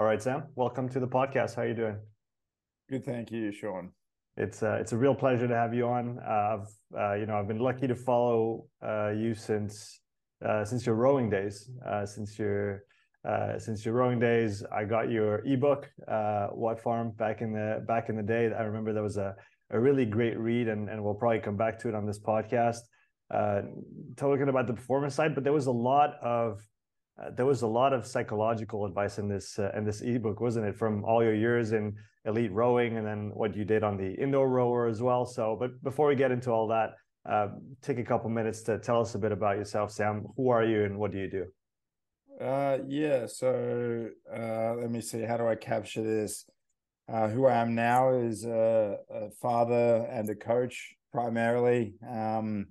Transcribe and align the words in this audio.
All 0.00 0.06
right, 0.06 0.22
Sam. 0.22 0.44
Welcome 0.54 0.88
to 0.88 0.98
the 0.98 1.06
podcast. 1.06 1.56
How 1.56 1.60
are 1.60 1.68
you 1.68 1.74
doing? 1.74 1.98
Good, 2.88 3.04
thank 3.04 3.30
you, 3.30 3.52
Sean. 3.52 3.90
It's 4.38 4.62
uh, 4.62 4.78
it's 4.80 4.92
a 4.92 4.96
real 4.96 5.14
pleasure 5.14 5.46
to 5.46 5.54
have 5.54 5.74
you 5.74 5.86
on. 5.88 6.18
Uh, 6.26 6.56
I've 6.56 6.98
uh, 6.98 7.14
you 7.16 7.26
know 7.26 7.36
I've 7.36 7.46
been 7.46 7.58
lucky 7.58 7.86
to 7.86 7.94
follow 7.94 8.64
uh, 8.82 9.10
you 9.10 9.34
since 9.34 10.00
uh, 10.42 10.64
since 10.64 10.86
your 10.86 10.94
rowing 10.94 11.28
days. 11.28 11.70
Uh, 11.86 12.06
since 12.06 12.38
your 12.38 12.82
since 13.58 13.84
your 13.84 13.92
rowing 13.92 14.18
days, 14.18 14.64
I 14.74 14.84
got 14.84 15.10
your 15.10 15.44
ebook, 15.44 15.90
What 16.06 16.80
Farm, 16.80 17.10
back 17.10 17.42
in 17.42 17.52
the 17.52 17.84
back 17.86 18.08
in 18.08 18.16
the 18.16 18.22
day. 18.22 18.50
I 18.58 18.62
remember 18.62 18.94
that 18.94 19.02
was 19.02 19.18
a 19.18 19.36
a 19.68 19.78
really 19.78 20.06
great 20.06 20.38
read, 20.38 20.68
and 20.68 20.88
and 20.88 21.04
we'll 21.04 21.12
probably 21.12 21.40
come 21.40 21.58
back 21.58 21.78
to 21.80 21.90
it 21.90 21.94
on 21.94 22.06
this 22.06 22.18
podcast. 22.18 22.80
talking 24.16 24.48
about 24.48 24.66
the 24.66 24.72
performance 24.72 25.14
side, 25.14 25.34
but 25.34 25.44
there 25.44 25.52
was 25.52 25.66
a 25.66 25.78
lot 25.90 26.14
of 26.22 26.58
uh, 27.20 27.30
there 27.30 27.46
was 27.46 27.62
a 27.62 27.66
lot 27.66 27.92
of 27.92 28.06
psychological 28.06 28.86
advice 28.86 29.18
in 29.18 29.28
this 29.28 29.58
uh, 29.58 29.70
in 29.76 29.84
this 29.84 30.00
ebook, 30.00 30.40
wasn't 30.40 30.66
it? 30.66 30.76
From 30.76 31.04
all 31.04 31.22
your 31.22 31.34
years 31.34 31.72
in 31.72 31.94
elite 32.24 32.52
rowing, 32.52 32.96
and 32.96 33.06
then 33.06 33.30
what 33.34 33.56
you 33.56 33.64
did 33.64 33.82
on 33.82 33.96
the 33.96 34.14
indoor 34.14 34.48
rower 34.48 34.86
as 34.86 35.02
well. 35.02 35.26
So, 35.26 35.56
but 35.58 35.82
before 35.82 36.08
we 36.08 36.14
get 36.14 36.30
into 36.30 36.50
all 36.50 36.68
that, 36.68 36.90
uh, 37.28 37.48
take 37.82 37.98
a 37.98 38.04
couple 38.04 38.30
minutes 38.30 38.62
to 38.62 38.78
tell 38.78 39.00
us 39.00 39.14
a 39.14 39.18
bit 39.18 39.32
about 39.32 39.56
yourself, 39.56 39.90
Sam. 39.90 40.26
Who 40.36 40.50
are 40.50 40.64
you, 40.64 40.84
and 40.84 40.98
what 40.98 41.12
do 41.12 41.18
you 41.18 41.30
do? 41.30 41.46
Uh, 42.44 42.78
yeah. 42.86 43.26
So 43.26 44.08
uh, 44.34 44.74
let 44.80 44.90
me 44.90 45.00
see. 45.00 45.22
How 45.22 45.36
do 45.36 45.46
I 45.46 45.56
capture 45.56 46.02
this? 46.02 46.46
Who 47.08 47.46
I 47.46 47.56
am 47.56 47.74
now 47.74 48.14
is 48.14 48.44
a, 48.44 48.98
a 49.10 49.30
father 49.42 50.06
and 50.12 50.30
a 50.30 50.36
coach 50.36 50.94
primarily. 51.12 51.94
Um, 52.08 52.68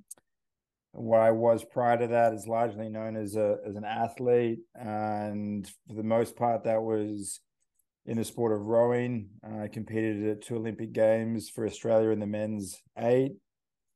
what 0.93 1.21
I 1.21 1.31
was 1.31 1.63
prior 1.63 1.97
to 1.97 2.07
that 2.07 2.33
is 2.33 2.47
largely 2.47 2.89
known 2.89 3.15
as 3.15 3.35
a 3.35 3.57
as 3.65 3.75
an 3.75 3.85
athlete, 3.85 4.59
and 4.75 5.69
for 5.87 5.93
the 5.93 6.03
most 6.03 6.35
part, 6.35 6.63
that 6.63 6.81
was 6.81 7.39
in 8.05 8.17
the 8.17 8.23
sport 8.23 8.51
of 8.51 8.65
rowing. 8.65 9.29
I 9.43 9.67
competed 9.67 10.27
at 10.27 10.41
two 10.41 10.55
Olympic 10.55 10.91
Games 10.93 11.49
for 11.49 11.65
Australia 11.65 12.09
in 12.09 12.19
the 12.19 12.27
men's 12.27 12.81
eight, 12.97 13.33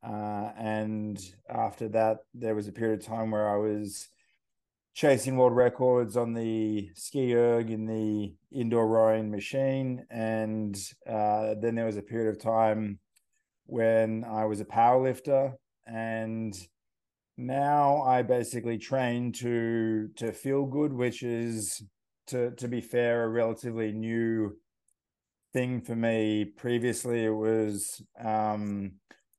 uh, 0.07 0.51
and 0.57 1.19
after 1.49 1.89
that, 1.89 2.17
there 2.33 2.55
was 2.55 2.67
a 2.67 2.73
period 2.73 2.99
of 2.99 3.05
time 3.05 3.31
where 3.31 3.49
I 3.49 3.57
was 3.57 4.07
chasing 4.93 5.37
world 5.37 5.55
records 5.55 6.15
on 6.15 6.33
the 6.33 6.89
ski 6.93 7.33
erg 7.33 7.71
in 7.71 7.87
the 7.87 8.35
indoor 8.51 8.87
rowing 8.87 9.31
machine, 9.31 10.05
and 10.11 10.77
uh, 11.09 11.55
then 11.59 11.73
there 11.73 11.87
was 11.87 11.97
a 11.97 12.03
period 12.03 12.29
of 12.29 12.39
time 12.39 12.99
when 13.65 14.23
I 14.23 14.45
was 14.45 14.61
a 14.61 14.65
powerlifter. 14.65 15.53
And 15.85 16.55
now 17.37 18.01
I 18.03 18.21
basically 18.21 18.77
train 18.77 19.31
to 19.33 20.09
to 20.17 20.31
feel 20.31 20.65
good, 20.65 20.93
which 20.93 21.23
is 21.23 21.83
to 22.27 22.51
to 22.51 22.67
be 22.67 22.81
fair, 22.81 23.23
a 23.23 23.29
relatively 23.29 23.91
new 23.91 24.57
thing 25.53 25.81
for 25.81 25.95
me. 25.95 26.45
Previously, 26.45 27.25
it 27.25 27.29
was 27.29 28.01
um, 28.19 28.93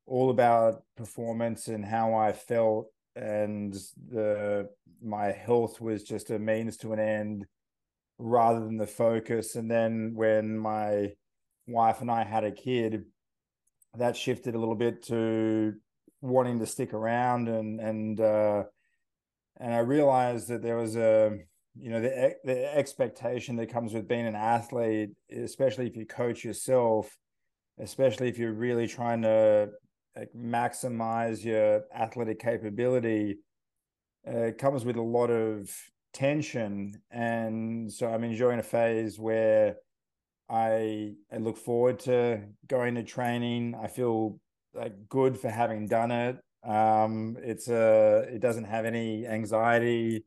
all 0.07 0.31
about 0.31 0.83
performance 0.97 1.69
and 1.69 1.85
how 1.85 2.15
I 2.15 2.33
felt, 2.33 2.87
and 3.17 3.75
the 4.09 4.69
my 5.03 5.33
health 5.33 5.81
was 5.81 6.03
just 6.03 6.31
a 6.31 6.39
means 6.39 6.77
to 6.79 6.93
an 6.93 6.99
end 6.99 7.47
rather 8.19 8.61
than 8.61 8.77
the 8.77 8.87
focus. 8.87 9.57
And 9.57 9.71
then 9.71 10.13
when 10.15 10.59
my 10.59 11.13
wife 11.67 12.01
and 12.01 12.11
I 12.11 12.25
had 12.25 12.45
a 12.45 12.53
kid, 12.53 13.05
that 13.97 14.17
shifted 14.17 14.55
a 14.55 14.59
little 14.59 14.75
bit 14.75 15.03
to 15.05 15.75
wanting 16.25 16.59
to 16.59 16.67
stick 16.67 16.95
around 16.95 17.49
and 17.49 17.79
and 17.81 18.21
uh, 18.21 18.65
and 19.61 19.75
I 19.75 19.79
realized 19.81 20.49
that 20.49 20.63
there 20.63 20.77
was 20.77 20.97
a 20.97 21.39
you 21.77 21.91
know 21.91 22.01
the 22.01 22.35
the 22.45 22.77
expectation 22.77 23.57
that 23.57 23.69
comes 23.69 23.93
with 23.93 24.09
being 24.09 24.27
an 24.27 24.35
athlete, 24.35 25.11
especially 25.31 25.87
if 25.87 25.97
you 25.97 26.07
coach 26.07 26.43
yourself, 26.43 27.17
especially 27.79 28.29
if 28.29 28.39
you're 28.39 28.55
really 28.55 28.87
trying 28.87 29.23
to 29.23 29.69
like, 30.17 30.31
maximize 30.35 31.45
your 31.45 31.83
athletic 31.95 32.39
capability, 32.39 33.39
uh, 34.27 34.51
comes 34.59 34.85
with 34.85 34.97
a 34.97 35.03
lot 35.03 35.31
of 35.31 35.71
tension, 36.15 36.95
and 37.11 37.93
so 37.93 38.09
I'm 38.09 38.25
enjoying 38.25 38.61
a 38.61 38.63
phase 38.63 39.19
where 39.19 39.77
I 40.49 41.13
I 41.31 41.37
look 41.37 41.59
forward 41.59 41.99
to 42.01 42.41
going 42.67 42.95
to 42.95 43.03
training. 43.03 43.75
I 43.75 43.89
feel 43.89 44.39
like 44.75 45.09
good 45.09 45.39
for 45.39 45.51
having 45.51 45.87
done 45.89 46.11
it. 46.11 46.39
Um, 46.65 47.37
it's 47.43 47.69
a 47.69 48.27
it 48.33 48.41
doesn't 48.41 48.65
have 48.65 48.85
any 48.85 49.27
anxiety, 49.27 50.25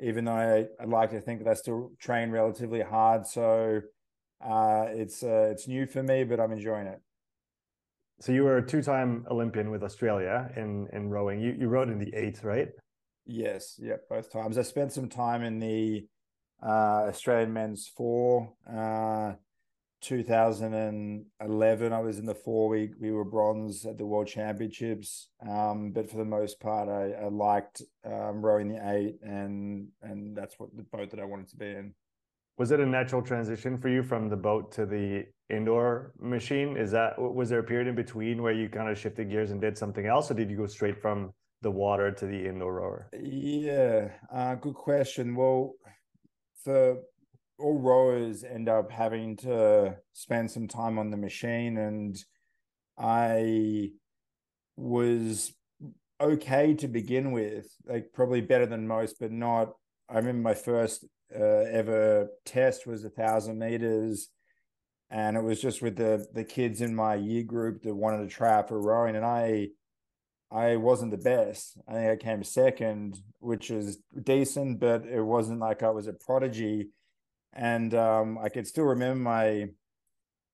even 0.00 0.24
though 0.24 0.32
I, 0.32 0.66
I 0.80 0.84
like 0.86 1.10
to 1.10 1.20
think 1.20 1.44
that 1.44 1.50
I 1.50 1.54
still 1.54 1.92
train 1.98 2.30
relatively 2.30 2.82
hard. 2.82 3.26
So 3.26 3.82
uh, 4.44 4.86
it's 4.88 5.22
uh, 5.22 5.48
it's 5.52 5.68
new 5.68 5.86
for 5.86 6.02
me, 6.02 6.24
but 6.24 6.40
I'm 6.40 6.52
enjoying 6.52 6.86
it. 6.86 7.00
So 8.20 8.32
you 8.32 8.44
were 8.44 8.56
a 8.56 8.66
two-time 8.66 9.26
Olympian 9.30 9.70
with 9.70 9.82
Australia 9.82 10.50
in 10.56 10.88
in 10.92 11.10
rowing. 11.10 11.40
You 11.40 11.54
you 11.58 11.68
rowed 11.68 11.90
in 11.90 11.98
the 11.98 12.14
eight, 12.14 12.42
right? 12.42 12.70
Yes, 13.26 13.78
yeah, 13.78 13.96
both 14.08 14.32
times. 14.32 14.56
I 14.56 14.62
spent 14.62 14.92
some 14.92 15.08
time 15.08 15.42
in 15.42 15.58
the 15.58 16.06
uh, 16.62 17.08
Australian 17.08 17.52
men's 17.52 17.88
four. 17.88 18.52
Uh, 18.68 19.34
2011 20.02 21.92
i 21.92 21.98
was 21.98 22.18
in 22.18 22.26
the 22.26 22.34
four 22.34 22.68
we 22.68 22.90
we 23.00 23.10
were 23.10 23.24
bronze 23.24 23.86
at 23.86 23.98
the 23.98 24.06
world 24.06 24.26
championships. 24.26 25.30
Um, 25.48 25.90
but 25.92 26.10
for 26.10 26.18
the 26.18 26.24
most 26.24 26.60
part 26.60 26.88
i, 26.88 27.12
I 27.24 27.28
liked 27.28 27.82
um, 28.04 28.44
rowing 28.44 28.68
the 28.68 28.80
eight 28.90 29.16
and 29.22 29.88
and 30.02 30.36
that's 30.36 30.58
what 30.58 30.76
the 30.76 30.82
boat 30.82 31.10
that 31.10 31.20
i 31.20 31.24
wanted 31.24 31.48
to 31.48 31.56
be 31.56 31.66
in. 31.66 31.94
Was 32.58 32.70
it 32.70 32.80
a 32.80 32.86
natural 32.86 33.20
transition 33.20 33.76
for 33.76 33.88
you 33.88 34.02
from 34.02 34.30
the 34.30 34.36
boat 34.36 34.72
to 34.72 34.86
the 34.86 35.26
indoor 35.50 36.12
machine? 36.18 36.76
Is 36.78 36.90
that 36.92 37.18
was 37.18 37.50
there 37.50 37.58
a 37.58 37.64
period 37.64 37.86
in 37.86 37.94
between 37.94 38.42
where 38.42 38.54
you 38.54 38.68
kind 38.68 38.88
of 38.88 38.98
shifted 38.98 39.30
gears 39.30 39.50
and 39.50 39.60
did 39.60 39.76
something 39.76 40.06
else 40.06 40.30
or 40.30 40.34
did 40.34 40.50
you 40.50 40.56
go 40.56 40.66
straight 40.66 41.00
from 41.00 41.32
the 41.62 41.70
water 41.70 42.10
to 42.12 42.26
the 42.26 42.46
indoor 42.46 42.74
rower? 42.74 43.10
Yeah 43.20 44.08
uh, 44.32 44.54
good 44.54 44.74
question. 44.74 45.34
Well 45.34 45.74
for 46.62 46.98
all 47.58 47.78
rowers 47.78 48.44
end 48.44 48.68
up 48.68 48.90
having 48.90 49.36
to 49.36 49.96
spend 50.12 50.50
some 50.50 50.68
time 50.68 50.98
on 50.98 51.10
the 51.10 51.16
machine 51.16 51.78
and 51.78 52.24
i 52.98 53.90
was 54.76 55.52
okay 56.20 56.74
to 56.74 56.88
begin 56.88 57.32
with 57.32 57.66
like 57.86 58.12
probably 58.12 58.40
better 58.40 58.66
than 58.66 58.86
most 58.86 59.16
but 59.18 59.32
not 59.32 59.72
i 60.08 60.16
remember 60.16 60.42
my 60.42 60.54
first 60.54 61.04
uh, 61.34 61.64
ever 61.70 62.28
test 62.44 62.86
was 62.86 63.04
a 63.04 63.10
thousand 63.10 63.58
meters 63.58 64.28
and 65.10 65.36
it 65.36 65.42
was 65.42 65.60
just 65.60 65.82
with 65.82 65.96
the 65.96 66.26
the 66.34 66.44
kids 66.44 66.80
in 66.80 66.94
my 66.94 67.14
year 67.14 67.42
group 67.42 67.82
that 67.82 67.94
wanted 67.94 68.28
to 68.28 68.34
try 68.34 68.54
out 68.54 68.68
for 68.68 68.80
rowing 68.80 69.16
and 69.16 69.24
i 69.24 69.68
i 70.50 70.76
wasn't 70.76 71.10
the 71.10 71.16
best. 71.16 71.76
I 71.88 71.92
think 71.92 72.10
i 72.10 72.16
came 72.24 72.44
second 72.44 73.18
which 73.40 73.70
is 73.70 73.98
decent 74.22 74.80
but 74.80 75.04
it 75.06 75.22
wasn't 75.22 75.60
like 75.60 75.82
i 75.82 75.90
was 75.90 76.06
a 76.06 76.12
prodigy 76.12 76.90
and 77.52 77.94
um, 77.94 78.38
I 78.38 78.48
could 78.48 78.66
still 78.66 78.84
remember 78.84 79.22
my 79.22 79.66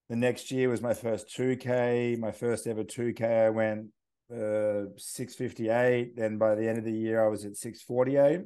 the 0.09 0.15
next 0.15 0.51
year 0.51 0.69
was 0.69 0.81
my 0.81 0.93
first 0.93 1.27
2K, 1.35 2.19
my 2.19 2.31
first 2.31 2.67
ever 2.67 2.83
2K. 2.83 3.45
I 3.45 3.49
went 3.49 3.87
uh, 4.31 4.91
658. 4.97 6.15
Then 6.15 6.37
by 6.37 6.55
the 6.55 6.67
end 6.67 6.77
of 6.77 6.83
the 6.83 6.91
year, 6.91 7.23
I 7.23 7.29
was 7.29 7.45
at 7.45 7.55
648. 7.55 8.41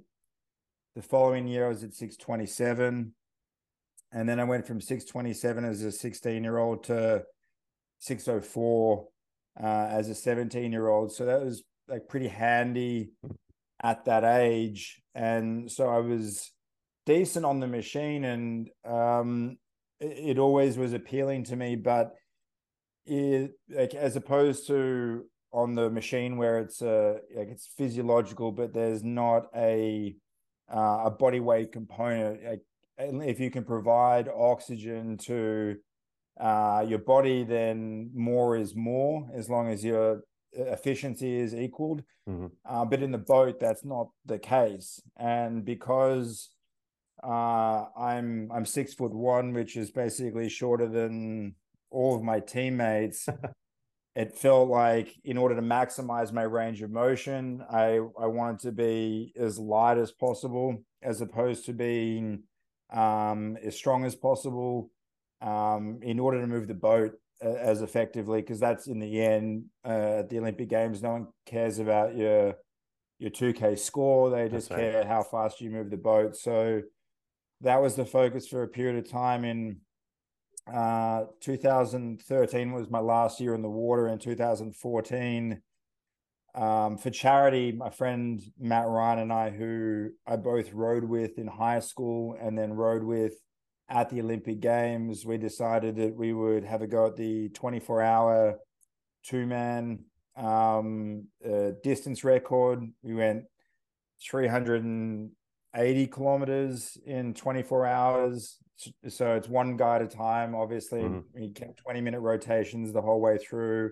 The 0.96 1.02
following 1.02 1.48
year, 1.48 1.66
I 1.66 1.70
was 1.70 1.84
at 1.84 1.94
627. 1.94 3.14
And 4.14 4.30
then 4.30 4.40
I 4.40 4.44
went 4.46 4.66
from 4.66 4.80
627 4.80 5.66
as 5.66 5.84
a 5.84 5.92
16 5.92 6.44
year 6.44 6.58
old 6.58 6.86
to 6.86 7.24
604 8.00 9.08
uh, 9.62 9.66
as 9.66 10.10
a 10.10 10.16
17 10.16 10.72
year 10.72 10.88
old. 10.88 11.12
So 11.12 11.26
that 11.26 11.44
was 11.44 11.64
like 11.88 12.08
pretty 12.08 12.28
handy 12.28 13.12
at 13.82 14.06
that 14.06 14.24
age. 14.24 15.02
And 15.14 15.72
so 15.72 15.90
I 15.90 16.00
was 16.00 16.52
decent 17.08 17.46
on 17.46 17.60
the 17.60 17.68
machine, 17.68 18.26
and 18.26 18.70
um, 18.86 19.58
it, 20.00 20.32
it 20.32 20.38
always 20.38 20.78
was 20.78 20.94
appealing 20.94 21.46
to 21.46 21.56
me. 21.56 21.76
But 21.76 22.14
it, 23.06 23.54
like 23.70 23.96
as 23.96 24.16
opposed 24.16 24.68
to 24.68 25.24
on 25.52 25.74
the 25.74 25.90
machine 25.90 26.38
where 26.38 26.60
it's 26.60 26.82
uh, 26.82 27.16
like 27.36 27.48
it's 27.48 27.68
physiological, 27.78 28.52
but 28.52 28.74
there's 28.74 29.04
not 29.04 29.48
a 29.56 30.16
uh, 30.72 31.04
a 31.06 31.10
body 31.10 31.40
weight 31.40 31.72
component. 31.72 32.44
Like 32.44 32.62
if 33.00 33.40
you 33.40 33.50
can 33.50 33.64
provide 33.64 34.28
oxygen 34.28 35.18
to 35.18 35.78
uh, 36.40 36.86
your 36.88 37.00
body, 37.00 37.44
then 37.44 38.12
more 38.14 38.58
is 38.58 38.76
more 38.76 39.28
as 39.34 39.50
long 39.50 39.70
as 39.70 39.84
your 39.84 40.22
efficiency 40.52 41.36
is 41.40 41.56
equaled. 41.56 42.04
Mm-hmm. 42.30 42.48
Uh, 42.66 42.86
but 42.86 43.02
in 43.02 43.12
the 43.12 43.18
boat, 43.18 43.60
that's 43.60 43.86
not 43.86 44.10
the 44.26 44.40
case. 44.40 45.02
And 45.18 45.64
because 45.64 46.50
uh, 47.24 47.86
I'm 47.98 48.52
I'm 48.52 48.66
six 48.66 48.94
foot 48.94 49.14
one, 49.14 49.54
which 49.54 49.76
is 49.76 49.92
basically 49.92 50.50
shorter 50.50 50.88
than 50.88 51.56
all 51.90 52.16
of 52.16 52.24
my 52.24 52.40
teammates. 52.40 53.28
it 54.16 54.36
felt 54.36 54.70
like 54.70 55.16
in 55.24 55.38
order 55.38 55.56
to 55.56 55.62
maximize 55.62 56.32
my 56.32 56.44
range 56.44 56.82
of 56.82 56.92
motion, 56.92 57.64
I 57.70 58.00
I 58.20 58.28
wanted 58.28 58.60
to 58.62 58.72
be 58.72 59.34
as 59.38 59.58
light 59.58 59.98
as 59.98 60.12
possible, 60.12 60.84
as 61.02 61.22
opposed 61.22 61.66
to 61.66 61.74
being 61.74 62.44
um, 62.94 63.58
as 63.64 63.76
strong 63.76 64.06
as 64.06 64.16
possible 64.16 64.92
um, 65.42 66.00
in 66.02 66.20
order 66.20 66.42
to 66.42 66.48
move 66.48 66.68
the 66.68 66.74
boat 66.74 67.14
uh, 67.44 67.50
as 67.50 67.82
effectively 67.82 68.42
because 68.42 68.60
that's 68.60 68.88
in 68.88 69.00
the 69.00 69.22
end 69.22 69.66
uh, 69.86 70.20
at 70.20 70.30
the 70.30 70.40
Olympic 70.40 70.70
Games. 70.70 71.02
No 71.02 71.12
one 71.12 71.28
cares 71.46 71.80
about 71.80 72.16
your 72.16 72.56
your 73.20 73.32
2K 73.32 73.78
score. 73.80 74.30
They 74.30 74.50
just 74.50 74.70
right. 74.70 74.80
care 74.80 75.06
how 75.06 75.24
fast 75.24 75.62
you 75.62 75.72
move 75.72 75.90
the 75.90 75.98
boat. 75.98 76.36
So 76.36 76.82
that 77.62 77.82
was 77.82 77.96
the 77.96 78.06
focus 78.06 78.48
for 78.48 78.64
a 78.64 78.68
period 78.68 78.98
of 78.98 79.10
time. 79.10 79.44
In 79.44 79.78
uh, 80.72 81.26
2013 81.42 82.72
was 82.72 82.90
my 82.90 83.00
last 83.00 83.40
year 83.40 83.56
in 83.56 83.62
the 83.62 83.70
water. 83.70 84.08
In 84.08 84.20
2014, 84.20 85.62
um, 86.56 86.98
for 86.98 87.10
charity, 87.10 87.72
my 87.72 87.90
friend 87.90 88.42
Matt 88.60 88.88
Ryan 88.88 89.20
and 89.20 89.34
I, 89.34 89.50
who 89.50 90.10
I 90.26 90.36
both 90.36 90.74
rowed 90.74 91.04
with 91.04 91.38
in 91.38 91.48
high 91.48 91.80
school 91.80 92.36
and 92.40 92.58
then 92.58 92.74
rowed 92.74 93.04
with 93.04 93.34
at 93.90 94.10
the 94.10 94.22
Olympic 94.22 94.60
Games, 94.60 95.26
we 95.26 95.38
decided 95.38 95.96
that 95.98 96.16
we 96.16 96.34
would 96.34 96.66
have 96.66 96.82
a 96.82 96.88
go 96.88 97.08
at 97.08 97.16
the 97.16 97.50
24 97.50 98.02
hour 98.02 98.60
two 99.24 99.46
man 99.46 100.00
um, 100.36 101.26
uh, 101.46 101.72
distance 101.84 102.24
record. 102.24 102.84
We 103.02 103.14
went 103.14 103.46
380 105.78 106.08
kilometers 106.08 106.98
in 107.06 107.34
24 107.36 107.86
hours. 107.86 108.58
So 109.08 109.36
it's 109.36 109.48
one 109.48 109.78
guy 109.78 109.98
at 109.98 110.02
a 110.02 110.08
time. 110.08 110.56
Obviously, 110.56 111.02
mm-hmm. 111.02 111.20
we 111.34 111.50
kept 111.52 111.78
20 111.78 112.02
minute 112.02 112.20
rotations 112.20 112.92
the 112.92 113.02
whole 113.02 113.22
way 113.22 113.38
through. 113.38 113.92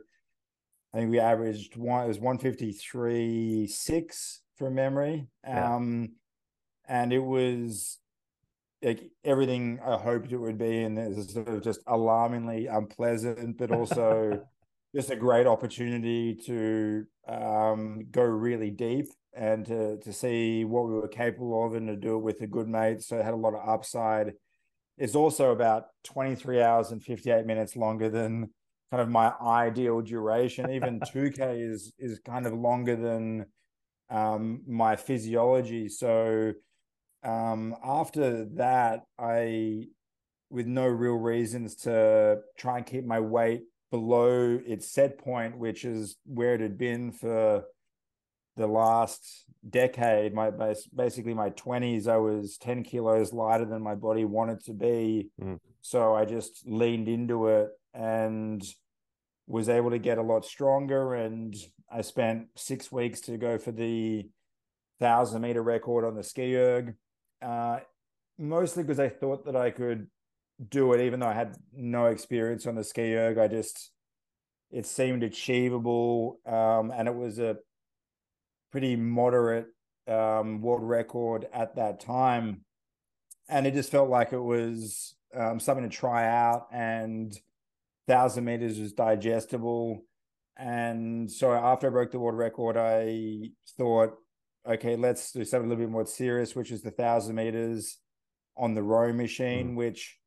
I 0.93 0.97
think 0.97 1.11
we 1.11 1.19
averaged 1.19 1.75
one, 1.75 2.05
it 2.05 2.07
was 2.07 2.19
153 2.19 3.67
six 3.67 4.41
from 4.55 4.75
memory. 4.75 5.27
Yeah. 5.43 5.75
Um, 5.75 6.13
and 6.87 7.13
it 7.13 7.19
was 7.19 7.99
like 8.81 9.11
everything 9.23 9.79
I 9.85 9.97
hoped 9.97 10.31
it 10.31 10.37
would 10.37 10.57
be, 10.57 10.83
and 10.83 10.97
it's 10.97 11.33
sort 11.33 11.49
of 11.49 11.63
just 11.63 11.81
alarmingly 11.87 12.67
unpleasant, 12.67 13.57
but 13.57 13.71
also 13.71 14.41
just 14.95 15.09
a 15.09 15.15
great 15.15 15.45
opportunity 15.45 16.33
to 16.33 17.05
um, 17.27 18.07
go 18.11 18.23
really 18.23 18.71
deep 18.71 19.07
and 19.33 19.65
to 19.65 19.97
to 19.97 20.13
see 20.13 20.63
what 20.63 20.87
we 20.87 20.93
were 20.93 21.07
capable 21.09 21.65
of, 21.65 21.75
and 21.75 21.87
to 21.87 21.95
do 21.95 22.15
it 22.15 22.23
with 22.23 22.41
a 22.41 22.47
good 22.47 22.67
mate. 22.67 23.01
So 23.01 23.17
it 23.17 23.25
had 23.25 23.33
a 23.33 23.37
lot 23.37 23.53
of 23.53 23.67
upside. 23.67 24.33
It's 24.97 25.15
also 25.15 25.51
about 25.51 25.87
23 26.05 26.61
hours 26.61 26.91
and 26.91 27.03
58 27.03 27.45
minutes 27.45 27.75
longer 27.75 28.09
than 28.09 28.49
kind 28.89 29.01
of 29.01 29.09
my 29.09 29.33
ideal 29.41 30.01
duration. 30.01 30.71
Even 30.71 30.99
2K 31.13 31.69
is 31.69 31.91
is 31.99 32.19
kind 32.19 32.47
of 32.47 32.53
longer 32.53 32.95
than 32.95 33.45
um, 34.09 34.61
my 34.65 34.95
physiology. 34.95 35.89
So 35.89 36.53
um, 37.23 37.75
after 37.83 38.45
that, 38.55 39.01
I, 39.19 39.87
with 40.49 40.67
no 40.67 40.85
real 40.85 41.15
reasons 41.15 41.75
to 41.77 42.37
try 42.57 42.77
and 42.77 42.85
keep 42.85 43.03
my 43.03 43.19
weight 43.19 43.63
below 43.95 44.59
its 44.65 44.91
set 44.91 45.17
point, 45.17 45.57
which 45.57 45.85
is 45.85 46.17
where 46.25 46.55
it 46.55 46.61
had 46.61 46.77
been 46.77 47.13
for 47.13 47.63
the 48.57 48.67
last 48.67 49.45
decade. 49.69 50.33
My 50.33 50.51
basically 50.93 51.33
my 51.33 51.49
twenties, 51.49 52.07
I 52.07 52.17
was 52.17 52.57
ten 52.57 52.83
kilos 52.83 53.31
lighter 53.31 53.63
than 53.65 53.81
my 53.81 53.95
body 53.95 54.25
wanted 54.25 54.59
to 54.65 54.73
be. 54.73 55.29
Mm. 55.41 55.59
So 55.81 56.13
I 56.13 56.25
just 56.25 56.67
leaned 56.67 57.07
into 57.07 57.47
it 57.47 57.69
and 57.93 58.61
was 59.47 59.69
able 59.69 59.91
to 59.91 59.99
get 59.99 60.17
a 60.17 60.23
lot 60.23 60.43
stronger. 60.43 61.13
And 61.13 61.55
I 61.89 62.01
spent 62.01 62.47
six 62.55 62.91
weeks 62.91 63.21
to 63.21 63.37
go 63.37 63.57
for 63.57 63.71
the 63.71 64.29
thousand 64.99 65.41
meter 65.41 65.61
record 65.61 66.03
on 66.03 66.15
the 66.15 66.23
ski 66.23 66.57
erg 66.57 66.95
uh, 67.41 67.79
mostly 68.37 68.83
because 68.83 68.99
I 68.99 69.09
thought 69.09 69.45
that 69.45 69.55
I 69.55 69.69
could 69.69 70.07
do 70.69 70.93
it, 70.93 71.01
even 71.01 71.19
though 71.19 71.27
I 71.27 71.33
had 71.33 71.55
no 71.73 72.05
experience 72.07 72.65
on 72.65 72.75
the 72.75 72.83
ski 72.83 73.15
erg. 73.15 73.37
I 73.37 73.47
just 73.47 73.91
it 74.71 74.85
seemed 74.85 75.23
achievable, 75.23 76.39
um, 76.45 76.91
and 76.95 77.07
it 77.07 77.15
was 77.15 77.39
a 77.39 77.57
pretty 78.71 78.95
moderate 78.95 79.67
um, 80.07 80.61
world 80.61 80.83
record 80.83 81.47
at 81.53 81.75
that 81.75 81.99
time, 81.99 82.61
and 83.47 83.67
it 83.67 83.73
just 83.73 83.91
felt 83.91 84.09
like 84.09 84.33
it 84.33 84.39
was 84.41 85.15
um, 85.35 85.59
something 85.59 85.89
to 85.89 85.95
try 85.95 86.27
out, 86.27 86.67
and 86.71 87.37
thousand 88.07 88.45
meters 88.45 88.79
was 88.79 88.93
digestible. 88.93 90.03
And 90.57 91.29
so 91.29 91.51
after 91.51 91.87
I 91.87 91.89
broke 91.89 92.11
the 92.11 92.19
world 92.19 92.37
record, 92.37 92.77
I 92.77 93.49
thought 93.77 94.13
okay, 94.67 94.95
let's 94.95 95.31
do 95.31 95.45
something 95.45 95.67
a 95.67 95.69
little 95.69 95.85
bit 95.85 95.91
more 95.91 96.05
serious, 96.05 96.55
which 96.55 96.71
is 96.71 96.81
the 96.81 96.91
thousand 96.91 97.35
meters 97.35 97.97
on 98.57 98.73
the 98.73 98.83
row 98.83 99.13
machine, 99.13 99.71
mm. 99.71 99.75
which 99.75 100.17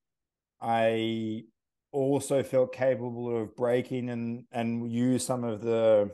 I 0.61 1.45
also 1.93 2.43
felt 2.43 2.73
capable 2.73 3.43
of 3.43 3.57
breaking 3.57 4.11
and 4.11 4.45
and 4.53 4.91
use 4.91 5.25
some 5.25 5.45
of 5.45 5.63
the 5.63 6.11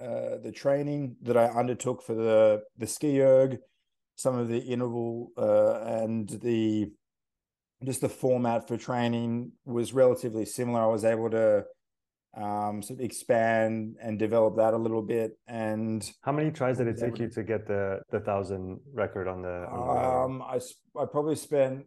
uh, 0.00 0.38
the 0.42 0.52
training 0.52 1.16
that 1.22 1.36
I 1.36 1.46
undertook 1.46 2.02
for 2.02 2.14
the 2.14 2.62
the 2.76 2.86
ski 2.86 3.20
erg, 3.20 3.58
some 4.16 4.38
of 4.38 4.48
the 4.48 4.58
interval 4.58 5.30
uh, 5.36 5.80
and 5.84 6.28
the 6.28 6.90
just 7.84 8.00
the 8.00 8.08
format 8.08 8.68
for 8.68 8.76
training 8.76 9.52
was 9.64 9.92
relatively 9.92 10.44
similar. 10.44 10.82
I 10.82 10.86
was 10.86 11.04
able 11.04 11.30
to 11.30 11.64
um, 12.34 12.82
sort 12.82 13.00
of 13.00 13.04
expand 13.04 13.96
and 14.00 14.18
develop 14.18 14.56
that 14.56 14.74
a 14.74 14.78
little 14.78 15.02
bit. 15.02 15.32
And 15.46 16.08
how 16.22 16.32
many 16.32 16.50
tries 16.50 16.78
did 16.78 16.86
it 16.86 16.98
take 16.98 17.18
you 17.18 17.28
to 17.30 17.42
get 17.42 17.66
the 17.66 18.00
the 18.10 18.20
thousand 18.20 18.80
record 18.92 19.28
on 19.28 19.42
the? 19.42 19.66
On 19.68 19.86
the... 19.86 20.02
Um, 20.02 20.42
I 20.42 20.60
I 21.00 21.04
probably 21.06 21.36
spent 21.36 21.86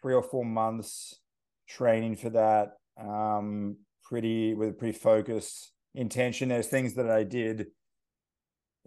three 0.00 0.14
or 0.14 0.22
four 0.22 0.44
months 0.44 1.18
training 1.68 2.16
for 2.16 2.30
that. 2.30 2.74
Um, 2.98 3.76
pretty 4.04 4.54
with 4.54 4.70
a 4.70 4.72
pretty 4.72 4.96
focused 4.98 5.72
intention. 5.94 6.48
There's 6.48 6.68
things 6.68 6.94
that 6.94 7.10
I 7.10 7.24
did 7.24 7.66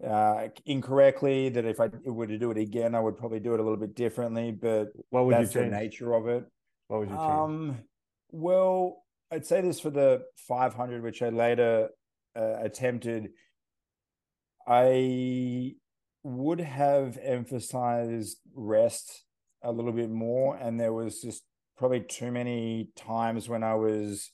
uh 0.05 0.47
incorrectly 0.65 1.49
that 1.49 1.65
if 1.65 1.77
I 1.81 1.89
were 2.05 2.25
to 2.25 2.37
do 2.37 2.51
it 2.51 2.57
again, 2.57 2.95
I 2.95 3.01
would 3.01 3.17
probably 3.17 3.41
do 3.41 3.53
it 3.53 3.59
a 3.59 3.63
little 3.63 3.77
bit 3.77 3.95
differently. 3.95 4.51
But 4.51 4.89
what 5.09 5.25
would 5.25 5.35
that's 5.35 5.53
you 5.53 5.61
change? 5.61 5.71
the 5.71 5.77
nature 5.77 6.13
of 6.13 6.27
it. 6.27 6.45
What 6.87 7.01
would 7.01 7.09
you 7.09 7.15
change? 7.15 7.29
Um, 7.29 7.77
well, 8.31 9.03
I'd 9.31 9.45
say 9.45 9.61
this 9.61 9.79
for 9.79 9.89
the 9.89 10.23
500, 10.47 11.03
which 11.03 11.21
I 11.21 11.29
later 11.29 11.89
uh, 12.35 12.55
attempted. 12.61 13.29
I 14.67 15.75
would 16.23 16.59
have 16.59 17.17
emphasized 17.21 18.37
rest 18.53 19.23
a 19.63 19.71
little 19.71 19.91
bit 19.91 20.09
more, 20.09 20.57
and 20.57 20.79
there 20.79 20.93
was 20.93 21.21
just 21.21 21.43
probably 21.77 22.01
too 22.01 22.31
many 22.31 22.89
times 22.95 23.47
when 23.47 23.63
I 23.63 23.75
was 23.75 24.31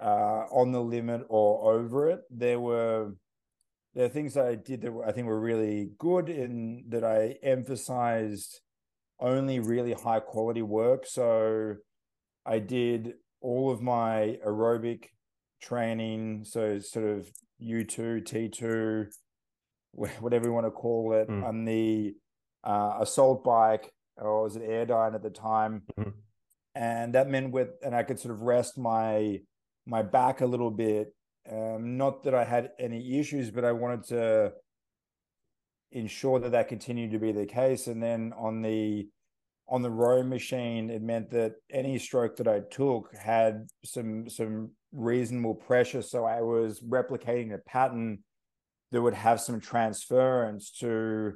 uh, 0.00 0.44
on 0.50 0.72
the 0.72 0.82
limit 0.82 1.22
or 1.28 1.74
over 1.74 2.10
it. 2.10 2.20
There 2.30 2.60
were 2.60 3.12
there 3.94 4.04
are 4.04 4.10
things 4.10 4.34
that 4.34 4.46
I 4.46 4.54
did 4.54 4.82
that 4.82 4.92
I 5.06 5.12
think 5.12 5.26
were 5.26 5.40
really 5.40 5.90
good 5.98 6.28
in 6.28 6.84
that 6.88 7.04
I 7.04 7.36
emphasized 7.42 8.60
only 9.20 9.58
really 9.58 9.92
high 9.92 10.20
quality 10.20 10.62
work. 10.62 11.04
So 11.06 11.76
I 12.46 12.60
did 12.60 13.14
all 13.40 13.70
of 13.70 13.82
my 13.82 14.38
aerobic 14.46 15.06
training, 15.60 16.44
so 16.44 16.78
sort 16.78 17.06
of 17.06 17.30
U2, 17.60 18.22
T2, 18.22 19.06
whatever 19.92 20.46
you 20.46 20.52
want 20.52 20.66
to 20.66 20.70
call 20.70 21.12
it, 21.14 21.28
mm. 21.28 21.44
on 21.44 21.64
the 21.64 22.14
uh, 22.64 22.98
assault 23.00 23.42
bike, 23.42 23.92
or 24.20 24.42
was 24.44 24.56
it 24.56 24.62
Airdyne 24.62 25.14
at 25.14 25.22
the 25.22 25.30
time? 25.30 25.82
Mm-hmm. 25.98 26.10
And 26.74 27.14
that 27.14 27.28
meant 27.28 27.52
with, 27.52 27.70
and 27.82 27.94
I 27.94 28.02
could 28.02 28.20
sort 28.20 28.34
of 28.34 28.42
rest 28.42 28.78
my 28.78 29.40
my 29.86 30.02
back 30.02 30.40
a 30.40 30.46
little 30.46 30.70
bit. 30.70 31.14
Um, 31.50 31.96
not 31.96 32.24
that 32.24 32.34
I 32.34 32.44
had 32.44 32.70
any 32.78 33.18
issues, 33.18 33.50
but 33.50 33.64
I 33.64 33.72
wanted 33.72 34.04
to 34.08 34.52
ensure 35.92 36.38
that 36.40 36.52
that 36.52 36.68
continued 36.68 37.12
to 37.12 37.18
be 37.18 37.32
the 37.32 37.46
case. 37.46 37.86
And 37.86 38.02
then 38.02 38.34
on 38.36 38.62
the 38.62 39.08
on 39.68 39.82
the 39.82 39.90
row 39.90 40.22
machine, 40.22 40.90
it 40.90 41.02
meant 41.02 41.30
that 41.30 41.54
any 41.70 41.98
stroke 41.98 42.36
that 42.36 42.48
I 42.48 42.60
took 42.70 43.14
had 43.16 43.66
some 43.84 44.28
some 44.28 44.70
reasonable 44.92 45.54
pressure. 45.54 46.02
So 46.02 46.24
I 46.24 46.42
was 46.42 46.80
replicating 46.80 47.54
a 47.54 47.58
pattern 47.58 48.20
that 48.92 49.02
would 49.02 49.14
have 49.14 49.40
some 49.40 49.60
transference 49.60 50.70
to 50.80 51.34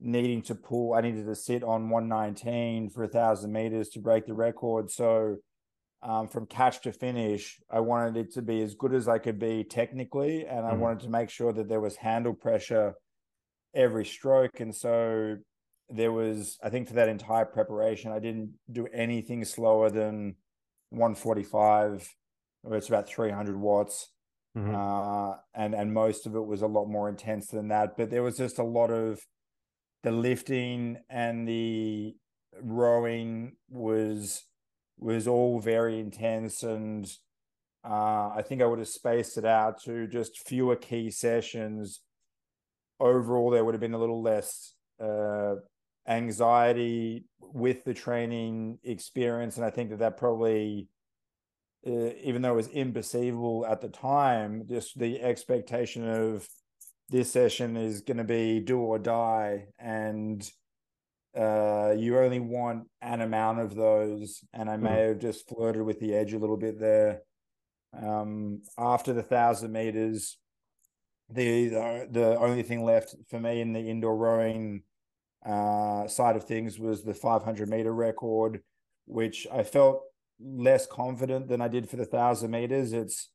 needing 0.00 0.42
to 0.42 0.54
pull. 0.54 0.94
I 0.94 1.00
needed 1.00 1.26
to 1.26 1.34
sit 1.34 1.62
on 1.62 1.90
119 1.90 2.90
for 2.90 3.04
a 3.04 3.08
thousand 3.08 3.52
meters 3.52 3.88
to 3.90 4.00
break 4.00 4.26
the 4.26 4.34
record. 4.34 4.90
So 4.90 5.36
um, 6.02 6.28
from 6.28 6.46
catch 6.46 6.80
to 6.82 6.92
finish, 6.92 7.60
I 7.70 7.80
wanted 7.80 8.16
it 8.16 8.32
to 8.34 8.42
be 8.42 8.62
as 8.62 8.74
good 8.74 8.94
as 8.94 9.08
I 9.08 9.18
could 9.18 9.38
be 9.38 9.64
technically, 9.64 10.46
and 10.46 10.64
I 10.64 10.72
mm 10.72 10.78
wanted 10.78 11.00
to 11.00 11.08
make 11.08 11.30
sure 11.30 11.52
that 11.52 11.68
there 11.68 11.80
was 11.80 11.96
handle 11.96 12.34
pressure 12.34 12.94
every 13.74 14.04
stroke. 14.04 14.60
And 14.60 14.74
so 14.74 15.38
there 15.90 16.12
was 16.12 16.58
i 16.62 16.68
think 16.68 16.86
for 16.86 16.94
that 16.94 17.08
entire 17.08 17.44
preparation 17.44 18.12
i 18.12 18.18
didn't 18.18 18.52
do 18.70 18.86
anything 18.92 19.44
slower 19.44 19.90
than 19.90 20.34
145 20.90 22.08
it's 22.72 22.88
about 22.88 23.08
300 23.08 23.56
watts 23.56 24.08
mm-hmm. 24.56 24.74
uh, 24.74 25.36
and 25.54 25.74
and 25.74 25.92
most 25.92 26.26
of 26.26 26.34
it 26.34 26.44
was 26.44 26.62
a 26.62 26.66
lot 26.66 26.86
more 26.86 27.08
intense 27.08 27.48
than 27.48 27.68
that 27.68 27.96
but 27.96 28.10
there 28.10 28.22
was 28.22 28.36
just 28.36 28.58
a 28.58 28.64
lot 28.64 28.90
of 28.90 29.20
the 30.02 30.12
lifting 30.12 30.98
and 31.08 31.46
the 31.46 32.14
rowing 32.60 33.56
was 33.68 34.44
was 34.98 35.28
all 35.28 35.60
very 35.60 36.00
intense 36.00 36.62
and 36.62 37.08
uh, 37.88 38.30
I 38.34 38.42
think 38.46 38.60
I 38.60 38.66
would 38.66 38.80
have 38.80 38.88
spaced 38.88 39.38
it 39.38 39.44
out 39.44 39.82
to 39.84 40.06
just 40.06 40.46
fewer 40.46 40.76
key 40.76 41.10
sessions. 41.10 42.00
Overall, 43.00 43.50
there 43.50 43.64
would 43.64 43.74
have 43.74 43.80
been 43.80 43.94
a 43.94 43.98
little 43.98 44.20
less 44.20 44.74
uh, 45.00 45.54
anxiety 46.06 47.24
with 47.40 47.84
the 47.84 47.94
training 47.94 48.78
experience, 48.82 49.56
and 49.56 49.64
I 49.64 49.70
think 49.70 49.90
that 49.90 50.00
that 50.00 50.16
probably, 50.16 50.88
uh, 51.86 52.10
even 52.22 52.42
though 52.42 52.52
it 52.52 52.56
was 52.56 52.68
imperceivable 52.68 53.70
at 53.70 53.80
the 53.80 53.88
time, 53.88 54.64
just 54.68 54.98
the 54.98 55.22
expectation 55.22 56.06
of 56.06 56.48
this 57.08 57.32
session 57.32 57.76
is 57.76 58.00
going 58.02 58.18
to 58.18 58.24
be 58.24 58.60
do 58.60 58.78
or 58.78 58.98
die, 58.98 59.66
and 59.78 60.48
uh, 61.36 61.94
you 61.96 62.18
only 62.18 62.40
want 62.40 62.88
an 63.00 63.20
amount 63.20 63.60
of 63.60 63.74
those, 63.74 64.44
and 64.52 64.68
I 64.68 64.76
may 64.76 64.90
mm. 64.90 65.08
have 65.08 65.18
just 65.18 65.48
flirted 65.48 65.82
with 65.82 66.00
the 66.00 66.14
edge 66.14 66.32
a 66.32 66.38
little 66.38 66.56
bit 66.56 66.80
there. 66.80 67.22
Um, 67.96 68.62
after 68.76 69.12
the 69.12 69.22
thousand 69.22 69.72
meters, 69.72 70.36
the, 71.30 71.68
the 71.68 72.08
the 72.10 72.38
only 72.38 72.62
thing 72.62 72.84
left 72.84 73.14
for 73.28 73.40
me 73.40 73.60
in 73.60 73.72
the 73.72 73.80
indoor 73.80 74.16
rowing 74.16 74.82
uh, 75.46 76.06
side 76.08 76.36
of 76.36 76.44
things 76.44 76.78
was 76.78 77.04
the 77.04 77.14
500 77.14 77.68
meter 77.68 77.92
record, 77.92 78.60
which 79.06 79.46
I 79.52 79.62
felt 79.62 80.02
less 80.40 80.86
confident 80.86 81.48
than 81.48 81.60
I 81.60 81.68
did 81.68 81.88
for 81.88 81.96
the 81.96 82.04
thousand 82.04 82.50
meters. 82.50 82.92
It's 82.92 83.30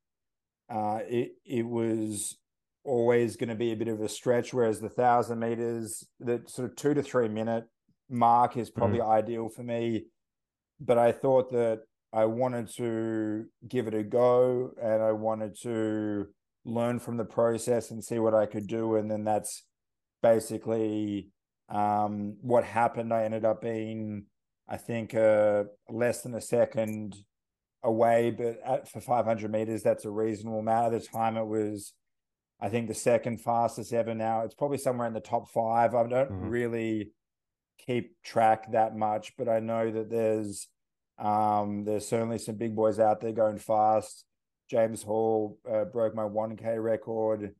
uh, 0.69 0.99
it 1.07 1.33
it 1.45 1.65
was 1.65 2.37
always 2.83 3.35
going 3.35 3.49
to 3.49 3.55
be 3.55 3.71
a 3.71 3.75
bit 3.75 3.87
of 3.87 4.01
a 4.01 4.09
stretch, 4.09 4.53
whereas 4.53 4.79
the 4.79 4.89
thousand 4.89 5.39
meters, 5.39 6.05
the 6.19 6.41
sort 6.47 6.69
of 6.69 6.75
two 6.75 6.93
to 6.93 7.03
three 7.03 7.27
minute 7.27 7.65
mark 8.09 8.57
is 8.57 8.69
probably 8.69 8.99
mm. 8.99 9.09
ideal 9.09 9.49
for 9.49 9.63
me. 9.63 10.05
But 10.79 10.97
I 10.97 11.11
thought 11.11 11.51
that 11.51 11.81
I 12.11 12.25
wanted 12.25 12.69
to 12.75 13.45
give 13.67 13.87
it 13.87 13.93
a 13.93 14.03
go 14.03 14.71
and 14.81 15.01
I 15.01 15.13
wanted 15.13 15.59
to 15.63 16.27
learn 16.65 16.99
from 16.99 17.17
the 17.17 17.25
process 17.25 17.91
and 17.91 18.03
see 18.03 18.19
what 18.19 18.35
I 18.35 18.45
could 18.45 18.67
do. 18.67 18.95
And 18.95 19.09
then 19.09 19.23
that's 19.23 19.63
basically 20.21 21.29
um, 21.69 22.37
what 22.41 22.63
happened. 22.63 23.13
I 23.13 23.23
ended 23.23 23.45
up 23.45 23.61
being, 23.61 24.25
I 24.67 24.77
think, 24.77 25.15
uh, 25.15 25.63
less 25.89 26.21
than 26.21 26.35
a 26.35 26.41
second 26.41 27.15
away, 27.83 28.31
but 28.31 28.59
at, 28.65 28.89
for 28.89 29.01
500 29.01 29.51
meters, 29.51 29.83
that's 29.83 30.05
a 30.05 30.11
reasonable 30.11 30.59
amount. 30.59 30.93
At 30.93 31.01
the 31.01 31.07
time, 31.07 31.35
it 31.35 31.45
was, 31.45 31.93
I 32.61 32.69
think, 32.69 32.87
the 32.87 32.93
second 32.93 33.41
fastest 33.41 33.93
ever. 33.93 34.13
Now 34.13 34.41
it's 34.41 34.55
probably 34.55 34.77
somewhere 34.77 35.07
in 35.07 35.13
the 35.13 35.19
top 35.19 35.49
five. 35.49 35.95
I 35.95 36.07
don't 36.07 36.31
mm-hmm. 36.31 36.49
really 36.49 37.11
keep 37.85 38.15
track 38.23 38.71
that 38.71 38.95
much, 38.95 39.33
but 39.37 39.49
I 39.49 39.59
know 39.59 39.91
that 39.91 40.09
there's 40.09 40.67
um, 41.19 41.85
there's 41.85 42.07
certainly 42.07 42.37
some 42.37 42.55
big 42.55 42.75
boys 42.75 42.99
out 42.99 43.21
there 43.21 43.31
going 43.31 43.57
fast. 43.57 44.25
James 44.69 45.03
Hall 45.03 45.59
uh, 45.71 45.85
broke 45.85 46.15
my 46.15 46.23
1K 46.23 46.81
record 46.81 47.53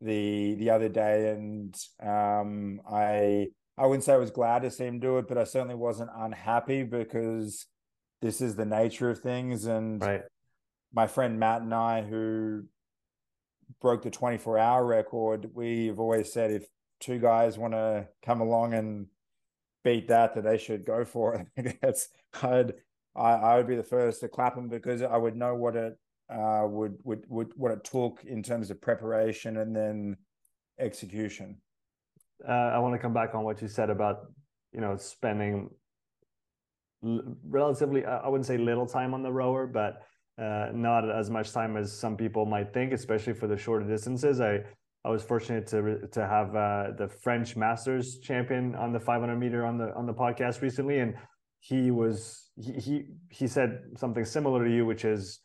the 0.00 0.54
the 0.54 0.70
other 0.70 0.88
day, 0.88 1.30
and 1.30 1.76
um, 2.02 2.80
I 2.90 3.48
I 3.76 3.86
wouldn't 3.86 4.04
say 4.04 4.14
I 4.14 4.18
was 4.18 4.30
glad 4.30 4.62
to 4.62 4.70
see 4.70 4.84
him 4.84 4.98
do 4.98 5.18
it, 5.18 5.28
but 5.28 5.38
I 5.38 5.44
certainly 5.44 5.74
wasn't 5.74 6.10
unhappy 6.14 6.82
because 6.82 7.66
this 8.20 8.40
is 8.40 8.56
the 8.56 8.64
nature 8.64 9.10
of 9.10 9.20
things. 9.20 9.66
And 9.66 10.02
right. 10.02 10.22
my 10.92 11.06
friend 11.06 11.38
Matt 11.38 11.62
and 11.62 11.72
I, 11.72 12.02
who 12.02 12.64
broke 13.80 14.02
the 14.02 14.10
24 14.10 14.58
hour 14.58 14.84
record, 14.84 15.50
we've 15.54 15.98
always 15.98 16.32
said 16.32 16.50
if 16.50 16.66
two 17.00 17.18
guys 17.18 17.58
want 17.58 17.74
to 17.74 18.08
come 18.22 18.40
along 18.40 18.74
and 18.74 19.06
beat 19.84 20.08
that, 20.08 20.34
that 20.34 20.44
they 20.44 20.58
should 20.58 20.84
go 20.84 21.04
for 21.04 21.46
it. 21.56 21.78
That's 21.82 22.08
I'd 22.42 22.74
I, 23.16 23.32
I 23.32 23.56
would 23.56 23.66
be 23.66 23.76
the 23.76 23.82
first 23.82 24.20
to 24.20 24.28
clap 24.28 24.54
them 24.54 24.68
because 24.68 25.02
I 25.02 25.16
would 25.16 25.36
know 25.36 25.54
what 25.54 25.76
it 25.76 25.98
uh, 26.30 26.64
would 26.66 26.98
would 27.04 27.24
would 27.28 27.52
what 27.56 27.72
it 27.72 27.84
took 27.84 28.22
in 28.24 28.42
terms 28.42 28.70
of 28.70 28.80
preparation 28.80 29.56
and 29.58 29.74
then 29.74 30.16
execution. 30.78 31.56
Uh, 32.46 32.52
I 32.52 32.78
want 32.78 32.94
to 32.94 32.98
come 32.98 33.14
back 33.14 33.34
on 33.34 33.44
what 33.44 33.60
you 33.60 33.68
said 33.68 33.90
about 33.90 34.26
you 34.72 34.80
know 34.80 34.96
spending 34.96 35.70
relatively 37.02 38.04
I 38.04 38.28
wouldn't 38.28 38.46
say 38.46 38.58
little 38.58 38.86
time 38.86 39.14
on 39.14 39.22
the 39.22 39.32
rower, 39.32 39.66
but 39.66 40.02
uh, 40.38 40.70
not 40.72 41.10
as 41.10 41.30
much 41.30 41.52
time 41.52 41.76
as 41.76 41.92
some 41.92 42.16
people 42.16 42.46
might 42.46 42.72
think, 42.72 42.92
especially 42.92 43.32
for 43.32 43.46
the 43.46 43.56
shorter 43.56 43.86
distances. 43.86 44.40
I 44.40 44.60
I 45.04 45.10
was 45.10 45.22
fortunate 45.22 45.66
to 45.68 46.06
to 46.08 46.26
have 46.26 46.54
uh, 46.54 46.92
the 46.96 47.08
French 47.08 47.56
Masters 47.56 48.18
champion 48.18 48.74
on 48.74 48.92
the 48.92 49.00
500 49.00 49.36
meter 49.36 49.64
on 49.64 49.78
the 49.78 49.94
on 49.94 50.06
the 50.06 50.14
podcast 50.14 50.60
recently, 50.60 51.00
and 51.00 51.14
he 51.60 51.90
was 51.90 52.50
he 52.56 52.72
he, 52.72 53.04
he 53.30 53.46
said 53.46 53.80
something 53.96 54.24
similar 54.24 54.64
to 54.64 54.70
you, 54.70 54.86
which 54.86 55.04
is 55.04 55.40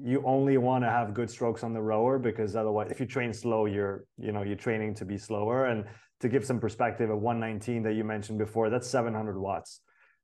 you 0.00 0.22
only 0.24 0.58
want 0.58 0.84
to 0.84 0.90
have 0.90 1.14
good 1.14 1.28
strokes 1.30 1.64
on 1.64 1.72
the 1.72 1.80
rower 1.80 2.18
because 2.18 2.54
otherwise 2.54 2.90
if 2.90 3.00
you 3.00 3.06
train 3.06 3.32
slow 3.32 3.64
you're 3.64 4.04
you 4.18 4.30
know 4.30 4.42
you're 4.42 4.56
training 4.56 4.94
to 4.94 5.04
be 5.04 5.18
slower. 5.18 5.66
And 5.66 5.84
to 6.20 6.28
give 6.28 6.44
some 6.44 6.58
perspective 6.58 7.10
at 7.10 7.16
119 7.16 7.82
that 7.84 7.94
you 7.94 8.04
mentioned 8.04 8.38
before 8.38 8.70
that's 8.70 8.88
700 8.88 9.38
watts. 9.38 9.80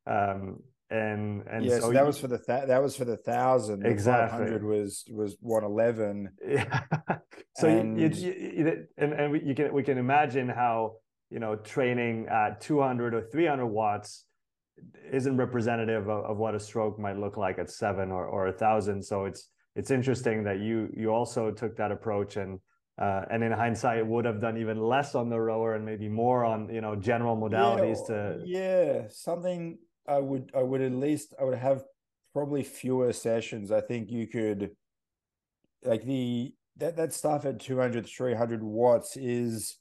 Um 0.06 0.58
and 0.94 1.42
and 1.50 1.64
yeah, 1.64 1.76
so, 1.76 1.80
so 1.80 1.92
that 1.92 2.00
you, 2.00 2.06
was 2.06 2.18
for 2.18 2.28
the 2.28 2.38
th- 2.38 2.68
that 2.68 2.80
was 2.82 2.96
for 2.96 3.04
the 3.04 3.16
thousand. 3.16 3.80
The 3.80 3.90
Exactly, 3.90 4.38
hundred 4.38 4.64
was 4.64 5.04
was 5.10 5.36
one 5.40 5.64
eleven. 5.64 6.30
Yeah. 6.46 6.82
so 7.56 7.68
and... 7.68 8.00
You, 8.00 8.08
you, 8.08 8.32
you, 8.32 8.86
and 8.96 9.12
and 9.12 9.46
you 9.46 9.54
can 9.54 9.72
we 9.72 9.82
can 9.82 9.98
imagine 9.98 10.48
how 10.48 10.96
you 11.30 11.40
know 11.40 11.56
training 11.56 12.28
at 12.28 12.60
two 12.60 12.80
hundred 12.80 13.12
or 13.14 13.22
three 13.32 13.46
hundred 13.46 13.66
watts 13.66 14.24
isn't 15.12 15.36
representative 15.36 16.08
of, 16.08 16.24
of, 16.24 16.36
what 16.36 16.54
a 16.54 16.60
stroke 16.60 16.98
might 16.98 17.16
look 17.18 17.36
like 17.36 17.58
at 17.58 17.70
seven 17.70 18.12
or 18.12 18.26
or 18.26 18.46
a 18.48 18.52
thousand. 18.52 19.02
So 19.02 19.24
it's 19.24 19.48
it's 19.74 19.90
interesting 19.90 20.44
that 20.44 20.60
you 20.60 20.90
you 20.96 21.10
also 21.10 21.50
took 21.50 21.76
that 21.76 21.90
approach 21.90 22.36
and. 22.36 22.60
Uh, 22.96 23.24
and 23.28 23.42
in 23.42 23.50
hindsight, 23.50 24.06
would 24.06 24.24
have 24.24 24.40
done 24.40 24.56
even 24.56 24.78
less 24.78 25.16
on 25.16 25.28
the 25.28 25.36
rower 25.36 25.74
and 25.74 25.84
maybe 25.84 26.08
more 26.08 26.44
on 26.44 26.72
you 26.72 26.80
know 26.80 26.94
general 26.94 27.36
modalities 27.36 27.98
yeah, 28.08 28.14
to 28.14 28.42
yeah 28.44 29.02
something 29.08 29.76
I 30.06 30.18
would 30.18 30.50
I 30.54 30.62
would 30.62 30.80
at 30.80 30.92
least 30.92 31.34
I 31.40 31.44
would 31.44 31.58
have 31.58 31.84
probably 32.32 32.62
fewer 32.62 33.12
sessions. 33.12 33.70
I 33.70 33.80
think 33.80 34.10
you 34.10 34.26
could 34.26 34.70
like 35.84 36.04
the 36.04 36.54
that 36.76 36.96
that 36.96 37.12
stuff 37.12 37.44
at 37.44 37.60
200 37.60 38.06
300 38.06 38.62
watts 38.62 39.16
is 39.16 39.76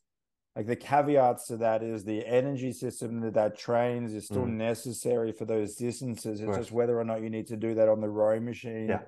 like 0.55 0.67
the 0.67 0.75
caveats 0.75 1.47
to 1.47 1.57
that 1.57 1.81
is 1.81 2.03
the 2.03 2.25
energy 2.25 2.71
system 2.71 3.21
that 3.21 3.33
that 3.33 3.57
trains 3.57 4.13
is 4.13 4.25
still 4.25 4.45
mm. 4.45 4.51
necessary 4.53 5.31
for 5.31 5.45
those 5.45 5.75
distances 5.75 6.41
it's 6.41 6.57
just 6.57 6.71
whether 6.71 6.99
or 6.99 7.03
not 7.03 7.21
you 7.21 7.29
need 7.29 7.47
to 7.47 7.57
do 7.57 7.73
that 7.73 7.89
on 7.89 8.01
the 8.01 8.09
rowing 8.09 8.45
machine 8.45 8.89
yeah 8.89 8.99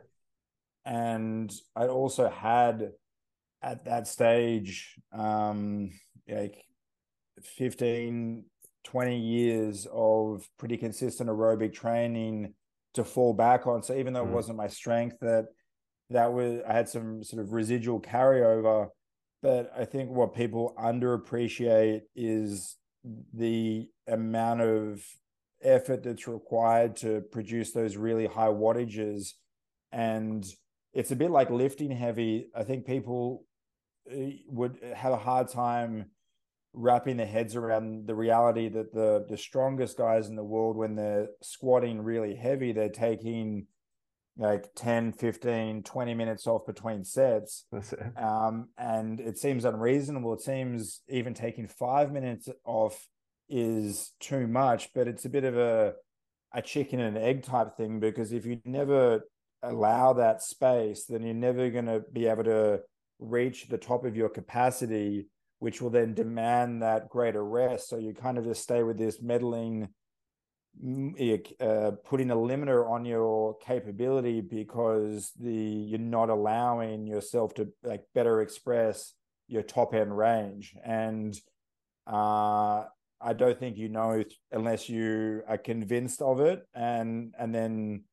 and 0.86 1.54
i 1.76 1.86
also 1.86 2.30
had 2.30 2.92
at 3.62 3.86
that 3.86 4.08
stage 4.08 4.96
um 5.14 5.92
like 6.28 6.64
15 7.44 8.46
20 8.86 9.18
years 9.18 9.88
of 9.92 10.48
pretty 10.58 10.78
consistent 10.78 11.30
aerobic 11.30 11.74
training 11.74 12.54
to 12.94 13.04
fall 13.04 13.34
back 13.34 13.68
on. 13.68 13.84
So 13.84 13.96
even 13.96 14.14
though 14.14 14.24
mm. 14.24 14.30
it 14.30 14.34
wasn't 14.34 14.58
my 14.58 14.68
strength, 14.68 15.18
that 15.22 15.48
that 16.12 16.32
was 16.32 16.62
I 16.68 16.74
had 16.74 16.88
some 16.88 17.24
sort 17.24 17.44
of 17.44 17.52
residual 17.52 18.00
carryover. 18.00 18.88
But 19.42 19.72
I 19.78 19.86
think 19.86 20.10
what 20.10 20.34
people 20.34 20.74
underappreciate 20.80 22.02
is 22.16 22.78
the 23.34 23.88
amount 24.08 24.62
of 24.62 25.06
effort 25.62 26.04
that's 26.04 26.28
required 26.28 26.96
to 26.98 27.22
produce 27.32 27.72
those 27.72 27.98
really 27.98 28.28
high 28.28 28.48
wattages. 28.48 29.34
And 29.92 30.46
it's 30.94 31.12
a 31.12 31.16
bit 31.16 31.32
like 31.32 31.50
lifting 31.50 31.92
heavy. 31.92 32.48
I 32.56 32.64
think 32.64 32.86
people 32.86 33.46
eh, 34.10 34.38
would 34.48 34.80
have 34.96 35.14
a 35.14 35.18
hard 35.18 35.50
time 35.50 36.06
wrapping 36.76 37.18
their 37.18 37.26
heads 37.26 37.56
around 37.56 38.08
the 38.08 38.16
reality 38.16 38.70
that 38.70 38.94
the 38.94 39.26
the 39.30 39.38
strongest 39.38 39.98
guys 39.98 40.28
in 40.28 40.36
the 40.36 40.44
world 40.44 40.76
when 40.76 40.96
they're 40.96 41.30
squatting 41.42 42.02
really 42.02 42.36
heavy 42.36 42.72
they're 42.72 42.90
taking 42.90 43.66
like 44.38 44.68
10 44.76 45.14
15 45.14 45.84
20 45.84 46.14
minutes 46.14 46.46
off 46.46 46.66
between 46.66 47.04
sets. 47.04 47.66
Um, 48.18 48.70
and 48.78 49.20
it 49.20 49.38
seems 49.38 49.64
unreasonable. 49.64 50.34
It 50.34 50.42
seems 50.42 51.02
even 51.08 51.34
taking 51.34 51.68
five 51.68 52.12
minutes 52.12 52.50
off 52.66 53.08
is 53.50 54.14
too 54.20 54.48
much 54.48 54.90
but 54.94 55.08
it's 55.08 55.26
a 55.26 55.30
bit 55.30 55.44
of 55.44 55.56
a 55.56 55.94
a 56.54 56.62
chicken 56.62 57.00
and 57.00 57.18
egg 57.18 57.44
type 57.44 57.78
thing 57.78 58.00
because 58.00 58.32
if 58.32 58.46
you 58.46 58.60
never 58.66 59.22
allow 59.62 60.14
that 60.14 60.42
space 60.42 61.06
then 61.06 61.22
you're 61.22 61.34
never 61.34 61.70
going 61.70 61.86
to 61.86 62.02
be 62.12 62.26
able 62.26 62.44
to 62.44 62.80
reach 63.20 63.68
the 63.68 63.78
top 63.78 64.04
of 64.04 64.16
your 64.16 64.30
capacity 64.30 65.28
which 65.66 65.82
will 65.82 65.90
then 65.90 66.14
demand 66.14 66.84
that 66.84 67.10
greater 67.10 67.44
rest. 67.44 67.90
So 67.90 67.98
you 67.98 68.14
kind 68.14 68.38
of 68.38 68.44
just 68.44 68.62
stay 68.62 68.84
with 68.84 69.00
this 69.00 69.20
meddling, 69.20 69.90
mm, 70.80 71.56
uh, 71.60 71.90
putting 72.08 72.30
a 72.30 72.36
limiter 72.36 72.88
on 72.88 73.04
your 73.04 73.58
capability 73.58 74.42
because 74.42 75.32
the 75.40 75.52
you're 75.52 75.98
not 75.98 76.30
allowing 76.30 77.08
yourself 77.08 77.56
to 77.56 77.70
like 77.82 78.04
better 78.14 78.42
express 78.42 79.16
your 79.48 79.64
top 79.64 79.96
end 79.96 80.16
range. 80.16 80.76
And 80.86 81.36
uh, 82.06 82.84
I 83.20 83.34
don't 83.36 83.60
think 83.60 83.76
you 83.76 83.90
know 83.90 84.24
unless 84.52 84.88
you 84.88 85.42
are 85.48 85.58
convinced 85.58 86.22
of 86.22 86.42
it 86.42 86.62
and 86.76 87.34
and 87.40 87.56
then 87.56 88.04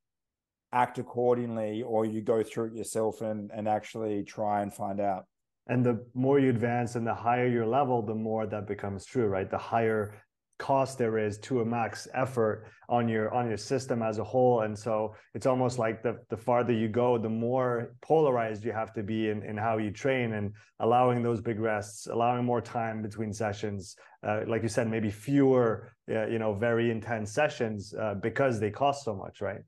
act 0.73 0.97
accordingly 0.97 1.83
or 1.83 2.07
you 2.07 2.23
go 2.23 2.43
through 2.43 2.69
it 2.69 2.77
yourself 2.77 3.21
and 3.21 3.51
and 3.53 3.69
actually 3.69 4.23
try 4.23 4.63
and 4.63 4.73
find 4.73 5.01
out 5.03 5.27
and 5.69 5.85
the 5.85 6.05
more 6.15 6.39
you 6.39 6.51
advance 6.51 6.97
and 6.97 7.07
the 7.07 7.15
higher 7.15 7.47
your 7.47 7.67
level 7.67 8.03
the 8.03 8.15
more 8.15 8.47
that 8.47 8.67
becomes 8.67 9.05
true 9.05 9.27
right? 9.27 9.51
The 9.51 9.59
higher 9.59 10.15
cost 10.63 10.97
there 10.97 11.19
is 11.19 11.39
to 11.39 11.61
a 11.61 11.65
max 11.65 12.07
effort 12.15 12.67
on 12.89 13.09
your 13.09 13.35
on 13.35 13.49
your 13.49 13.57
system 13.57 14.01
as 14.01 14.19
a 14.19 14.25
whole. 14.25 14.61
And 14.61 14.79
so 14.79 15.15
it's 15.35 15.45
almost 15.45 15.77
like 15.77 16.05
the 16.05 16.19
the 16.31 16.37
farther 16.37 16.73
you 16.73 16.89
go 16.89 17.19
the 17.19 17.29
more 17.29 17.97
polarized 18.01 18.65
you 18.65 18.71
have 18.73 18.93
to 18.93 19.03
be 19.03 19.29
in, 19.29 19.43
in 19.43 19.57
how 19.57 19.79
you 19.79 19.91
train 19.91 20.35
and 20.35 20.53
allowing 20.79 21.21
those 21.21 21.41
big 21.41 21.59
rests 21.59 22.07
allowing 22.07 22.45
more 22.45 22.61
time 22.61 23.03
between 23.03 23.33
sessions 23.33 23.97
uh, 24.27 24.41
like 24.47 24.63
you 24.63 24.69
said 24.69 24.89
maybe 24.89 25.11
fewer 25.11 25.93
uh, 26.09 26.27
you 26.27 26.39
know 26.39 26.55
very 26.55 26.93
intense 26.93 27.33
sessions 27.33 27.93
uh, 28.01 28.15
because 28.15 28.61
they 28.61 28.71
cost 28.71 29.05
so 29.05 29.15
much 29.17 29.41
right? 29.41 29.63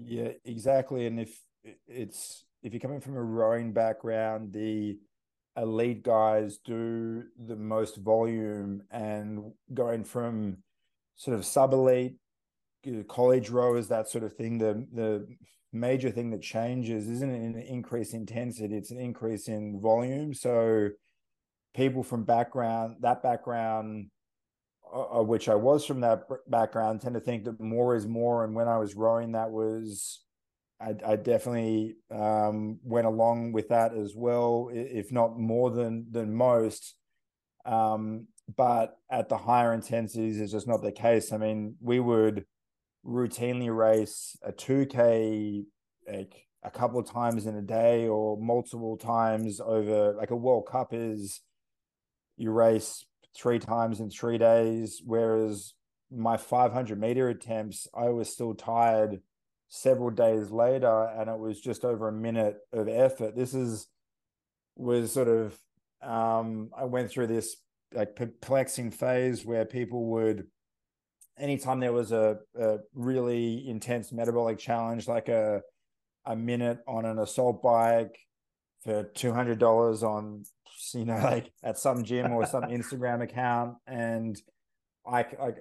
Yeah 0.00 0.30
exactly. 0.46 1.06
And 1.06 1.20
if 1.20 1.38
it's 1.86 2.46
if 2.62 2.72
you're 2.72 2.80
coming 2.80 3.00
from 3.00 3.16
a 3.16 3.22
rowing 3.22 3.74
background 3.74 4.52
the 4.54 4.96
elite 5.60 6.02
guys 6.02 6.58
do 6.64 7.24
the 7.46 7.56
most 7.56 7.96
volume 7.96 8.82
and 8.90 9.52
going 9.74 10.04
from 10.04 10.58
sort 11.16 11.36
of 11.36 11.44
sub 11.44 11.72
elite 11.72 12.16
college 13.08 13.50
rowers 13.50 13.88
that 13.88 14.08
sort 14.08 14.24
of 14.24 14.32
thing 14.32 14.58
the 14.58 14.86
the 14.92 15.26
major 15.72 16.10
thing 16.10 16.30
that 16.30 16.40
changes 16.40 17.08
isn't 17.08 17.30
an 17.30 17.58
increase 17.58 18.14
in 18.14 18.20
intensity 18.20 18.74
it's 18.76 18.90
an 18.90 18.98
increase 18.98 19.48
in 19.48 19.80
volume. 19.80 20.32
So 20.32 20.90
people 21.74 22.02
from 22.02 22.24
background 22.24 22.96
that 23.00 23.22
background 23.22 24.10
uh, 24.90 25.22
which 25.22 25.48
I 25.50 25.54
was 25.54 25.84
from 25.84 26.00
that 26.00 26.22
background 26.48 27.02
tend 27.02 27.14
to 27.14 27.20
think 27.20 27.44
that 27.44 27.60
more 27.60 27.94
is 27.94 28.06
more. 28.06 28.44
And 28.44 28.54
when 28.54 28.68
I 28.68 28.78
was 28.78 28.94
rowing 28.94 29.32
that 29.32 29.50
was 29.50 30.24
I, 30.80 30.94
I 31.04 31.16
definitely 31.16 31.96
um, 32.10 32.78
went 32.82 33.06
along 33.06 33.52
with 33.52 33.68
that 33.68 33.94
as 33.94 34.14
well, 34.14 34.70
if 34.72 35.10
not 35.10 35.38
more 35.38 35.70
than 35.70 36.06
than 36.10 36.34
most. 36.34 36.94
Um, 37.64 38.28
but 38.56 38.96
at 39.10 39.28
the 39.28 39.36
higher 39.36 39.74
intensities, 39.74 40.40
it's 40.40 40.52
just 40.52 40.68
not 40.68 40.82
the 40.82 40.92
case. 40.92 41.32
I 41.32 41.36
mean, 41.36 41.76
we 41.80 42.00
would 42.00 42.46
routinely 43.04 43.74
race 43.74 44.36
a 44.42 44.52
2K 44.52 45.64
like 46.10 46.46
a 46.62 46.70
couple 46.70 46.98
of 46.98 47.10
times 47.10 47.46
in 47.46 47.56
a 47.56 47.62
day 47.62 48.08
or 48.08 48.36
multiple 48.40 48.96
times 48.96 49.60
over 49.60 50.14
like 50.14 50.30
a 50.30 50.36
World 50.36 50.66
Cup 50.70 50.88
is 50.92 51.40
you 52.36 52.50
race 52.50 53.04
three 53.36 53.58
times 53.58 54.00
in 54.00 54.10
three 54.10 54.38
days, 54.38 55.02
whereas 55.04 55.74
my 56.10 56.36
500 56.36 56.98
meter 56.98 57.28
attempts, 57.28 57.86
I 57.94 58.08
was 58.08 58.32
still 58.32 58.54
tired 58.54 59.20
several 59.68 60.10
days 60.10 60.50
later 60.50 61.10
and 61.16 61.28
it 61.28 61.38
was 61.38 61.60
just 61.60 61.84
over 61.84 62.08
a 62.08 62.12
minute 62.12 62.58
of 62.72 62.88
effort. 62.88 63.36
This 63.36 63.54
is 63.54 63.88
was 64.78 65.12
sort 65.12 65.28
of 65.28 65.58
um 66.02 66.70
i 66.76 66.84
went 66.84 67.10
through 67.10 67.26
this 67.26 67.56
like 67.92 68.14
perplexing 68.14 68.90
phase 68.90 69.44
where 69.44 69.64
people 69.64 70.06
would 70.06 70.46
anytime 71.38 71.80
there 71.80 71.92
was 71.92 72.12
a, 72.12 72.38
a 72.58 72.78
really 72.94 73.68
intense 73.68 74.12
metabolic 74.12 74.58
challenge 74.58 75.08
like 75.08 75.28
a 75.28 75.60
a 76.26 76.36
minute 76.36 76.78
on 76.86 77.04
an 77.04 77.18
assault 77.18 77.62
bike 77.62 78.18
for 78.84 79.02
$200 79.02 80.02
on 80.02 80.44
you 80.94 81.04
know 81.04 81.18
like 81.22 81.50
at 81.64 81.78
some 81.78 82.04
gym 82.04 82.32
or 82.32 82.46
some 82.46 82.62
instagram 82.64 83.22
account 83.22 83.76
and 83.86 84.40
I, 85.06 85.20
I 85.20 85.52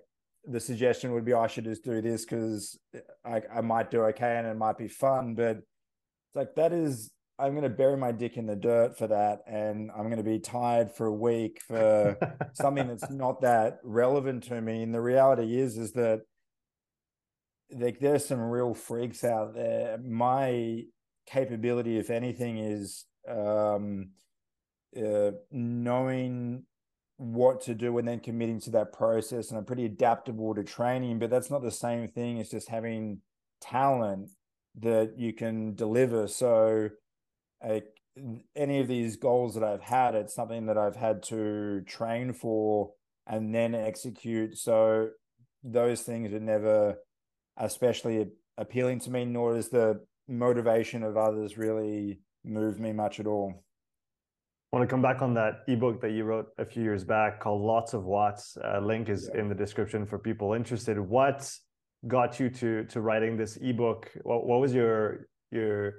the 0.48 0.60
suggestion 0.60 1.12
would 1.14 1.26
be 1.26 1.34
I 1.34 1.48
should 1.48 1.66
just 1.66 1.84
do 1.84 2.02
this 2.02 2.24
because 2.24 2.80
I, 3.26 3.42
I 3.54 3.62
might 3.62 3.92
do 3.92 4.02
okay 4.06 4.38
and 4.38 4.48
it 4.48 4.58
might 4.58 4.78
be 4.78 4.88
fun. 4.88 5.36
But 5.36 5.58
it's 5.58 6.36
like 6.36 6.56
that 6.56 6.74
is 6.74 7.12
I'm 7.40 7.52
going 7.52 7.64
to 7.64 7.70
bury 7.70 7.98
my 7.98 8.12
dick 8.12 8.38
in 8.38 8.48
the 8.48 8.56
dirt 8.56 8.98
for 8.98 9.08
that, 9.08 9.42
and 9.46 9.92
I'm 9.92 10.06
going 10.06 10.18
to 10.18 10.24
be 10.24 10.40
tired 10.40 10.92
for 10.92 11.06
a 11.06 11.14
week 11.14 11.62
for 11.68 12.18
something 12.54 12.88
that's 12.88 13.12
not 13.12 13.42
that 13.42 13.80
relevant 13.84 14.44
to 14.46 14.60
me. 14.60 14.82
And 14.82 14.94
the 14.94 15.02
reality 15.02 15.60
is, 15.60 15.78
is 15.78 15.92
that 15.94 16.22
like 17.72 18.00
there's 18.00 18.26
some 18.26 18.40
real 18.40 18.74
freaks 18.74 19.24
out 19.24 19.54
there. 19.54 20.00
My 20.04 20.86
capability, 21.28 22.00
if 22.00 22.10
anything, 22.10 22.58
is 22.58 23.06
um, 23.30 24.12
uh, 24.98 25.32
knowing 25.52 26.64
what 27.18 27.62
to 27.62 27.74
do 27.74 27.98
and 27.98 28.08
then 28.08 28.20
committing 28.20 28.60
to 28.62 28.72
that 28.72 28.94
process. 28.94 29.50
And 29.50 29.58
I'm 29.58 29.66
pretty 29.66 29.86
adaptable 29.86 30.54
to 30.56 30.64
training, 30.64 31.20
but 31.20 31.30
that's 31.30 31.50
not 31.50 31.64
the 31.64 31.72
same 31.72 32.08
thing 32.08 32.40
as 32.40 32.50
just 32.50 32.70
having 32.70 33.22
talent 33.60 34.30
that 34.80 35.14
you 35.18 35.34
can 35.34 35.76
deliver. 35.76 36.28
So, 36.28 36.90
any 38.56 38.80
of 38.80 38.88
these 38.88 39.16
goals 39.16 39.56
that 39.56 39.64
I've 39.64 39.82
had, 39.82 40.16
it's 40.16 40.34
something 40.34 40.68
that 40.68 40.78
I've 40.78 40.96
had 40.96 41.24
to 41.24 41.82
train 41.82 42.34
for 42.34 42.92
and 43.26 43.54
then 43.54 43.76
execute. 43.76 44.58
So, 44.58 45.10
those 45.64 46.02
things 46.02 46.34
are 46.34 46.40
never 46.40 46.98
especially 47.58 48.28
appealing 48.58 49.00
to 49.02 49.12
me, 49.12 49.26
nor 49.26 49.56
does 49.56 49.70
the 49.70 50.02
motivation 50.28 51.04
of 51.04 51.18
others 51.18 51.58
really 51.58 52.20
move 52.44 52.80
me 52.80 52.94
much 52.94 53.20
at 53.20 53.28
all. 53.28 53.64
Want 54.78 54.88
to 54.88 54.94
come 54.94 55.02
back 55.02 55.24
on 55.24 55.34
that 55.34 55.64
ebook 55.68 56.02
that 56.02 56.12
you 56.12 56.24
wrote 56.24 56.50
a 56.60 56.64
few 56.64 56.84
years 56.84 57.04
back 57.04 57.40
called 57.40 57.64
Lots 57.64 57.96
of 57.96 58.04
Watts. 58.06 58.60
Uh, 58.64 58.80
link 58.80 59.10
is 59.10 59.28
yeah. 59.34 59.42
in 59.42 59.50
the 59.50 59.56
description 59.56 60.06
for 60.06 60.20
people 60.20 60.54
interested. 60.54 61.00
What 61.00 61.52
got 62.06 62.40
you 62.40 62.52
to 62.52 62.84
to 62.84 63.02
writing 63.02 63.38
this 63.38 63.58
ebook? 63.60 64.12
What, 64.22 64.46
what 64.46 64.60
was 64.60 64.76
your 64.76 65.30
your 65.50 65.94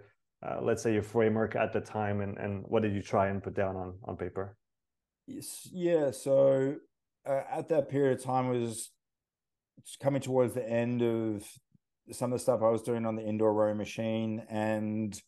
uh, 0.46 0.60
let's 0.62 0.80
say 0.80 0.92
your 0.92 1.02
framework 1.02 1.56
at 1.56 1.72
the 1.72 1.80
time, 1.80 2.20
and 2.20 2.38
and 2.38 2.62
what 2.68 2.82
did 2.82 2.94
you 2.94 3.02
try 3.02 3.30
and 3.30 3.42
put 3.42 3.56
down 3.56 3.74
on 3.74 3.94
on 4.04 4.16
paper? 4.16 4.56
Yes, 5.26 5.68
yeah. 5.72 6.12
So 6.12 6.76
uh, 7.28 7.40
at 7.50 7.68
that 7.70 7.88
period 7.88 8.18
of 8.18 8.24
time 8.24 8.48
was 8.48 8.92
coming 10.00 10.22
towards 10.22 10.54
the 10.54 10.64
end 10.70 11.02
of 11.02 11.44
some 12.12 12.32
of 12.32 12.38
the 12.38 12.42
stuff 12.44 12.60
I 12.62 12.70
was 12.70 12.82
doing 12.82 13.06
on 13.06 13.16
the 13.16 13.26
indoor 13.26 13.52
rowing 13.52 13.76
machine 13.76 14.46
and 14.48 15.20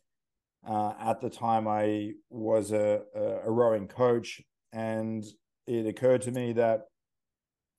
uh, 0.67 0.93
at 1.01 1.21
the 1.21 1.31
time, 1.31 1.67
I 1.67 2.13
was 2.29 2.73
a, 2.73 3.03
a 3.45 3.51
rowing 3.51 3.89
coach, 3.89 4.41
and 4.73 5.25
it 5.67 5.87
occurred 5.87 6.23
to 6.23 6.33
me 6.33 6.53
that 6.53 6.83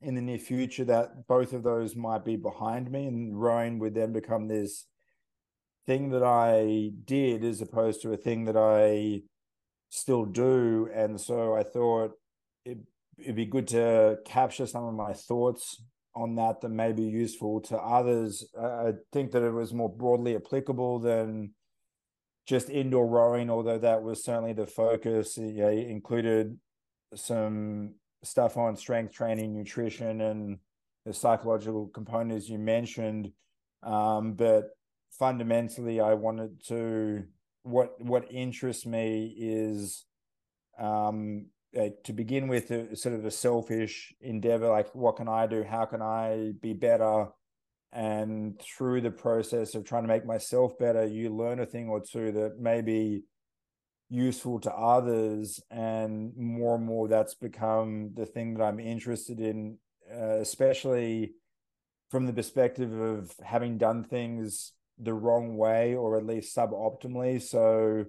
in 0.01 0.15
the 0.15 0.21
near 0.21 0.39
future 0.39 0.83
that 0.85 1.27
both 1.27 1.53
of 1.53 1.63
those 1.63 1.95
might 1.95 2.25
be 2.25 2.35
behind 2.35 2.91
me, 2.91 3.05
and 3.07 3.39
rowing 3.39 3.79
would 3.79 3.93
then 3.93 4.13
become 4.13 4.47
this 4.47 4.87
thing 5.85 6.09
that 6.09 6.23
I 6.23 6.91
did 7.05 7.43
as 7.43 7.61
opposed 7.61 8.01
to 8.01 8.13
a 8.13 8.17
thing 8.17 8.45
that 8.45 8.57
I 8.57 9.21
still 9.89 10.25
do. 10.25 10.89
And 10.93 11.19
so 11.19 11.55
I 11.55 11.63
thought 11.63 12.11
it, 12.65 12.79
it'd 13.17 13.35
be 13.35 13.45
good 13.45 13.67
to 13.69 14.17
capture 14.25 14.65
some 14.65 14.85
of 14.85 14.93
my 14.93 15.13
thoughts 15.13 15.83
on 16.15 16.35
that 16.35 16.61
that 16.61 16.69
may 16.69 16.91
be 16.91 17.03
useful 17.03 17.61
to 17.61 17.77
others. 17.77 18.45
I 18.59 18.93
think 19.13 19.31
that 19.31 19.43
it 19.43 19.51
was 19.51 19.73
more 19.73 19.89
broadly 19.89 20.35
applicable 20.35 20.99
than 20.99 21.53
just 22.51 22.69
indoor 22.69 23.07
rowing, 23.07 23.49
although 23.49 23.77
that 23.77 24.03
was 24.03 24.25
certainly 24.25 24.51
the 24.51 24.67
focus. 24.67 25.37
Yeah, 25.37 25.69
included 25.69 26.59
some 27.15 27.95
stuff 28.25 28.57
on 28.57 28.75
strength 28.75 29.13
training, 29.13 29.53
nutrition, 29.53 30.19
and 30.19 30.59
the 31.05 31.13
psychological 31.13 31.87
components 31.87 32.49
you 32.49 32.59
mentioned. 32.59 33.31
Um, 33.83 34.33
but 34.33 34.65
fundamentally, 35.17 36.01
I 36.01 36.13
wanted 36.15 36.61
to 36.67 37.23
what 37.63 37.93
what 38.01 38.29
interests 38.29 38.85
me 38.85 39.33
is 39.37 40.03
um, 40.77 41.45
uh, 41.79 41.87
to 42.03 42.11
begin 42.11 42.49
with 42.49 42.69
a, 42.71 42.97
sort 42.97 43.15
of 43.15 43.23
a 43.23 43.31
selfish 43.31 44.13
endeavor 44.19 44.67
like 44.67 44.93
what 44.93 45.15
can 45.15 45.29
i 45.29 45.47
do 45.47 45.63
how 45.63 45.85
can 45.85 46.01
i 46.01 46.51
be 46.59 46.73
better 46.73 47.27
and 47.93 48.59
through 48.61 49.01
the 49.01 49.11
process 49.11 49.75
of 49.75 49.83
trying 49.83 50.03
to 50.03 50.07
make 50.07 50.25
myself 50.25 50.77
better 50.79 51.05
you 51.05 51.29
learn 51.29 51.59
a 51.59 51.65
thing 51.65 51.89
or 51.89 51.99
two 51.99 52.31
that 52.31 52.59
may 52.59 52.81
be 52.81 53.23
useful 54.09 54.59
to 54.59 54.71
others 54.73 55.59
and 55.69 56.35
more 56.37 56.75
and 56.75 56.85
more 56.85 57.07
that's 57.07 57.33
become 57.35 58.11
the 58.13 58.25
thing 58.25 58.53
that 58.53 58.63
i'm 58.63 58.79
interested 58.79 59.39
in 59.39 59.77
uh, 60.13 60.37
especially 60.39 61.31
from 62.11 62.25
the 62.25 62.33
perspective 62.33 62.91
of 62.99 63.33
having 63.43 63.77
done 63.77 64.03
things 64.03 64.73
the 64.99 65.13
wrong 65.13 65.57
way 65.57 65.95
or 65.95 66.17
at 66.17 66.25
least 66.25 66.55
suboptimally. 66.55 67.41
So 67.41 68.05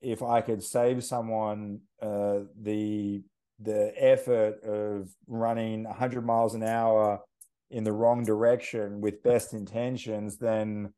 if 0.00 0.22
i 0.22 0.40
could 0.40 0.62
save 0.62 1.02
someone 1.02 1.80
uh, 2.00 2.40
the 2.60 3.22
the 3.60 3.92
effort 3.96 4.62
of 4.62 5.08
running 5.26 5.82
100 5.82 6.24
miles 6.24 6.54
an 6.54 6.62
hour 6.62 7.20
in 7.70 7.84
the 7.84 7.92
wrong 7.92 8.24
direction 8.24 9.00
with 9.00 9.22
best 9.22 9.52
intentions, 9.52 10.38
then 10.38 10.92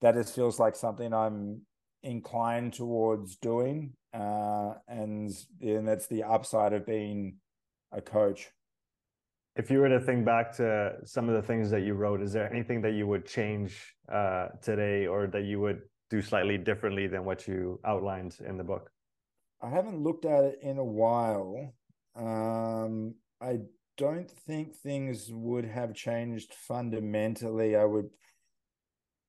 that 0.00 0.14
just 0.14 0.34
feels 0.34 0.58
like 0.58 0.76
something 0.76 1.12
I'm 1.12 1.62
inclined 2.02 2.72
towards 2.74 3.36
doing. 3.36 3.94
Uh, 4.14 4.74
and 4.88 5.30
and 5.60 5.88
that's 5.88 6.06
the 6.06 6.22
upside 6.22 6.72
of 6.72 6.86
being 6.86 7.36
a 7.92 8.00
coach. 8.00 8.50
if 9.56 9.70
you 9.70 9.80
were 9.80 9.88
to 9.88 10.00
think 10.00 10.24
back 10.24 10.54
to 10.56 10.94
some 11.04 11.28
of 11.28 11.34
the 11.34 11.42
things 11.42 11.70
that 11.70 11.82
you 11.82 11.94
wrote, 11.94 12.22
is 12.22 12.32
there 12.32 12.50
anything 12.52 12.80
that 12.82 12.92
you 12.92 13.06
would 13.06 13.26
change 13.26 13.94
uh, 14.10 14.48
today 14.62 15.06
or 15.06 15.26
that 15.26 15.44
you 15.44 15.60
would 15.60 15.82
do 16.10 16.22
slightly 16.22 16.56
differently 16.56 17.06
than 17.06 17.24
what 17.24 17.46
you 17.46 17.78
outlined 17.84 18.36
in 18.46 18.56
the 18.56 18.64
book? 18.64 18.90
I 19.60 19.68
haven't 19.68 20.02
looked 20.02 20.24
at 20.24 20.44
it 20.44 20.58
in 20.62 20.78
a 20.78 20.84
while. 20.84 21.74
Um, 22.16 23.14
I 23.40 23.60
don't 23.96 24.30
think 24.30 24.74
things 24.74 25.30
would 25.30 25.64
have 25.64 25.94
changed 25.94 26.54
fundamentally. 26.54 27.76
I 27.76 27.84
would 27.84 28.10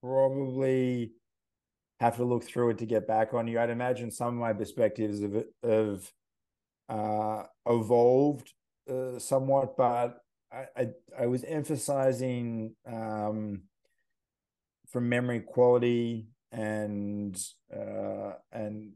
probably 0.01 1.13
have 1.99 2.17
to 2.17 2.25
look 2.25 2.43
through 2.43 2.71
it 2.71 2.77
to 2.79 2.85
get 2.85 3.07
back 3.07 3.33
on 3.33 3.47
you. 3.47 3.59
I'd 3.59 3.69
imagine 3.69 4.11
some 4.11 4.29
of 4.29 4.33
my 4.33 4.53
perspectives 4.53 5.21
of 5.21 5.43
of 5.63 6.11
uh, 6.89 7.43
evolved 7.67 8.53
uh, 8.89 9.19
somewhat, 9.19 9.77
but 9.77 10.17
I, 10.51 10.65
I, 10.75 10.87
I 11.21 11.25
was 11.27 11.43
emphasizing 11.43 12.75
um, 12.85 13.63
from 14.89 15.09
memory 15.09 15.39
quality 15.39 16.27
and 16.51 17.37
uh, 17.75 18.33
and 18.51 18.91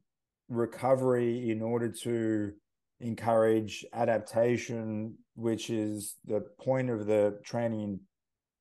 recovery 0.49 1.49
in 1.49 1.61
order 1.61 1.89
to 1.89 2.53
encourage 2.99 3.85
adaptation, 3.93 5.15
which 5.37 5.69
is 5.69 6.15
the 6.25 6.41
point 6.59 6.89
of 6.89 7.05
the 7.05 7.39
training 7.43 7.99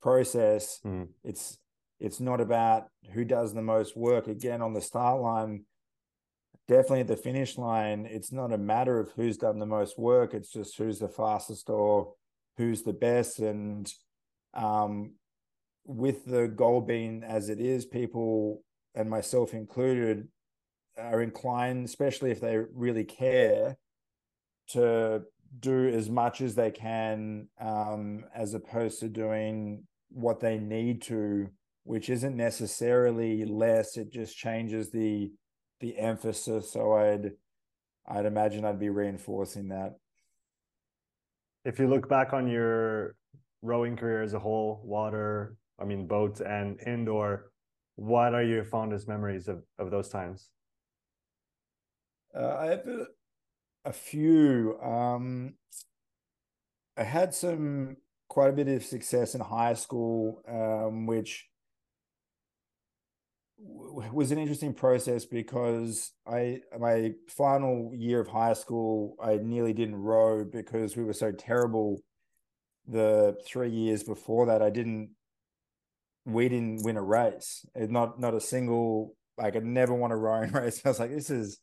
process. 0.03 0.79
Mm. 0.85 1.09
It's 1.25 1.59
it's 1.99 2.21
not 2.21 2.41
about 2.41 2.89
who 3.13 3.25
does 3.25 3.55
the 3.55 3.63
most 3.63 3.97
work. 3.97 4.29
Again, 4.29 4.61
on 4.61 4.75
the 4.75 4.83
start 4.83 5.21
line, 5.23 5.65
definitely 6.69 7.01
at 7.01 7.07
the 7.07 7.17
finish 7.17 7.57
line, 7.57 8.07
it's 8.11 8.31
not 8.31 8.53
a 8.53 8.59
matter 8.59 9.01
of 9.01 9.11
who's 9.17 9.39
done 9.39 9.59
the 9.59 9.67
most 9.67 9.99
work. 9.99 10.35
It's 10.35 10.53
just 10.53 10.77
who's 10.77 10.99
the 10.99 11.09
fastest 11.09 11.71
or 11.71 12.13
who's 12.59 12.83
the 12.83 12.93
best. 12.93 13.39
And 13.39 13.91
um, 14.53 15.15
with 15.87 16.27
the 16.27 16.49
goal 16.49 16.83
being 16.83 17.25
as 17.25 17.49
it 17.49 17.61
is, 17.61 17.87
people 17.87 18.63
and 18.95 19.09
myself 19.09 19.55
included 19.55 20.29
are 20.99 21.23
inclined, 21.23 21.87
especially 21.87 22.31
if 22.31 22.41
they 22.41 22.59
really 22.59 23.05
care, 23.05 23.79
to 24.69 25.23
do 25.59 25.89
as 25.89 26.11
much 26.11 26.41
as 26.41 26.55
they 26.55 26.71
can 26.71 27.49
um, 27.61 28.25
as 28.35 28.55
opposed 28.55 29.01
to 29.01 29.09
doing 29.09 29.85
what 30.11 30.41
they 30.41 30.59
need 30.59 31.03
to, 31.03 31.49
which 31.85 32.11
isn't 32.11 32.37
necessarily 32.37 33.45
less. 33.45 33.97
It 33.97 34.13
just 34.13 34.37
changes 34.37 34.91
the 34.91 35.33
the 35.81 35.99
emphasis. 35.99 36.73
So 36.73 36.95
I'd 36.95 37.33
I'd 38.09 38.27
imagine 38.27 38.65
I'd 38.65 38.81
be 38.81 38.91
reinforcing 38.91 39.69
that. 39.69 39.95
If 41.65 41.79
you 41.79 41.89
look 41.89 42.09
back 42.09 42.33
on 42.33 42.49
your 42.49 43.17
rowing 43.63 43.97
career 43.97 44.23
as 44.23 44.35
a 44.35 44.39
whole, 44.39 44.81
water, 44.85 45.57
I 45.81 45.85
mean 45.85 46.07
boats 46.07 46.41
and 46.41 46.81
indoor, 46.87 47.51
what 47.97 48.35
are 48.35 48.43
your 48.43 48.65
fondest 48.65 49.09
memories 49.09 49.49
of, 49.49 49.63
of 49.79 49.91
those 49.91 50.09
times? 50.09 50.51
Uh, 52.35 52.57
I 52.61 52.67
have 52.67 52.87
a, 53.87 53.93
few. 53.93 54.79
Um, 54.83 55.55
I 56.97 57.05
had 57.05 57.35
some 57.35 57.97
quite 58.29 58.51
a 58.51 58.53
bit 58.53 58.69
of 58.69 58.85
success 58.85 59.35
in 59.35 59.41
high 59.41 59.75
school, 59.75 60.43
um, 60.49 61.07
which 61.07 61.47
was 63.59 64.31
an 64.33 64.39
interesting 64.39 64.75
process 64.75 65.25
because 65.25 66.13
I 66.27 66.61
my 66.79 67.13
final 67.29 67.93
year 67.95 68.21
of 68.21 68.29
high 68.29 68.53
school 68.53 69.17
I 69.23 69.37
nearly 69.37 69.73
didn't 69.73 69.97
row 69.97 70.45
because 70.45 70.97
we 70.97 71.05
were 71.05 71.15
so 71.15 71.33
terrible 71.33 72.01
the 72.87 73.37
three 73.47 73.71
years 73.71 74.03
before 74.03 74.47
that 74.47 74.61
I 74.61 74.69
didn't 74.69 75.11
we 76.27 76.49
didn't 76.49 76.85
win 76.85 76.97
a 76.99 77.03
race 77.03 77.65
not 77.75 78.21
not 78.21 78.35
a 78.35 78.41
single 78.41 79.17
like 79.39 79.57
I 79.57 79.61
never 79.61 79.95
won 79.95 80.13
a 80.13 80.17
rowing 80.17 80.53
race 80.53 80.83
I 80.85 80.91
was 80.91 81.01
like 81.01 81.11
this 81.11 81.31
is 81.31 81.59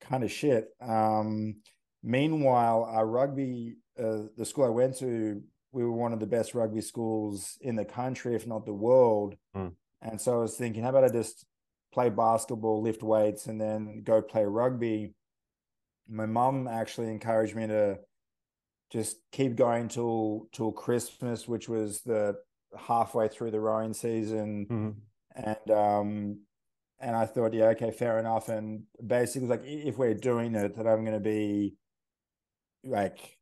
kind 0.00 0.24
of 0.24 0.30
shit 0.30 0.68
um 0.80 1.56
meanwhile 2.02 2.84
our 2.84 3.06
rugby 3.06 3.76
uh, 3.98 4.22
the 4.36 4.44
school 4.44 4.64
I 4.64 4.68
went 4.68 4.96
to 4.98 5.42
we 5.72 5.84
were 5.84 5.92
one 5.92 6.12
of 6.12 6.20
the 6.20 6.26
best 6.26 6.54
rugby 6.54 6.80
schools 6.80 7.58
in 7.60 7.76
the 7.76 7.84
country 7.84 8.34
if 8.34 8.46
not 8.46 8.64
the 8.64 8.72
world 8.72 9.36
mm 9.56 9.72
and 10.00 10.20
so 10.20 10.34
I 10.34 10.42
was 10.42 10.56
thinking, 10.56 10.82
how 10.82 10.90
about 10.90 11.04
I 11.04 11.08
just 11.08 11.44
play 11.92 12.08
basketball, 12.08 12.82
lift 12.82 13.02
weights, 13.02 13.46
and 13.46 13.60
then 13.60 14.02
go 14.04 14.22
play 14.22 14.44
rugby? 14.44 15.14
My 16.08 16.26
mum 16.26 16.68
actually 16.68 17.08
encouraged 17.08 17.56
me 17.56 17.66
to 17.66 17.98
just 18.90 19.16
keep 19.32 19.56
going 19.56 19.88
till 19.88 20.48
till 20.52 20.72
Christmas, 20.72 21.48
which 21.48 21.68
was 21.68 22.00
the 22.02 22.36
halfway 22.78 23.28
through 23.28 23.50
the 23.50 23.60
rowing 23.60 23.92
season. 23.92 24.66
Mm-hmm. 24.70 25.44
And 25.44 25.70
um 25.70 26.40
and 27.00 27.14
I 27.16 27.26
thought, 27.26 27.54
yeah, 27.54 27.66
okay, 27.66 27.90
fair 27.90 28.18
enough. 28.18 28.48
And 28.48 28.84
basically 29.04 29.48
like 29.48 29.62
if 29.64 29.98
we're 29.98 30.14
doing 30.14 30.54
it, 30.54 30.76
that 30.76 30.86
I'm 30.86 31.04
gonna 31.04 31.20
be 31.20 31.74
like 32.84 33.36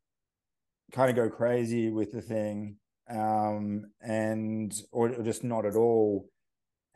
kind 0.91 1.09
of 1.09 1.15
go 1.15 1.29
crazy 1.29 1.89
with 1.89 2.11
the 2.11 2.21
thing. 2.21 2.77
Um 3.09 3.85
and 4.01 4.73
or, 4.91 5.09
or 5.09 5.23
just 5.23 5.43
not 5.43 5.65
at 5.65 5.75
all 5.75 6.29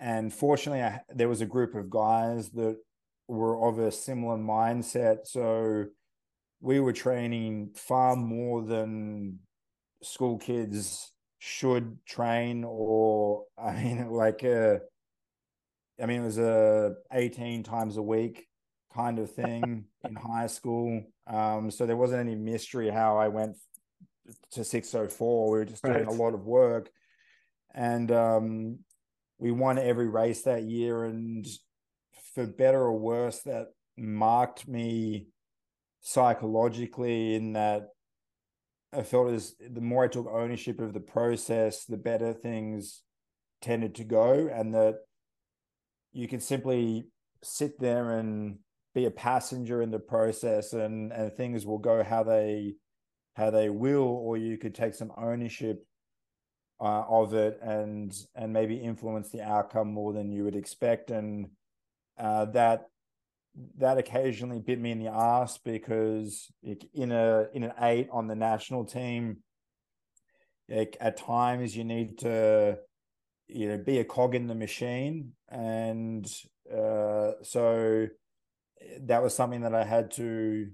and 0.01 0.33
fortunately, 0.33 0.81
I, 0.81 1.01
there 1.13 1.29
was 1.29 1.41
a 1.41 1.45
group 1.45 1.75
of 1.75 1.91
guys 1.91 2.49
that 2.51 2.75
were 3.27 3.67
of 3.67 3.77
a 3.77 3.91
similar 3.91 4.35
mindset. 4.35 5.27
So 5.27 5.85
we 6.59 6.79
were 6.79 6.91
training 6.91 7.69
far 7.75 8.15
more 8.15 8.63
than 8.63 9.39
school 10.01 10.39
kids 10.39 11.11
should 11.37 12.03
train, 12.07 12.63
or 12.67 13.45
I 13.63 13.73
mean, 13.73 14.09
like, 14.09 14.43
uh, 14.43 14.79
I 16.01 16.05
mean, 16.05 16.21
it 16.21 16.25
was 16.25 16.37
a 16.37 16.95
18 17.13 17.63
times 17.63 17.97
a 17.97 18.01
week 18.01 18.47
kind 18.93 19.19
of 19.19 19.31
thing 19.31 19.85
in 20.03 20.15
high 20.15 20.47
school. 20.47 21.03
Um, 21.27 21.71
so 21.71 21.85
there 21.85 21.97
wasn't 21.97 22.21
any 22.21 22.35
mystery 22.35 22.89
how 22.89 23.17
I 23.17 23.27
went 23.27 23.55
to 24.51 24.63
604. 24.63 25.51
We 25.51 25.57
were 25.57 25.65
just 25.65 25.83
doing 25.83 25.97
right. 25.97 26.07
a 26.07 26.11
lot 26.11 26.33
of 26.33 26.45
work. 26.45 26.89
And 27.73 28.11
um, 28.11 28.79
we 29.39 29.51
won 29.51 29.77
every 29.77 30.07
race 30.07 30.43
that 30.43 30.63
year, 30.63 31.05
and 31.05 31.45
for 32.35 32.45
better 32.45 32.81
or 32.81 32.97
worse, 32.97 33.39
that 33.43 33.67
marked 33.97 34.67
me 34.67 35.27
psychologically 36.01 37.35
in 37.35 37.53
that 37.53 37.87
I 38.93 39.03
felt 39.03 39.31
as 39.31 39.55
the 39.59 39.81
more 39.81 40.03
I 40.03 40.09
took 40.09 40.27
ownership 40.27 40.81
of 40.81 40.93
the 40.93 40.99
process, 40.99 41.85
the 41.85 41.97
better 41.97 42.33
things 42.33 43.03
tended 43.61 43.95
to 43.95 44.03
go, 44.03 44.49
and 44.51 44.73
that 44.73 44.95
you 46.13 46.27
can 46.27 46.39
simply 46.39 47.07
sit 47.43 47.79
there 47.79 48.17
and 48.17 48.59
be 48.93 49.05
a 49.05 49.11
passenger 49.11 49.81
in 49.81 49.91
the 49.91 49.99
process, 49.99 50.73
and 50.73 51.11
and 51.11 51.33
things 51.33 51.65
will 51.65 51.77
go 51.77 52.03
how 52.03 52.23
they 52.23 52.75
how 53.35 53.49
they 53.49 53.69
will, 53.69 54.03
or 54.03 54.37
you 54.37 54.57
could 54.57 54.75
take 54.75 54.93
some 54.93 55.11
ownership 55.17 55.85
uh, 56.79 57.03
of 57.07 57.33
it 57.33 57.59
and 57.61 58.13
and 58.35 58.51
maybe 58.51 58.75
influence 58.75 59.29
the 59.29 59.41
outcome 59.41 59.93
more 59.93 60.13
than 60.13 60.31
you 60.31 60.43
would 60.43 60.55
expect. 60.55 61.11
And 61.11 61.49
uh, 62.19 62.45
that 62.45 62.87
that 63.77 63.97
occasionally 63.97 64.59
bit 64.59 64.79
me 64.79 64.91
in 64.91 64.99
the 64.99 65.11
ass 65.11 65.57
because 65.57 66.51
in 66.63 67.11
a 67.11 67.47
in 67.53 67.63
an 67.63 67.73
eight 67.81 68.07
on 68.11 68.27
the 68.27 68.35
national 68.35 68.85
team 68.85 69.37
like 70.69 70.95
at 71.01 71.17
times 71.17 71.75
you 71.75 71.83
need 71.83 72.17
to 72.19 72.77
you 73.51 73.67
know 73.67 73.77
be 73.77 73.99
a 73.99 74.03
cog 74.03 74.35
in 74.35 74.47
the 74.47 74.55
machine 74.55 75.33
and 75.49 76.25
uh, 76.73 77.31
so 77.43 78.07
that 79.01 79.21
was 79.21 79.35
something 79.35 79.61
that 79.61 79.75
I 79.75 79.83
had 79.83 80.11
to 80.11 80.69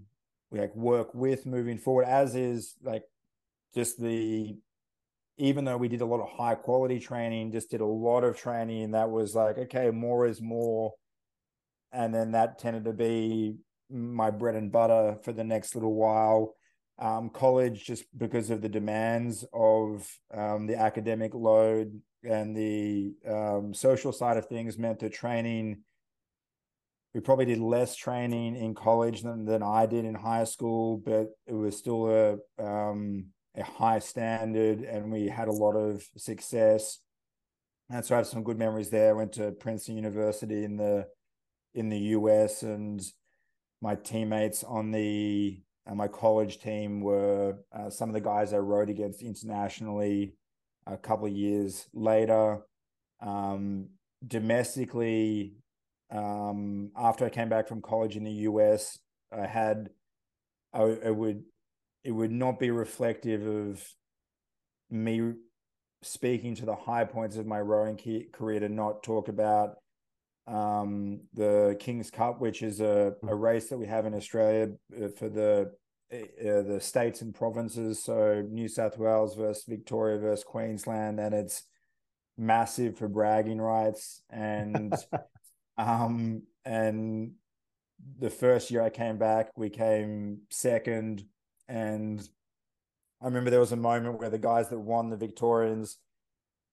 like 0.51 0.75
work 0.75 1.13
with 1.13 1.45
moving 1.45 1.77
forward 1.77 2.05
as 2.05 2.35
is 2.35 2.75
like 2.83 3.03
just 3.73 4.01
the 4.01 4.57
even 5.37 5.65
though 5.65 5.77
we 5.77 5.87
did 5.87 6.01
a 6.01 6.05
lot 6.05 6.19
of 6.19 6.29
high 6.29 6.55
quality 6.55 6.99
training, 6.99 7.51
just 7.51 7.69
did 7.69 7.81
a 7.81 7.85
lot 7.85 8.23
of 8.23 8.37
training 8.37 8.83
and 8.83 8.93
that 8.95 9.09
was 9.09 9.35
like, 9.35 9.57
okay, 9.57 9.91
more 9.91 10.25
is 10.25 10.41
more. 10.41 10.93
And 11.91 12.13
then 12.13 12.31
that 12.31 12.57
tended 12.57 12.85
to 12.85 12.93
be 12.93 13.57
my 13.89 14.31
bread 14.31 14.55
and 14.55 14.71
butter 14.71 15.17
for 15.23 15.31
the 15.31 15.43
next 15.43 15.75
little 15.75 15.93
while. 15.93 16.55
Um, 16.99 17.29
college, 17.29 17.85
just 17.85 18.05
because 18.17 18.49
of 18.49 18.61
the 18.61 18.69
demands 18.69 19.45
of 19.53 20.09
um, 20.33 20.65
the 20.65 20.79
academic 20.79 21.35
load 21.35 22.01
and 22.23 22.57
the 22.57 23.13
um, 23.27 23.73
social 23.73 24.11
side 24.11 24.37
of 24.37 24.47
things, 24.47 24.79
meant 24.79 24.99
that 24.99 25.13
training. 25.13 25.83
We 27.13 27.21
probably 27.21 27.45
did 27.45 27.59
less 27.59 27.95
training 27.95 28.55
in 28.55 28.73
college 28.73 29.21
than, 29.21 29.45
than 29.45 29.61
I 29.61 29.85
did 29.85 30.05
in 30.05 30.15
high 30.15 30.43
school, 30.43 30.97
but 30.97 31.27
it 31.45 31.53
was 31.53 31.77
still 31.77 32.07
a 32.07 32.63
um, 32.63 33.27
a 33.57 33.63
high 33.63 33.99
standard 33.99 34.81
and 34.81 35.11
we 35.11 35.27
had 35.27 35.47
a 35.47 35.51
lot 35.51 35.75
of 35.75 36.03
success. 36.15 36.99
And 37.89 38.05
so 38.05 38.15
I 38.15 38.19
have 38.19 38.27
some 38.27 38.43
good 38.43 38.57
memories 38.57 38.89
there. 38.89 39.09
I 39.09 39.13
went 39.13 39.33
to 39.33 39.51
Princeton 39.51 39.95
University 39.95 40.63
in 40.63 40.77
the 40.77 41.07
in 41.73 41.89
the 41.89 41.99
US 41.99 42.63
and 42.63 43.01
my 43.81 43.95
teammates 43.95 44.63
on 44.63 44.91
the 44.91 45.59
and 45.87 45.97
my 45.97 46.07
college 46.09 46.59
team 46.59 46.99
were 46.99 47.55
uh, 47.71 47.89
some 47.89 48.09
of 48.09 48.13
the 48.13 48.21
guys 48.21 48.51
I 48.51 48.57
rowed 48.57 48.89
against 48.89 49.21
internationally 49.21 50.33
a 50.85 50.97
couple 50.97 51.27
of 51.27 51.33
years 51.33 51.87
later. 51.93 52.59
Um, 53.21 53.87
domestically, 54.25 55.53
um, 56.11 56.91
after 56.95 57.25
I 57.25 57.29
came 57.29 57.47
back 57.47 57.69
from 57.69 57.81
college 57.81 58.17
in 58.17 58.25
the 58.25 58.31
US, 58.31 58.99
I 59.31 59.45
had, 59.45 59.89
I, 60.73 60.97
I 61.05 61.11
would, 61.11 61.43
it 62.03 62.11
would 62.11 62.31
not 62.31 62.59
be 62.59 62.69
reflective 62.69 63.47
of 63.47 63.87
me 64.89 65.33
speaking 66.03 66.53
to 66.55 66.65
the 66.65 66.75
high 66.75 67.05
points 67.05 67.37
of 67.37 67.47
my 67.47 67.61
rowing 67.61 67.97
career 68.33 68.59
to 68.59 68.69
not 68.69 69.03
talk 69.03 69.29
about 69.29 69.77
um, 70.47 71.21
the 71.33 71.75
King's 71.79 72.09
Cup, 72.09 72.39
which 72.39 72.61
is 72.61 72.79
a, 72.79 73.13
a 73.21 73.25
mm. 73.25 73.39
race 73.39 73.69
that 73.69 73.77
we 73.77 73.85
have 73.85 74.05
in 74.05 74.13
Australia 74.13 74.69
uh, 74.95 75.09
for 75.09 75.29
the 75.29 75.71
uh, 76.09 76.61
the 76.61 76.79
states 76.81 77.21
and 77.21 77.35
provinces. 77.35 78.01
So 78.01 78.41
New 78.49 78.69
South 78.69 78.97
Wales 78.97 79.35
versus 79.35 79.65
Victoria 79.67 80.17
versus 80.17 80.45
Queensland, 80.45 81.19
and 81.19 81.35
it's 81.35 81.63
massive 82.37 82.97
for 82.97 83.09
bragging 83.09 83.59
rights. 83.59 84.21
And 84.29 84.93
um, 85.77 86.43
and 86.63 87.31
the 88.19 88.29
first 88.29 88.71
year 88.71 88.81
I 88.81 88.89
came 88.89 89.17
back, 89.17 89.49
we 89.57 89.69
came 89.69 90.41
second, 90.49 91.25
and 91.67 92.25
I 93.21 93.25
remember 93.25 93.49
there 93.49 93.59
was 93.59 93.71
a 93.73 93.77
moment 93.77 94.19
where 94.19 94.29
the 94.29 94.37
guys 94.37 94.69
that 94.69 94.79
won 94.79 95.09
the 95.09 95.17
Victorians, 95.17 95.97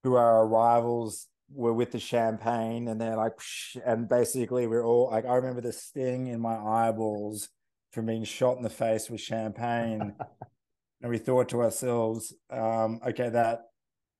who 0.04 0.14
are 0.14 0.36
our 0.36 0.46
rivals, 0.46 1.26
were 1.52 1.72
with 1.72 1.92
the 1.92 1.98
champagne, 1.98 2.88
and 2.88 3.00
they're 3.00 3.16
like, 3.16 3.38
and 3.84 4.08
basically 4.08 4.66
we're 4.66 4.84
all 4.84 5.10
like, 5.10 5.26
I 5.26 5.34
remember 5.34 5.60
the 5.60 5.72
sting 5.72 6.28
in 6.28 6.40
my 6.40 6.56
eyeballs 6.56 7.48
from 7.92 8.06
being 8.06 8.24
shot 8.24 8.56
in 8.56 8.62
the 8.62 8.70
face 8.70 9.08
with 9.10 9.20
champagne, 9.20 10.14
and 11.02 11.10
we 11.10 11.18
thought 11.18 11.48
to 11.50 11.62
ourselves, 11.62 12.34
um, 12.50 13.00
okay, 13.06 13.28
that 13.30 13.62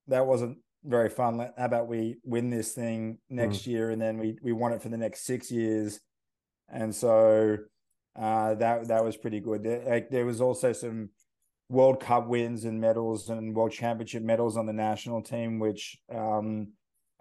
that 0.09 0.27
wasn't 0.27 0.59
very 0.85 1.09
fun. 1.09 1.39
How 1.39 1.65
about 1.65 1.89
we 1.89 2.17
win 2.25 2.51
this 2.51 2.73
thing 2.73 3.19
next 3.29 3.59
mm. 3.59 3.67
year, 3.69 3.91
and 3.91 4.01
then 4.01 4.19
we 4.19 4.37
we 4.43 4.53
want 4.53 4.75
it 4.75 4.83
for 4.83 4.91
the 4.91 4.99
next 4.99 5.25
six 5.25 5.51
years, 5.51 6.01
and 6.69 6.95
so 6.95 7.57
uh, 8.17 8.55
that 8.55 8.89
that 8.89 9.05
was 9.05 9.17
pretty 9.17 9.41
good. 9.41 9.65
There, 9.65 9.83
like, 9.87 10.11
there 10.11 10.27
was 10.27 10.41
also 10.41 10.73
some 10.73 11.11
World 11.69 12.01
Cup 12.01 12.29
wins 12.29 12.65
and 12.65 12.81
medals 12.81 13.29
and 13.29 13.55
World 13.55 13.73
Championship 13.73 14.23
medals 14.23 14.57
on 14.57 14.67
the 14.67 14.73
national 14.73 15.23
team, 15.23 15.59
which 15.59 15.99
um, 16.15 16.69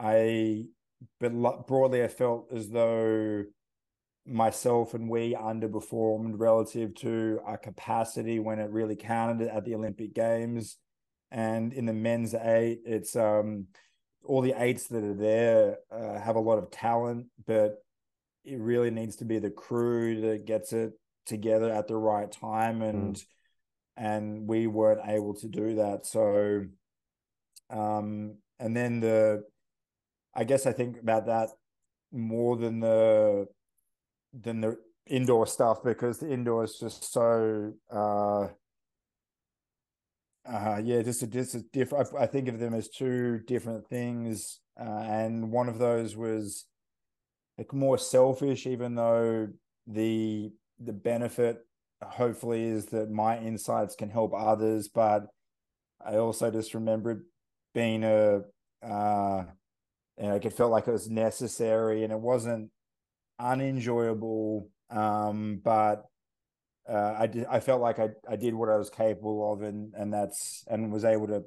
I, 0.04 0.66
but 1.20 1.34
broadly, 1.68 2.04
I 2.04 2.08
felt 2.08 2.48
as 2.54 2.70
though 2.70 3.44
myself 4.26 4.94
and 4.94 5.10
we 5.10 5.36
underperformed 5.36 6.34
relative 6.38 6.96
to 6.96 7.40
our 7.46 7.58
capacity 7.58 8.40
when 8.40 8.60
it 8.60 8.72
really 8.72 8.96
counted 8.96 9.48
at 9.48 9.66
the 9.66 9.76
Olympic 9.76 10.14
Games. 10.14 10.78
And 11.32 11.74
in 11.74 11.86
the 11.86 11.94
men's 11.94 12.34
eight, 12.34 12.82
it's 12.86 13.16
um, 13.16 13.68
all 14.24 14.42
the 14.42 14.54
eights 14.56 14.88
that 14.88 15.04
are 15.04 15.14
there 15.14 15.78
uh, 15.92 16.20
have 16.20 16.36
a 16.36 16.42
lot 16.42 16.58
of 16.58 16.72
talent, 16.72 17.28
but 17.46 17.76
it 18.46 18.60
really 18.60 18.92
needs 18.92 19.18
to 19.18 19.26
be 19.26 19.40
the 19.40 19.50
crew 19.50 20.22
that 20.22 20.46
gets 20.46 20.74
it 20.74 20.94
together 21.26 21.72
at 21.72 21.88
the 21.88 21.98
right 21.98 22.32
time 22.32 22.82
and. 22.82 23.16
Mm 23.16 23.24
and 23.96 24.48
we 24.48 24.68
weren't 24.68 25.08
able 25.08 25.34
to 25.36 25.48
do 25.48 25.76
that. 25.76 26.06
So, 26.06 26.66
um, 27.70 28.38
and 28.60 28.76
then 28.76 29.00
the, 29.00 29.44
I 30.36 30.44
guess 30.44 30.66
I 30.66 30.72
think 30.72 31.00
about 31.00 31.26
that 31.28 31.50
more 32.12 32.58
than 32.58 32.80
the 32.80 33.48
than 34.34 34.62
the 34.62 34.78
indoor 35.08 35.46
stuff 35.46 35.84
because 35.84 36.20
the 36.20 36.32
indoor 36.32 36.64
is 36.64 36.78
just 36.80 37.12
so 37.12 37.74
uh 37.92 38.48
uh 40.46 40.82
yeah 40.84 41.02
just 41.02 41.24
a 41.24 41.28
just 41.28 41.56
a 41.56 41.62
different 41.74 42.08
I, 42.16 42.24
I 42.24 42.26
think 42.26 42.48
of 42.48 42.60
them 42.60 42.74
as 42.74 42.90
two 42.90 43.40
different 43.40 43.88
things 43.88 44.60
uh, 44.80 45.04
and 45.04 45.52
one 45.52 45.68
of 45.68 45.78
those 45.78 46.16
was 46.16 46.66
like 47.58 47.74
more 47.74 47.98
selfish 47.98 48.66
even 48.66 48.96
though 48.96 49.50
the 49.86 50.52
the 50.80 50.94
benefit 50.94 51.66
hopefully 52.04 52.64
is 52.64 52.88
that 52.88 53.10
my 53.10 53.40
insights 53.40 53.96
can 53.96 54.10
help 54.10 54.34
others. 54.36 54.88
But 54.88 55.28
I 56.06 56.18
also 56.18 56.52
just 56.52 56.74
remember 56.74 57.26
being 57.74 58.04
a, 58.04 58.42
uh, 58.84 59.46
you 60.18 60.28
know, 60.28 60.36
it 60.36 60.54
felt 60.54 60.72
like 60.72 60.88
it 60.88 60.92
was 60.92 61.10
necessary 61.10 62.04
and 62.04 62.12
it 62.12 62.20
wasn't 62.20 62.70
unenjoyable. 63.40 64.70
Um, 64.90 65.60
but 65.64 66.06
uh, 66.88 67.16
I 67.18 67.28
did, 67.28 67.46
I 67.46 67.60
felt 67.60 67.82
like 67.82 68.00
I, 68.00 68.10
I 68.30 68.36
did 68.36 68.54
what 68.54 68.70
I 68.70 68.78
was 68.78 68.90
capable 68.90 69.54
of 69.54 69.62
and, 69.62 69.94
and 69.96 70.14
that's, 70.14 70.64
and 70.68 70.92
was 70.92 71.06
able 71.06 71.28
to, 71.28 71.44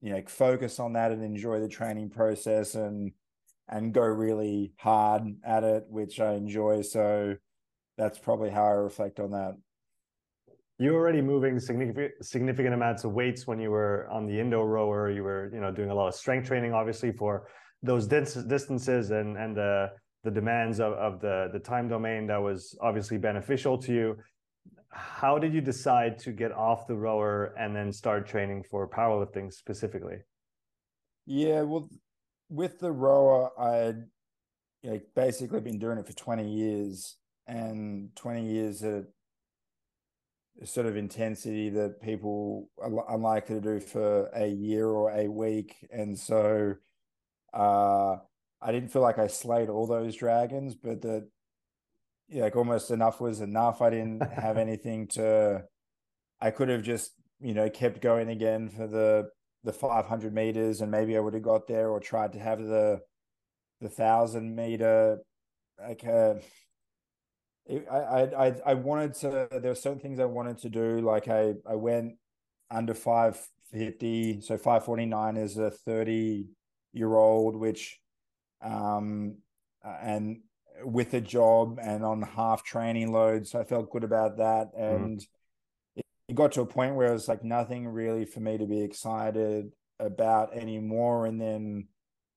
you 0.00 0.10
know, 0.10 0.22
focus 0.26 0.80
on 0.80 0.94
that 0.94 1.12
and 1.12 1.22
enjoy 1.22 1.60
the 1.60 1.68
training 1.68 2.10
process 2.10 2.74
and, 2.74 3.12
and 3.68 3.92
go 3.92 4.02
really 4.02 4.72
hard 4.78 5.22
at 5.44 5.64
it, 5.64 5.84
which 5.88 6.20
I 6.20 6.34
enjoy. 6.34 6.82
So 6.82 7.36
that's 7.98 8.18
probably 8.18 8.50
how 8.50 8.64
I 8.64 8.70
reflect 8.70 9.20
on 9.20 9.32
that 9.32 9.54
you 10.82 10.92
were 10.92 10.98
already 10.98 11.22
moving 11.22 11.60
significant 11.60 12.12
significant 12.22 12.74
amounts 12.74 13.04
of 13.04 13.12
weights 13.12 13.46
when 13.46 13.60
you 13.60 13.70
were 13.70 14.08
on 14.10 14.26
the 14.26 14.40
indo 14.40 14.64
rower. 14.64 15.10
You 15.10 15.22
were, 15.22 15.48
you 15.54 15.60
know, 15.60 15.70
doing 15.70 15.90
a 15.90 15.94
lot 15.94 16.08
of 16.08 16.14
strength 16.14 16.48
training, 16.48 16.72
obviously, 16.72 17.12
for 17.12 17.46
those 17.82 18.06
distances 18.06 19.10
and 19.10 19.36
and 19.36 19.56
the 19.56 19.90
the 20.24 20.30
demands 20.30 20.78
of, 20.80 20.92
of 20.92 21.20
the 21.20 21.48
the 21.52 21.58
time 21.58 21.88
domain 21.88 22.26
that 22.28 22.40
was 22.40 22.76
obviously 22.80 23.18
beneficial 23.18 23.78
to 23.78 23.92
you. 23.92 24.16
How 24.90 25.38
did 25.38 25.54
you 25.54 25.60
decide 25.60 26.18
to 26.20 26.32
get 26.32 26.52
off 26.52 26.86
the 26.86 26.94
rower 26.94 27.54
and 27.58 27.74
then 27.74 27.92
start 27.92 28.26
training 28.26 28.64
for 28.70 28.88
powerlifting 28.88 29.52
specifically? 29.52 30.18
Yeah, 31.24 31.62
well, 31.62 31.88
with 32.50 32.78
the 32.78 32.92
rower, 32.92 33.50
I 33.58 33.94
had 34.86 35.14
basically 35.14 35.60
been 35.60 35.78
doing 35.78 35.98
it 35.98 36.06
for 36.06 36.12
20 36.12 36.46
years 36.46 37.16
and 37.46 38.14
20 38.16 38.46
years 38.46 38.82
at 38.82 39.04
sort 40.64 40.86
of 40.86 40.96
intensity 40.96 41.70
that 41.70 42.02
people 42.02 42.68
are 42.78 43.14
unlikely 43.14 43.56
to 43.56 43.60
do 43.60 43.80
for 43.80 44.26
a 44.34 44.46
year 44.46 44.86
or 44.88 45.10
a 45.10 45.28
week. 45.28 45.76
And 45.90 46.18
so 46.18 46.74
uh, 47.52 48.16
I 48.60 48.72
didn't 48.72 48.90
feel 48.90 49.02
like 49.02 49.18
I 49.18 49.26
slayed 49.26 49.68
all 49.68 49.86
those 49.86 50.16
dragons, 50.16 50.74
but 50.74 51.02
that 51.02 51.28
yeah, 52.28 52.44
like 52.44 52.56
almost 52.56 52.90
enough 52.90 53.20
was 53.20 53.40
enough. 53.40 53.82
I 53.82 53.90
didn't 53.90 54.22
have 54.32 54.56
anything 54.66 55.06
to 55.08 55.64
I 56.40 56.50
could 56.50 56.68
have 56.68 56.82
just, 56.82 57.12
you 57.40 57.54
know, 57.54 57.70
kept 57.70 58.00
going 58.02 58.28
again 58.28 58.68
for 58.70 58.86
the 58.86 59.30
the 59.64 59.72
500 59.72 60.34
meters 60.34 60.80
and 60.80 60.90
maybe 60.90 61.16
I 61.16 61.20
would 61.20 61.34
have 61.34 61.42
got 61.44 61.68
there 61.68 61.88
or 61.90 62.00
tried 62.00 62.32
to 62.34 62.40
have 62.40 62.60
the 62.60 63.00
the 63.80 63.88
1000 63.88 64.54
meter 64.56 65.18
like 65.80 66.04
uh, 66.06 66.34
I, 67.68 68.28
I 68.36 68.54
I 68.66 68.74
wanted 68.74 69.14
to. 69.14 69.48
There 69.50 69.70
were 69.70 69.74
certain 69.74 70.00
things 70.00 70.18
I 70.18 70.24
wanted 70.24 70.58
to 70.58 70.68
do. 70.68 71.00
Like 71.00 71.28
I 71.28 71.54
I 71.68 71.76
went 71.76 72.14
under 72.70 72.94
five 72.94 73.38
fifty, 73.70 74.40
so 74.40 74.56
five 74.58 74.84
forty 74.84 75.06
nine 75.06 75.36
is 75.36 75.56
a 75.58 75.70
thirty 75.70 76.48
year 76.92 77.14
old, 77.14 77.56
which, 77.56 78.00
um, 78.62 79.36
and 79.84 80.40
with 80.84 81.14
a 81.14 81.20
job 81.20 81.78
and 81.82 82.04
on 82.04 82.22
half 82.22 82.64
training 82.64 83.12
load, 83.12 83.46
so 83.46 83.60
I 83.60 83.64
felt 83.64 83.90
good 83.90 84.04
about 84.04 84.38
that. 84.38 84.74
Mm-hmm. 84.74 85.04
And 85.04 85.18
mm. 85.18 85.26
it, 85.96 86.06
it 86.28 86.34
got 86.34 86.52
to 86.52 86.62
a 86.62 86.66
point 86.66 86.94
where 86.94 87.08
it 87.08 87.12
was 87.12 87.28
like 87.28 87.44
nothing 87.44 87.88
really 87.88 88.24
for 88.24 88.40
me 88.40 88.58
to 88.58 88.66
be 88.66 88.82
excited 88.82 89.72
about 89.98 90.54
anymore. 90.54 91.26
And 91.26 91.40
then 91.40 91.88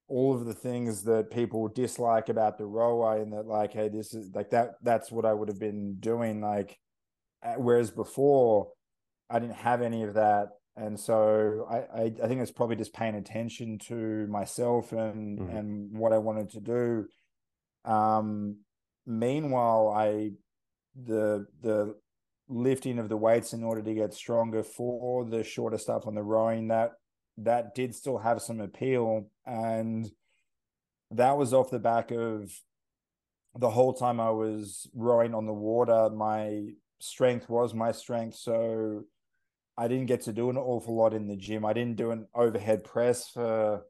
all 0.08 0.36
of 0.36 0.46
the 0.46 0.54
things 0.54 1.04
that 1.04 1.32
people 1.32 1.68
dislike 1.68 2.30
about 2.30 2.58
the 2.58 2.66
rower 2.66 3.18
and 3.18 3.34
that 3.34 3.48
like 3.48 3.74
hey 3.74 3.90
this 3.90 4.14
is 4.14 4.30
like 4.36 4.52
that 4.52 4.76
that's 4.84 5.12
what 5.12 5.26
i 5.26 5.34
would 5.34 5.48
have 5.48 5.60
been 5.60 5.96
doing 6.00 6.42
like 6.42 6.78
whereas 7.58 7.90
before 7.90 8.72
i 9.30 9.40
didn't 9.40 9.56
have 9.56 9.82
any 9.82 10.04
of 10.04 10.14
that 10.14 10.50
and 10.78 11.00
so 11.00 11.68
i 11.70 12.02
i, 12.02 12.04
I 12.24 12.28
think 12.28 12.42
it's 12.42 12.52
probably 12.52 12.76
just 12.76 12.94
paying 12.94 13.16
attention 13.16 13.80
to 13.88 14.28
myself 14.28 14.92
and 14.92 15.40
mm-hmm. 15.40 15.56
and 15.56 15.98
what 15.98 16.14
i 16.14 16.18
wanted 16.18 16.50
to 16.52 16.60
do 16.60 17.06
um 17.86 18.58
meanwhile 19.06 19.94
i 19.96 20.32
the 20.96 21.46
the 21.62 21.96
lifting 22.48 23.00
of 23.00 23.10
the 23.10 23.18
weights 23.18 23.54
in 23.54 23.64
order 23.64 23.82
to 23.82 23.94
get 23.94 24.14
stronger 24.14 24.64
for 24.64 25.26
the 25.26 25.44
shorter 25.44 25.78
stuff 25.78 26.06
on 26.06 26.16
the 26.16 26.22
rowing 26.22 26.68
that 26.68 26.94
that 27.38 27.76
did 27.76 27.94
still 27.94 28.18
have 28.18 28.42
some 28.42 28.62
appeal. 28.62 29.28
And 29.46 30.10
that 31.12 31.38
was 31.38 31.54
off 31.54 31.70
the 31.70 31.80
back 31.80 32.12
of 32.12 32.52
the 33.58 33.70
whole 33.70 33.94
time 33.94 34.20
I 34.20 34.32
was 34.32 34.88
rowing 34.94 35.34
on 35.34 35.46
the 35.46 35.54
water, 35.54 36.10
my 36.10 36.68
strength 37.00 37.50
was 37.50 37.74
my 37.74 37.92
strength. 37.92 38.36
So 38.36 39.04
I 39.78 39.88
didn't 39.88 40.06
get 40.06 40.22
to 40.22 40.34
do 40.34 40.50
an 40.50 40.58
awful 40.58 40.96
lot 40.96 41.14
in 41.14 41.28
the 41.28 41.36
gym. 41.36 41.66
I 41.66 41.74
didn't 41.74 41.98
do 41.98 42.12
an 42.12 42.28
overhead 42.34 42.84
press 42.84 43.30
for 43.30 43.84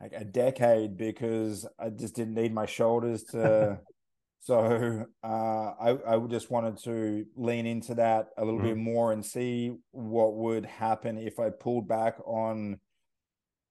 like 0.00 0.12
a 0.14 0.24
decade 0.24 0.96
because 0.96 1.66
I 1.78 1.90
just 1.90 2.16
didn't 2.16 2.34
need 2.34 2.52
my 2.52 2.66
shoulders 2.66 3.24
to 3.24 3.80
So 4.42 5.04
uh, 5.22 5.26
I, 5.26 5.98
I 6.06 6.18
just 6.28 6.50
wanted 6.50 6.78
to 6.84 7.26
lean 7.36 7.66
into 7.66 7.94
that 7.96 8.30
a 8.38 8.44
little 8.44 8.58
mm-hmm. 8.58 8.68
bit 8.68 8.76
more 8.78 9.12
and 9.12 9.24
see 9.24 9.76
what 9.90 10.34
would 10.34 10.64
happen 10.64 11.18
if 11.18 11.38
I 11.38 11.50
pulled 11.50 11.86
back 11.86 12.16
on 12.24 12.80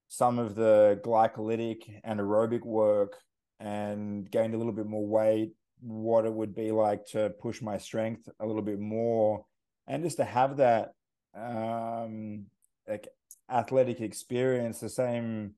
some 0.10 0.38
of 0.38 0.54
the 0.54 1.02
glycolytic 1.04 2.02
and 2.04 2.20
aerobic 2.20 2.64
work 2.64 3.16
and 3.60 4.30
gained 4.30 4.54
a 4.54 4.58
little 4.58 4.72
bit 4.72 4.86
more 4.86 5.06
weight, 5.06 5.54
what 5.82 6.26
it 6.26 6.34
would 6.34 6.54
be 6.54 6.72
like 6.72 7.04
to 7.08 7.32
push 7.42 7.64
my 7.64 7.80
strength 7.80 8.30
a 8.40 8.46
little 8.46 8.62
bit 8.62 8.80
more 8.80 9.46
and 9.90 10.04
just 10.04 10.18
to 10.18 10.24
have 10.24 10.58
that 10.58 10.94
um 11.36 12.46
like 12.88 13.10
athletic 13.52 14.00
experience 14.00 14.80
the 14.80 14.90
same 14.90 15.56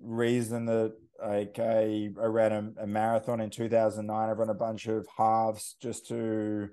reason 0.00 0.64
that 0.66 0.94
like 1.22 1.58
I, 1.58 2.10
I 2.20 2.26
ran 2.26 2.74
a, 2.78 2.82
a, 2.84 2.86
marathon 2.86 3.40
in 3.40 3.50
2009 3.50 4.28
i 4.28 4.32
run 4.32 4.48
a 4.48 4.54
bunch 4.54 4.86
of 4.86 5.06
halves 5.16 5.76
just 5.82 6.08
to 6.08 6.70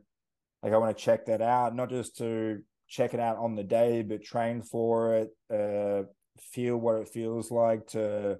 like 0.63 0.74
i 0.74 0.78
want 0.78 0.95
to 0.95 1.04
check 1.04 1.26
that 1.26 1.41
out 1.41 1.76
not 1.76 1.89
just 1.89 2.17
to 2.17 2.62
check 2.88 3.13
it 3.13 3.19
out 3.19 3.38
on 3.38 3.56
the 3.56 3.63
day 3.63 4.02
but 4.02 4.24
train 4.24 4.62
for 4.62 5.15
it 5.15 5.30
uh 5.54 6.04
feel 6.39 6.78
what 6.78 6.95
it 6.95 7.08
feels 7.08 7.52
like 7.52 7.88
to 7.88 8.39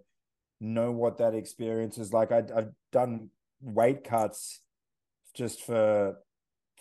know 0.60 0.92
what 0.92 1.18
that 1.18 1.34
experience 1.34 1.98
is 1.98 2.14
like. 2.14 2.32
I, 2.32 2.44
i've 2.56 2.72
done 2.92 3.30
weight 3.62 4.04
cuts 4.04 4.62
just 5.36 5.62
for 5.62 6.16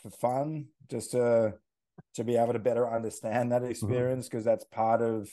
for 0.03 0.11
fun 0.11 0.67
just 0.91 1.13
to 1.13 1.55
to 2.15 2.25
be 2.25 2.37
able 2.37 2.53
to 2.53 2.59
better 2.59 2.91
understand 2.91 3.53
that 3.53 3.63
mm-hmm. 3.63 3.71
experience 3.71 4.29
because 4.29 4.43
mm-hmm. 4.43 4.51
that's 4.51 4.65
part 4.65 5.03
of 5.03 5.29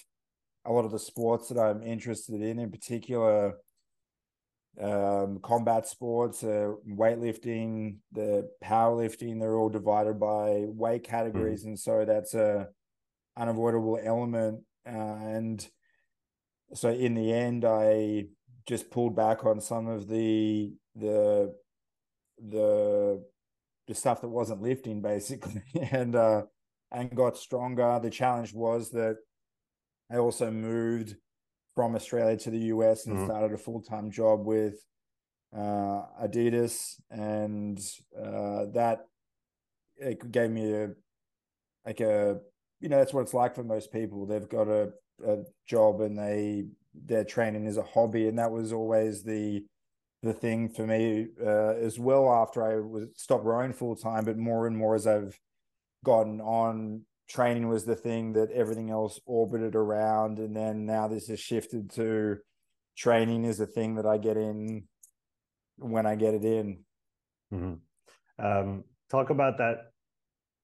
a 0.66 0.72
lot 0.72 0.86
of 0.86 0.92
the 0.92 1.00
sports 1.00 1.50
that 1.50 1.60
I'm 1.60 1.82
interested 1.82 2.42
in, 2.42 2.60
in 2.60 2.70
particular 2.70 3.56
um, 4.82 5.40
combat 5.42 5.88
sports, 5.88 6.44
uh, 6.44 6.74
weightlifting, 6.88 7.98
the 8.12 8.50
powerlifting, 8.64 9.40
they're 9.40 9.56
all 9.56 9.70
divided 9.70 10.20
by 10.20 10.66
weight 10.68 11.04
categories. 11.04 11.64
Mm. 11.64 11.68
And 11.68 11.80
so 11.80 12.06
that's 12.06 12.34
a 12.34 12.68
unavoidable 13.36 14.00
element. 14.02 14.62
Uh, 14.86 15.16
and 15.16 15.68
so 16.74 16.90
in 16.90 17.16
the 17.16 17.34
end, 17.34 17.66
I 17.66 18.26
just 18.68 18.92
pulled 18.92 19.16
back 19.16 19.46
on 19.46 19.62
some 19.62 19.88
of 19.88 20.08
the, 20.08 20.74
the, 20.96 21.56
the, 22.38 23.24
the 23.88 23.96
stuff 23.96 24.22
that 24.22 24.30
wasn't 24.30 24.62
lifting 24.62 25.02
basically. 25.02 25.64
and, 25.92 26.16
uh, 26.16 26.44
and 26.92 27.16
got 27.16 27.38
stronger. 27.38 28.00
The 28.02 28.10
challenge 28.10 28.54
was 28.54 28.92
that 28.92 29.18
I 30.12 30.18
also 30.18 30.52
moved 30.52 31.16
from 31.76 31.96
Australia 31.96 32.38
to 32.38 32.50
the 32.50 32.58
US 32.74 33.06
and 33.06 33.18
mm-hmm. 33.18 33.26
started 33.26 33.54
a 33.54 33.58
full 33.58 33.82
time 33.82 34.10
job 34.10 34.46
with 34.46 34.76
uh, 35.56 36.04
Adidas, 36.24 36.96
and 37.10 37.80
uh, 38.18 38.66
that 38.74 39.06
it 39.98 40.32
gave 40.32 40.50
me 40.50 40.74
a 40.74 40.90
like 41.86 42.00
a 42.00 42.40
you 42.80 42.90
know 42.90 42.98
that's 42.98 43.14
what 43.14 43.22
it's 43.22 43.34
like 43.34 43.56
for 43.56 43.64
most 43.64 43.92
people. 43.92 44.26
They've 44.26 44.50
got 44.50 44.68
a, 44.68 44.90
a 45.26 45.38
job 45.68 46.02
and 46.02 46.18
they 46.18 46.66
their 46.94 47.24
training 47.24 47.66
is 47.66 47.78
a 47.78 47.84
hobby, 47.84 48.28
and 48.28 48.40
that 48.40 48.52
was 48.52 48.74
always 48.74 49.24
the 49.24 49.64
the 50.28 50.34
thing 50.34 50.70
for 50.70 50.86
me 50.86 51.28
uh, 51.44 51.74
as 51.74 51.98
well. 51.98 52.32
After 52.32 52.64
I 52.64 52.76
was 52.80 53.08
stopped 53.16 53.46
rowing 53.46 53.74
full 53.74 53.96
time, 53.96 54.26
but 54.26 54.38
more 54.38 54.68
and 54.68 54.78
more 54.78 54.96
as 54.96 55.08
I've 55.08 55.40
gotten 56.04 56.40
on 56.42 57.02
training 57.28 57.68
was 57.68 57.86
the 57.86 57.96
thing 57.96 58.34
that 58.34 58.52
everything 58.52 58.90
else 58.90 59.20
orbited 59.26 59.76
around 59.76 60.40
and 60.40 60.56
then 60.56 60.86
now 60.86 61.08
this 61.08 61.28
has 61.28 61.40
shifted 61.40 61.92
to 61.92 62.38
training 62.98 63.44
is 63.44 63.58
the 63.58 63.66
thing 63.66 63.96
that 63.96 64.06
i 64.06 64.18
get 64.18 64.38
in 64.38 64.84
when 65.78 66.06
i 66.06 66.16
get 66.16 66.34
it 66.34 66.46
in 66.46 66.80
mm-hmm. 67.54 68.46
um, 68.46 68.84
talk 69.12 69.30
about 69.30 69.58
that 69.58 69.92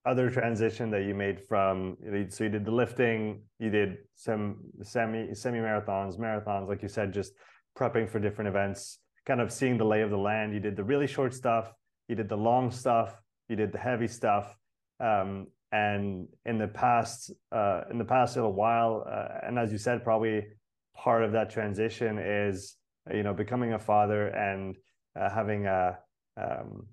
other 0.05 0.29
transition 0.29 0.89
that 0.89 1.03
you 1.03 1.13
made 1.13 1.39
from 1.39 1.97
so 2.29 2.43
you 2.43 2.49
did 2.49 2.65
the 2.65 2.71
lifting 2.71 3.41
you 3.59 3.69
did 3.69 3.97
some 4.15 4.57
semi 4.81 5.33
semi 5.33 5.59
marathons 5.59 6.17
marathons 6.17 6.67
like 6.67 6.81
you 6.81 6.89
said 6.89 7.13
just 7.13 7.33
prepping 7.77 8.09
for 8.09 8.19
different 8.19 8.47
events 8.47 8.99
kind 9.25 9.41
of 9.41 9.51
seeing 9.51 9.77
the 9.77 9.85
lay 9.85 10.01
of 10.01 10.09
the 10.09 10.17
land 10.17 10.53
you 10.53 10.59
did 10.59 10.75
the 10.75 10.83
really 10.83 11.07
short 11.07 11.33
stuff 11.33 11.71
you 12.07 12.15
did 12.15 12.29
the 12.29 12.37
long 12.37 12.71
stuff 12.71 13.21
you 13.49 13.55
did 13.55 13.71
the 13.71 13.77
heavy 13.77 14.07
stuff 14.07 14.55
um, 14.99 15.47
and 15.73 16.27
in 16.45 16.59
the 16.59 16.67
past, 16.67 17.31
uh, 17.51 17.81
in 17.89 17.97
the 17.97 18.05
past 18.05 18.35
little 18.35 18.53
while, 18.53 19.03
uh, 19.09 19.45
and 19.45 19.57
as 19.57 19.71
you 19.71 19.79
said, 19.79 20.03
probably 20.03 20.45
part 20.95 21.23
of 21.23 21.31
that 21.31 21.49
transition 21.49 22.19
is 22.19 22.75
you 23.11 23.23
know 23.23 23.33
becoming 23.33 23.73
a 23.73 23.79
father 23.79 24.27
and 24.27 24.77
uh, 25.19 25.29
having 25.29 25.65
a 25.65 25.97
um, 26.37 26.85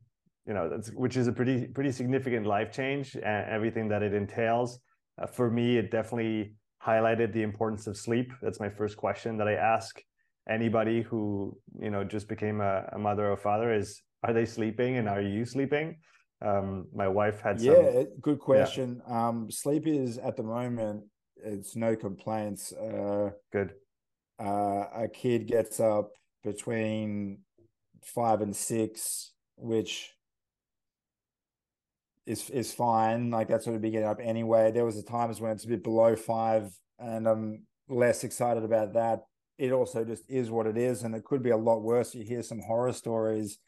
you 0.46 0.54
know 0.54 0.80
which 0.94 1.18
is 1.18 1.28
a 1.28 1.32
pretty 1.32 1.66
pretty 1.66 1.92
significant 1.92 2.46
life 2.46 2.72
change 2.72 3.14
and 3.14 3.50
everything 3.50 3.86
that 3.88 4.02
it 4.02 4.14
entails. 4.14 4.80
Uh, 5.20 5.26
for 5.26 5.50
me, 5.50 5.76
it 5.76 5.90
definitely 5.90 6.54
highlighted 6.82 7.34
the 7.34 7.42
importance 7.42 7.86
of 7.86 7.98
sleep. 7.98 8.32
That's 8.40 8.58
my 8.58 8.70
first 8.70 8.96
question 8.96 9.36
that 9.36 9.46
I 9.46 9.54
ask 9.54 10.02
anybody 10.48 11.02
who 11.02 11.56
you 11.78 11.90
know 11.90 12.04
just 12.04 12.28
became 12.28 12.60
a, 12.60 12.88
a 12.92 12.98
mother 12.98 13.30
or 13.30 13.36
father 13.36 13.72
is 13.72 14.00
are 14.22 14.32
they 14.32 14.44
sleeping 14.44 14.96
and 14.96 15.08
are 15.08 15.22
you 15.22 15.44
sleeping 15.44 15.96
um, 16.42 16.86
my 16.94 17.06
wife 17.06 17.40
had 17.40 17.60
some, 17.60 17.74
yeah, 17.74 18.02
good 18.20 18.38
question. 18.38 19.02
Yeah. 19.06 19.28
Um, 19.28 19.50
sleep 19.50 19.86
is 19.86 20.16
at 20.16 20.36
the 20.36 20.42
moment 20.42 21.04
it's 21.44 21.76
no 21.76 21.96
complaints. 21.96 22.72
Uh, 22.72 23.30
good. 23.52 23.74
Uh, 24.38 24.84
a 24.94 25.08
kid 25.12 25.46
gets 25.46 25.80
up 25.80 26.12
between 26.42 27.40
five 28.02 28.40
and 28.40 28.56
six, 28.56 29.32
which 29.56 30.10
is 32.26 32.48
is 32.50 32.72
fine. 32.72 33.30
Like 33.30 33.48
that's 33.48 33.66
what 33.66 33.72
would 33.72 33.82
be 33.82 33.90
getting 33.90 34.08
up 34.08 34.20
anyway. 34.22 34.70
There 34.70 34.84
was 34.84 34.96
a 34.96 35.02
times 35.02 35.40
when 35.40 35.52
it's 35.52 35.64
a 35.64 35.68
bit 35.68 35.84
below 35.84 36.16
five, 36.16 36.72
and 36.98 37.26
I'm 37.26 37.66
less 37.88 38.24
excited 38.24 38.64
about 38.64 38.94
that. 38.94 39.20
It 39.60 39.72
also 39.72 40.04
just 40.04 40.24
is 40.28 40.50
what 40.50 40.66
it 40.66 40.76
is, 40.76 41.02
and 41.02 41.14
it 41.14 41.24
could 41.24 41.42
be 41.42 41.50
a 41.50 41.56
lot 41.56 41.82
worse. 41.82 42.14
You 42.14 42.24
hear 42.24 42.42
some 42.42 42.60
horror 42.60 42.92
stories 42.92 43.58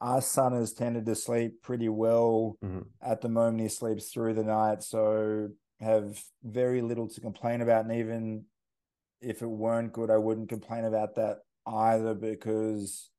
our 0.00 0.22
son 0.22 0.52
has 0.52 0.72
tended 0.72 1.06
to 1.06 1.14
sleep 1.14 1.62
pretty 1.62 1.88
well 1.88 2.56
mm-hmm. 2.64 2.82
at 3.02 3.20
the 3.20 3.28
moment. 3.28 3.60
He 3.60 3.68
sleeps 3.68 4.10
through 4.10 4.34
the 4.34 4.44
night, 4.44 4.82
so 4.82 5.48
have 5.80 6.20
very 6.44 6.82
little 6.82 7.08
to 7.08 7.20
complain 7.20 7.60
about. 7.60 7.84
And 7.84 7.94
even 7.94 8.44
if 9.20 9.42
it 9.42 9.46
weren't 9.48 9.92
good, 9.92 10.10
I 10.10 10.18
wouldn't 10.18 10.48
complain 10.48 10.84
about 10.84 11.16
that 11.16 11.38
either 11.66 12.14
because 12.14 13.10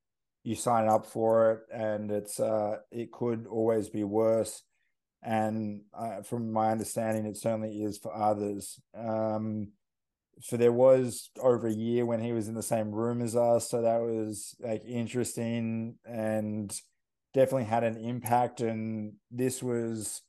you 0.43 0.55
sign 0.55 0.87
up 0.87 1.05
for 1.05 1.51
it, 1.51 1.59
and 1.73 2.11
it's 2.11 2.39
uh, 2.39 2.77
it 2.91 3.11
could 3.11 3.45
always 3.47 3.89
be 3.89 4.03
worse. 4.03 4.63
And 5.21 5.81
uh, 5.93 6.21
from 6.21 6.53
my 6.53 6.71
understanding, 6.71 7.25
it 7.25 7.35
certainly 7.35 7.83
is 7.83 7.97
for 7.97 8.15
others. 8.15 8.79
Um, 8.97 9.73
so 10.41 10.57
there 10.57 10.71
was 10.71 11.29
over 11.41 11.67
a 11.67 11.73
year 11.73 12.05
when 12.05 12.21
he 12.21 12.31
was 12.31 12.47
in 12.47 12.55
the 12.55 12.63
same 12.63 12.91
room 12.91 13.21
as 13.21 13.35
us 13.35 13.69
so 13.69 13.81
that 13.81 14.01
was 14.01 14.55
like 14.59 14.83
interesting 14.85 15.95
and 16.05 16.79
definitely 17.33 17.65
had 17.65 17.83
an 17.83 17.97
impact 17.97 18.61
and 18.61 19.13
this 19.31 19.61
was 19.61 20.21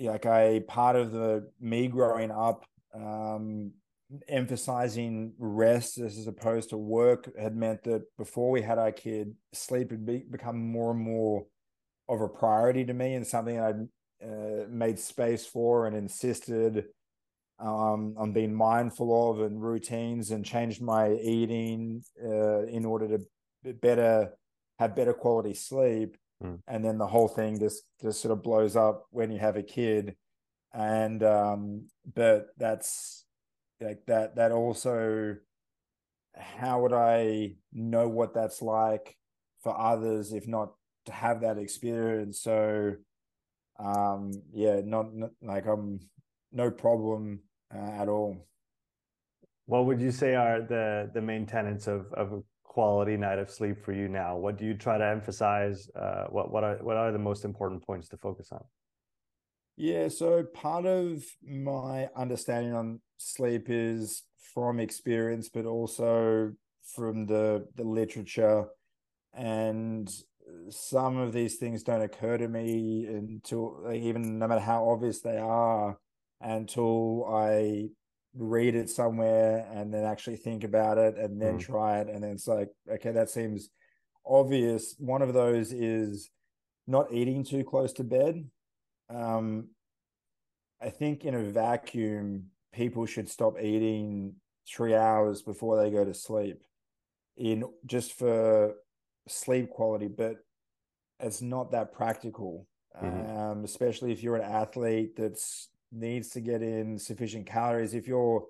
like 0.00 0.24
a 0.26 0.60
part 0.60 0.96
of 0.96 1.12
the 1.12 1.48
me 1.60 1.86
growing 1.86 2.30
up 2.30 2.64
um, 2.94 3.72
emphasizing 4.28 5.32
rest 5.38 5.98
as 5.98 6.26
opposed 6.26 6.70
to 6.70 6.76
work 6.76 7.30
had 7.38 7.56
meant 7.56 7.82
that 7.84 8.02
before 8.18 8.50
we 8.50 8.62
had 8.62 8.78
our 8.78 8.92
kid 8.92 9.34
sleep 9.52 9.90
had 9.90 10.04
be, 10.04 10.24
become 10.30 10.58
more 10.58 10.90
and 10.90 11.00
more 11.00 11.46
of 12.08 12.20
a 12.20 12.28
priority 12.28 12.84
to 12.84 12.92
me 12.92 13.14
and 13.14 13.26
something 13.26 13.60
i'd 13.60 13.88
uh, 14.24 14.66
made 14.68 14.98
space 14.98 15.46
for 15.46 15.86
and 15.86 15.96
insisted 15.96 16.84
um, 17.62 18.16
I'm 18.18 18.32
being 18.32 18.54
mindful 18.54 19.30
of 19.30 19.40
and 19.40 19.62
routines 19.62 20.32
and 20.32 20.44
changed 20.44 20.82
my 20.82 21.12
eating 21.12 22.02
uh, 22.22 22.66
in 22.66 22.84
order 22.84 23.06
to 23.08 23.72
better 23.74 24.32
have 24.80 24.96
better 24.96 25.14
quality 25.14 25.54
sleep. 25.54 26.16
Mm. 26.42 26.58
And 26.66 26.84
then 26.84 26.98
the 26.98 27.06
whole 27.06 27.28
thing 27.28 27.60
just 27.60 27.84
just 28.00 28.20
sort 28.20 28.32
of 28.32 28.42
blows 28.42 28.74
up 28.74 29.06
when 29.10 29.30
you 29.30 29.38
have 29.38 29.56
a 29.56 29.62
kid. 29.62 30.16
And 30.74 31.22
um, 31.22 31.86
but 32.12 32.48
that's 32.56 33.24
like 33.80 34.06
that 34.06 34.36
that 34.36 34.50
also 34.50 35.36
how 36.34 36.80
would 36.80 36.94
I 36.94 37.56
know 37.72 38.08
what 38.08 38.34
that's 38.34 38.62
like 38.62 39.16
for 39.62 39.78
others 39.78 40.32
if 40.32 40.48
not 40.48 40.72
to 41.06 41.12
have 41.12 41.42
that 41.42 41.58
experience? 41.58 42.40
So 42.40 42.94
um 43.78 44.32
yeah, 44.52 44.80
not, 44.84 45.14
not 45.14 45.30
like 45.40 45.66
I'm 45.66 46.00
no 46.50 46.70
problem 46.70 47.40
uh, 47.74 48.02
at 48.02 48.08
all. 48.08 48.46
What 49.66 49.86
would 49.86 50.00
you 50.00 50.10
say 50.10 50.34
are 50.34 50.60
the 50.60 51.10
the 51.14 51.22
main 51.22 51.46
tenets 51.46 51.86
of 51.86 52.12
of 52.14 52.32
a 52.32 52.42
quality 52.64 53.16
night 53.16 53.38
of 53.38 53.50
sleep 53.50 53.78
for 53.84 53.92
you 53.92 54.08
now? 54.08 54.36
What 54.36 54.56
do 54.58 54.64
you 54.64 54.74
try 54.74 54.98
to 54.98 55.04
emphasize? 55.06 55.88
Uh, 55.94 56.26
what 56.30 56.50
what 56.50 56.64
are 56.64 56.76
what 56.82 56.96
are 56.96 57.12
the 57.12 57.18
most 57.18 57.44
important 57.44 57.84
points 57.86 58.08
to 58.08 58.16
focus 58.16 58.50
on? 58.52 58.64
Yeah, 59.76 60.08
so 60.08 60.44
part 60.44 60.86
of 60.86 61.24
my 61.42 62.08
understanding 62.14 62.74
on 62.74 63.00
sleep 63.18 63.66
is 63.68 64.22
from 64.54 64.80
experience, 64.80 65.48
but 65.48 65.66
also 65.66 66.52
from 66.94 67.26
the 67.26 67.66
the 67.76 67.84
literature. 67.84 68.66
and 69.34 70.10
some 70.70 71.16
of 71.16 71.32
these 71.32 71.56
things 71.56 71.82
don't 71.82 72.02
occur 72.02 72.36
to 72.38 72.48
me 72.48 73.06
until 73.06 73.82
like, 73.84 74.00
even 74.02 74.38
no 74.38 74.48
matter 74.48 74.60
how 74.60 74.88
obvious 74.90 75.20
they 75.20 75.38
are 75.38 75.98
until 76.42 77.26
I 77.28 77.90
read 78.34 78.74
it 78.74 78.88
somewhere 78.88 79.66
and 79.74 79.92
then 79.92 80.04
actually 80.04 80.36
think 80.36 80.64
about 80.64 80.98
it 80.98 81.16
and 81.18 81.40
then 81.40 81.58
mm. 81.58 81.60
try 81.60 82.00
it 82.00 82.08
and 82.08 82.22
then 82.24 82.30
it's 82.30 82.48
like 82.48 82.70
okay 82.90 83.12
that 83.12 83.28
seems 83.28 83.68
obvious 84.24 84.94
one 84.98 85.20
of 85.20 85.34
those 85.34 85.72
is 85.72 86.30
not 86.86 87.12
eating 87.12 87.44
too 87.44 87.62
close 87.62 87.92
to 87.92 88.04
bed 88.04 88.42
um 89.10 89.68
i 90.80 90.88
think 90.88 91.24
in 91.24 91.34
a 91.34 91.42
vacuum 91.42 92.44
people 92.72 93.04
should 93.04 93.28
stop 93.28 93.60
eating 93.60 94.34
3 94.74 94.94
hours 94.94 95.42
before 95.42 95.76
they 95.76 95.90
go 95.90 96.04
to 96.04 96.14
sleep 96.14 96.62
in 97.36 97.64
just 97.84 98.14
for 98.14 98.74
sleep 99.28 99.68
quality 99.68 100.08
but 100.08 100.36
it's 101.20 101.42
not 101.42 101.72
that 101.72 101.92
practical 101.92 102.66
mm-hmm. 103.02 103.36
um 103.36 103.64
especially 103.64 104.10
if 104.10 104.22
you're 104.22 104.36
an 104.36 104.50
athlete 104.50 105.14
that's 105.16 105.68
needs 105.92 106.30
to 106.30 106.40
get 106.40 106.62
in 106.62 106.98
sufficient 106.98 107.46
calories. 107.46 107.94
If 107.94 108.08
you're 108.08 108.46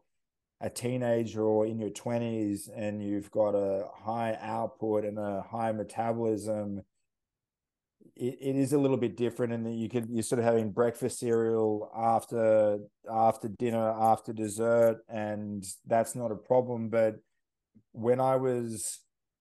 a 0.61 0.70
teenager 0.70 1.43
or 1.43 1.66
in 1.66 1.78
your 1.78 1.90
20s 1.90 2.70
and 2.74 3.03
you've 3.03 3.30
got 3.30 3.51
a 3.51 3.88
high 3.93 4.38
output 4.40 5.05
and 5.05 5.18
a 5.18 5.43
high 5.43 5.72
metabolism, 5.72 6.82
it, 8.16 8.38
it 8.40 8.57
is 8.57 8.72
a 8.72 8.78
little 8.78 8.97
bit 8.97 9.16
different 9.16 9.53
and 9.53 9.78
you 9.78 9.88
could 9.88 10.09
you're 10.09 10.22
sort 10.22 10.38
of 10.38 10.45
having 10.45 10.70
breakfast 10.70 11.18
cereal 11.18 11.90
after 11.97 12.78
after 13.11 13.49
dinner 13.49 13.90
after 13.90 14.32
dessert 14.32 14.99
and 15.09 15.64
that's 15.86 16.14
not 16.14 16.30
a 16.30 16.36
problem 16.36 16.88
but 16.88 17.16
when 17.93 18.20
i 18.20 18.36
was 18.36 19.01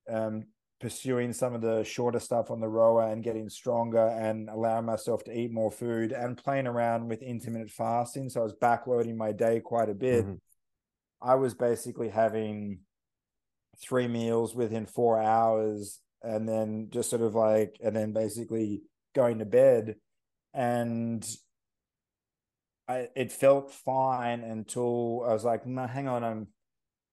um, 0.09 0.45
pursuing 0.81 1.31
some 1.31 1.53
of 1.53 1.61
the 1.61 1.83
shorter 1.83 2.19
stuff 2.19 2.49
on 2.49 2.59
the 2.59 2.67
rower 2.67 3.03
and 3.03 3.23
getting 3.23 3.47
stronger 3.47 4.07
and 4.07 4.49
allowing 4.49 4.85
myself 4.85 5.23
to 5.23 5.31
eat 5.31 5.51
more 5.51 5.71
food 5.71 6.11
and 6.11 6.35
playing 6.35 6.65
around 6.65 7.07
with 7.07 7.21
intermittent 7.21 7.69
fasting. 7.69 8.29
So 8.29 8.41
I 8.41 8.43
was 8.43 8.55
backloading 8.55 9.15
my 9.15 9.31
day 9.31 9.59
quite 9.59 9.89
a 9.89 9.93
bit. 9.93 10.25
Mm-hmm. 10.25 10.35
I 11.21 11.35
was 11.35 11.53
basically 11.53 12.09
having 12.09 12.79
three 13.79 14.07
meals 14.07 14.55
within 14.55 14.87
four 14.87 15.21
hours 15.21 15.99
and 16.23 16.49
then 16.49 16.87
just 16.89 17.11
sort 17.11 17.21
of 17.21 17.35
like, 17.35 17.77
and 17.83 17.95
then 17.95 18.11
basically 18.11 18.81
going 19.13 19.37
to 19.37 19.45
bed. 19.45 19.97
And 20.53 21.23
I, 22.87 23.07
it 23.15 23.31
felt 23.31 23.71
fine 23.71 24.41
until 24.41 25.23
I 25.27 25.33
was 25.33 25.45
like, 25.45 25.67
no, 25.67 25.85
hang 25.85 26.07
on, 26.07 26.23
I'm 26.23 26.47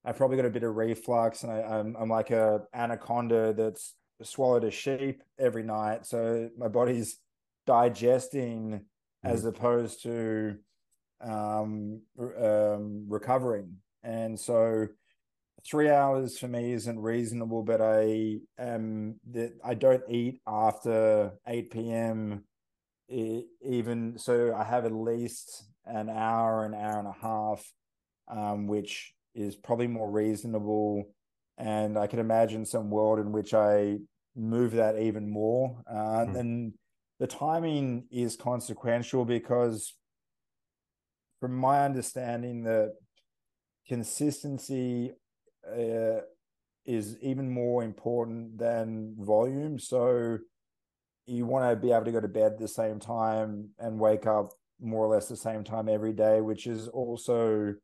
I 0.08 0.12
probably 0.12 0.38
got 0.38 0.46
a 0.46 0.50
bit 0.50 0.62
of 0.62 0.74
reflux, 0.74 1.42
and 1.42 1.52
I, 1.52 1.58
am 1.58 1.70
I'm, 1.70 1.96
I'm 1.96 2.08
like 2.08 2.30
a 2.30 2.62
anaconda 2.72 3.52
that's 3.52 3.94
swallowed 4.22 4.64
a 4.64 4.70
sheep 4.70 5.22
every 5.38 5.62
night. 5.62 6.06
So 6.06 6.48
my 6.56 6.68
body's 6.68 7.18
digesting 7.66 8.70
mm. 8.70 9.30
as 9.30 9.44
opposed 9.44 10.02
to 10.04 10.56
um, 11.20 12.00
um, 12.42 13.04
recovering, 13.06 13.76
and 14.02 14.40
so 14.40 14.86
three 15.70 15.90
hours 15.90 16.38
for 16.38 16.48
me 16.48 16.72
isn't 16.72 16.98
reasonable. 16.98 17.62
But 17.62 17.82
I 17.82 18.38
am 18.58 19.20
that 19.32 19.52
I 19.62 19.74
don't 19.74 20.04
eat 20.08 20.40
after 20.46 21.32
eight 21.46 21.70
p.m. 21.70 22.44
Even 23.10 24.18
so, 24.18 24.54
I 24.54 24.64
have 24.64 24.86
at 24.86 24.92
least 24.92 25.64
an 25.84 26.08
hour, 26.08 26.64
an 26.64 26.74
hour 26.74 26.98
and 26.98 27.08
a 27.08 27.16
half, 27.20 27.62
um, 28.28 28.66
which 28.66 29.14
is 29.34 29.56
probably 29.56 29.86
more 29.86 30.10
reasonable. 30.10 31.04
And 31.56 31.98
I 31.98 32.06
can 32.06 32.18
imagine 32.18 32.64
some 32.64 32.90
world 32.90 33.18
in 33.18 33.32
which 33.32 33.52
I 33.54 33.98
move 34.36 34.72
that 34.72 34.98
even 34.98 35.28
more. 35.28 35.82
Uh, 35.90 36.26
mm. 36.26 36.38
And 36.38 36.72
the 37.18 37.26
timing 37.26 38.06
is 38.10 38.36
consequential 38.36 39.24
because, 39.24 39.94
from 41.40 41.56
my 41.56 41.84
understanding, 41.84 42.62
the 42.62 42.94
consistency 43.88 45.12
uh, 45.66 46.20
is 46.84 47.18
even 47.20 47.50
more 47.50 47.82
important 47.82 48.58
than 48.58 49.16
volume. 49.18 49.78
So 49.78 50.38
you 51.26 51.44
want 51.44 51.68
to 51.68 51.76
be 51.76 51.92
able 51.92 52.04
to 52.04 52.12
go 52.12 52.20
to 52.20 52.28
bed 52.28 52.52
at 52.52 52.58
the 52.58 52.68
same 52.68 53.00
time 53.00 53.70
and 53.78 53.98
wake 53.98 54.26
up 54.26 54.50
more 54.80 55.04
or 55.04 55.08
less 55.08 55.28
the 55.28 55.36
same 55.36 55.64
time 55.64 55.88
every 55.88 56.12
day, 56.12 56.40
which 56.40 56.66
is 56.66 56.88
also, 56.88 57.74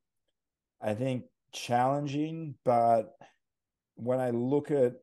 I 0.80 0.94
think, 0.94 1.24
challenging, 1.54 2.56
but 2.64 3.14
when 3.94 4.20
I 4.20 4.30
look 4.30 4.70
at 4.70 4.94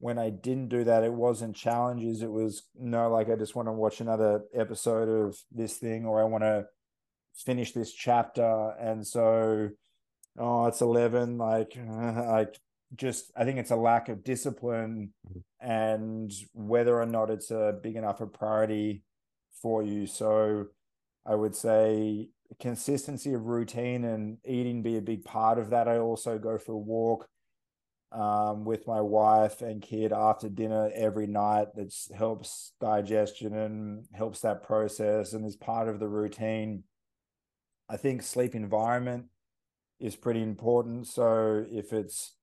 when 0.00 0.18
I 0.18 0.30
didn't 0.30 0.68
do 0.68 0.84
that, 0.84 1.02
it 1.02 1.12
wasn't 1.12 1.56
challenges. 1.56 2.22
It 2.22 2.30
was 2.30 2.62
no, 2.76 3.10
like 3.10 3.28
I 3.28 3.36
just 3.36 3.54
want 3.54 3.68
to 3.68 3.72
watch 3.72 4.00
another 4.00 4.42
episode 4.54 5.08
of 5.08 5.36
this 5.52 5.76
thing, 5.76 6.06
or 6.06 6.20
I 6.20 6.24
want 6.24 6.44
to 6.44 6.66
finish 7.34 7.72
this 7.72 7.92
chapter. 7.92 8.74
And 8.80 9.06
so, 9.06 9.70
oh, 10.38 10.66
it's 10.66 10.80
eleven. 10.80 11.38
Like, 11.38 11.76
like 11.88 12.56
just 12.94 13.32
I 13.36 13.44
think 13.44 13.58
it's 13.58 13.72
a 13.72 13.76
lack 13.76 14.08
of 14.08 14.24
discipline, 14.24 15.12
mm-hmm. 15.28 15.68
and 15.68 16.32
whether 16.54 17.00
or 17.00 17.06
not 17.06 17.30
it's 17.30 17.50
a 17.50 17.78
big 17.82 17.96
enough 17.96 18.20
a 18.20 18.26
priority 18.26 19.02
for 19.60 19.82
you. 19.82 20.06
So, 20.06 20.66
I 21.26 21.34
would 21.34 21.56
say 21.56 22.28
consistency 22.56 23.34
of 23.34 23.46
routine 23.46 24.04
and 24.04 24.38
eating 24.44 24.82
be 24.82 24.96
a 24.96 25.02
big 25.02 25.24
part 25.24 25.58
of 25.58 25.70
that. 25.70 25.88
I 25.88 25.98
also 25.98 26.38
go 26.38 26.58
for 26.58 26.72
a 26.72 26.78
walk 26.78 27.28
um, 28.10 28.64
with 28.64 28.86
my 28.86 29.00
wife 29.00 29.60
and 29.60 29.82
kid 29.82 30.12
after 30.12 30.48
dinner 30.48 30.90
every 30.94 31.26
night. 31.26 31.68
That 31.74 31.92
helps 32.16 32.72
digestion 32.80 33.54
and 33.54 34.06
helps 34.14 34.40
that 34.40 34.62
process 34.62 35.32
and 35.32 35.44
is 35.44 35.56
part 35.56 35.88
of 35.88 36.00
the 36.00 36.08
routine. 36.08 36.84
I 37.88 37.96
think 37.96 38.22
sleep 38.22 38.54
environment 38.54 39.26
is 40.00 40.16
pretty 40.16 40.42
important. 40.42 41.06
So 41.06 41.64
if 41.70 41.92
it's 41.92 42.34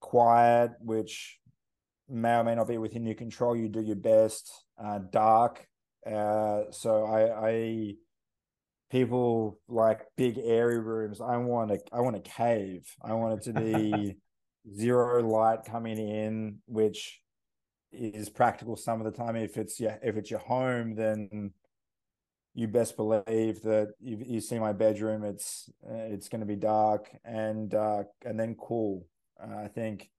quiet, 0.00 0.72
which 0.80 1.38
may 2.08 2.36
or 2.36 2.44
may 2.44 2.54
not 2.54 2.68
be 2.68 2.78
within 2.78 3.04
your 3.04 3.14
control, 3.14 3.56
you 3.56 3.68
do 3.68 3.80
your 3.80 3.96
best. 3.96 4.64
Uh, 4.82 4.98
dark. 5.10 5.66
Uh, 6.06 6.64
so 6.70 7.04
I, 7.04 7.48
I 7.48 7.94
people 8.90 9.58
like 9.68 10.02
big 10.16 10.38
airy 10.38 10.78
rooms. 10.78 11.20
I 11.20 11.36
want 11.38 11.70
a 11.70 11.78
I 11.92 12.00
want 12.00 12.16
a 12.16 12.20
cave. 12.20 12.86
I 13.02 13.14
want 13.14 13.40
it 13.40 13.52
to 13.52 13.60
be 13.60 14.16
zero 14.74 15.22
light 15.22 15.64
coming 15.64 15.98
in, 15.98 16.58
which 16.66 17.20
is 17.92 18.28
practical 18.28 18.76
some 18.76 19.00
of 19.00 19.10
the 19.10 19.16
time. 19.16 19.36
If 19.36 19.56
it's 19.56 19.80
yeah, 19.80 19.96
if 20.02 20.16
it's 20.16 20.30
your 20.30 20.40
home, 20.40 20.94
then 20.94 21.52
you 22.54 22.66
best 22.66 22.96
believe 22.96 23.60
that 23.62 23.92
you, 24.00 24.18
you 24.26 24.40
see 24.40 24.58
my 24.58 24.72
bedroom. 24.72 25.24
It's 25.24 25.70
uh, 25.88 25.94
it's 25.94 26.28
going 26.28 26.40
to 26.40 26.46
be 26.46 26.56
dark 26.56 27.10
and 27.24 27.74
uh, 27.74 28.04
and 28.24 28.38
then 28.38 28.56
cool. 28.58 29.06
Uh, 29.40 29.64
I 29.64 29.68
think 29.68 30.10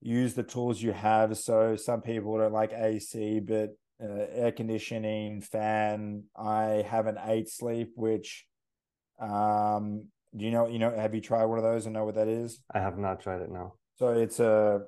use 0.00 0.34
the 0.34 0.42
tools 0.42 0.82
you 0.82 0.92
have. 0.92 1.36
So 1.38 1.76
some 1.76 2.00
people 2.00 2.38
don't 2.38 2.52
like 2.52 2.72
AC, 2.72 3.40
but 3.40 3.76
uh, 4.02 4.26
air 4.30 4.52
conditioning, 4.52 5.40
fan. 5.40 6.24
I 6.36 6.84
have 6.88 7.06
an 7.06 7.18
eight 7.24 7.48
sleep, 7.48 7.92
which 7.94 8.46
um, 9.20 10.08
do 10.36 10.44
you 10.44 10.50
know? 10.50 10.66
You 10.66 10.78
know, 10.78 10.90
have 10.96 11.14
you 11.14 11.20
tried 11.20 11.46
one 11.46 11.58
of 11.58 11.64
those 11.64 11.86
and 11.86 11.94
know 11.94 12.04
what 12.04 12.16
that 12.16 12.28
is? 12.28 12.60
I 12.74 12.80
have 12.80 12.98
not 12.98 13.20
tried 13.20 13.40
it. 13.40 13.50
No. 13.50 13.74
So 13.98 14.08
it's 14.08 14.40
a 14.40 14.82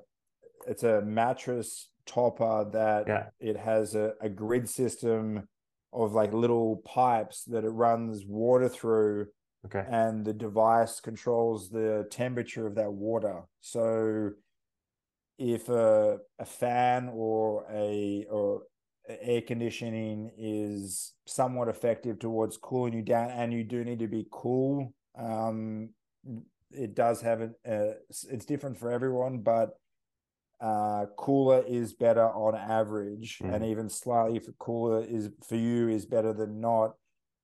it's 0.67 0.83
a 0.83 1.01
mattress 1.01 1.89
topper 2.05 2.69
that 2.71 3.05
yeah. 3.07 3.25
it 3.39 3.57
has 3.57 3.95
a, 3.95 4.13
a 4.21 4.29
grid 4.29 4.67
system 4.69 5.47
of 5.91 6.13
like 6.13 6.33
little 6.33 6.77
pipes 6.85 7.43
that 7.45 7.63
it 7.63 7.69
runs 7.69 8.25
water 8.25 8.69
through. 8.69 9.27
Okay. 9.65 9.83
And 9.89 10.25
the 10.25 10.33
device 10.33 10.99
controls 10.99 11.69
the 11.69 12.07
temperature 12.11 12.65
of 12.65 12.75
that 12.75 12.93
water. 12.93 13.41
So 13.61 14.31
if 15.37 15.69
a, 15.69 16.17
a 16.37 16.45
fan 16.45 17.09
or 17.11 17.65
a 17.71 18.25
or 18.29 18.63
air 19.09 19.41
conditioning 19.41 20.31
is 20.37 21.13
somewhat 21.25 21.67
effective 21.67 22.19
towards 22.19 22.57
cooling 22.57 22.93
you 22.93 23.01
down, 23.01 23.31
and 23.31 23.51
you 23.53 23.63
do 23.63 23.83
need 23.83 23.99
to 23.99 24.07
be 24.07 24.27
cool. 24.31 24.93
Um, 25.17 25.89
it 26.71 26.95
does 26.95 27.21
have 27.21 27.41
a, 27.41 27.45
uh, 27.67 27.93
it's 28.29 28.45
different 28.45 28.77
for 28.77 28.91
everyone, 28.91 29.39
but 29.39 29.71
uh, 30.61 31.05
cooler 31.17 31.63
is 31.67 31.93
better 31.93 32.25
on 32.25 32.55
average, 32.55 33.39
mm. 33.39 33.53
and 33.53 33.65
even 33.65 33.89
slightly 33.89 34.39
for 34.39 34.51
cooler 34.53 35.03
is 35.03 35.29
for 35.47 35.55
you 35.55 35.89
is 35.89 36.05
better 36.05 36.33
than 36.33 36.59
not. 36.59 36.93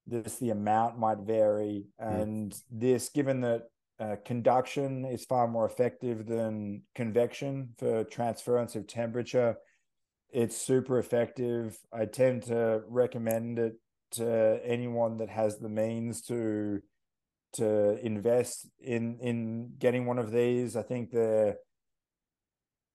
This 0.05 0.37
the 0.37 0.51
amount 0.51 0.99
might 0.99 1.19
vary, 1.19 1.85
and 1.97 2.51
mm. 2.51 2.61
this 2.69 3.09
given 3.09 3.41
that 3.41 3.63
uh, 3.99 4.17
conduction 4.25 5.05
is 5.05 5.25
far 5.25 5.47
more 5.47 5.65
effective 5.65 6.27
than 6.27 6.81
convection 6.93 7.69
for 7.79 8.03
transference 8.03 8.75
of 8.75 8.87
temperature 8.87 9.55
it's 10.35 10.57
super 10.57 10.99
effective. 10.99 11.77
I 11.93 12.05
tend 12.05 12.43
to 12.43 12.81
recommend 12.89 13.57
it 13.57 13.75
to 14.11 14.59
anyone 14.65 15.17
that 15.17 15.29
has 15.29 15.59
the 15.59 15.69
means 15.69 16.21
to 16.23 16.81
to 17.53 17.97
invest 18.05 18.67
in 18.81 19.17
in 19.21 19.75
getting 19.79 20.05
one 20.05 20.19
of 20.19 20.31
these. 20.33 20.75
I 20.75 20.81
think 20.81 21.11
the 21.11 21.55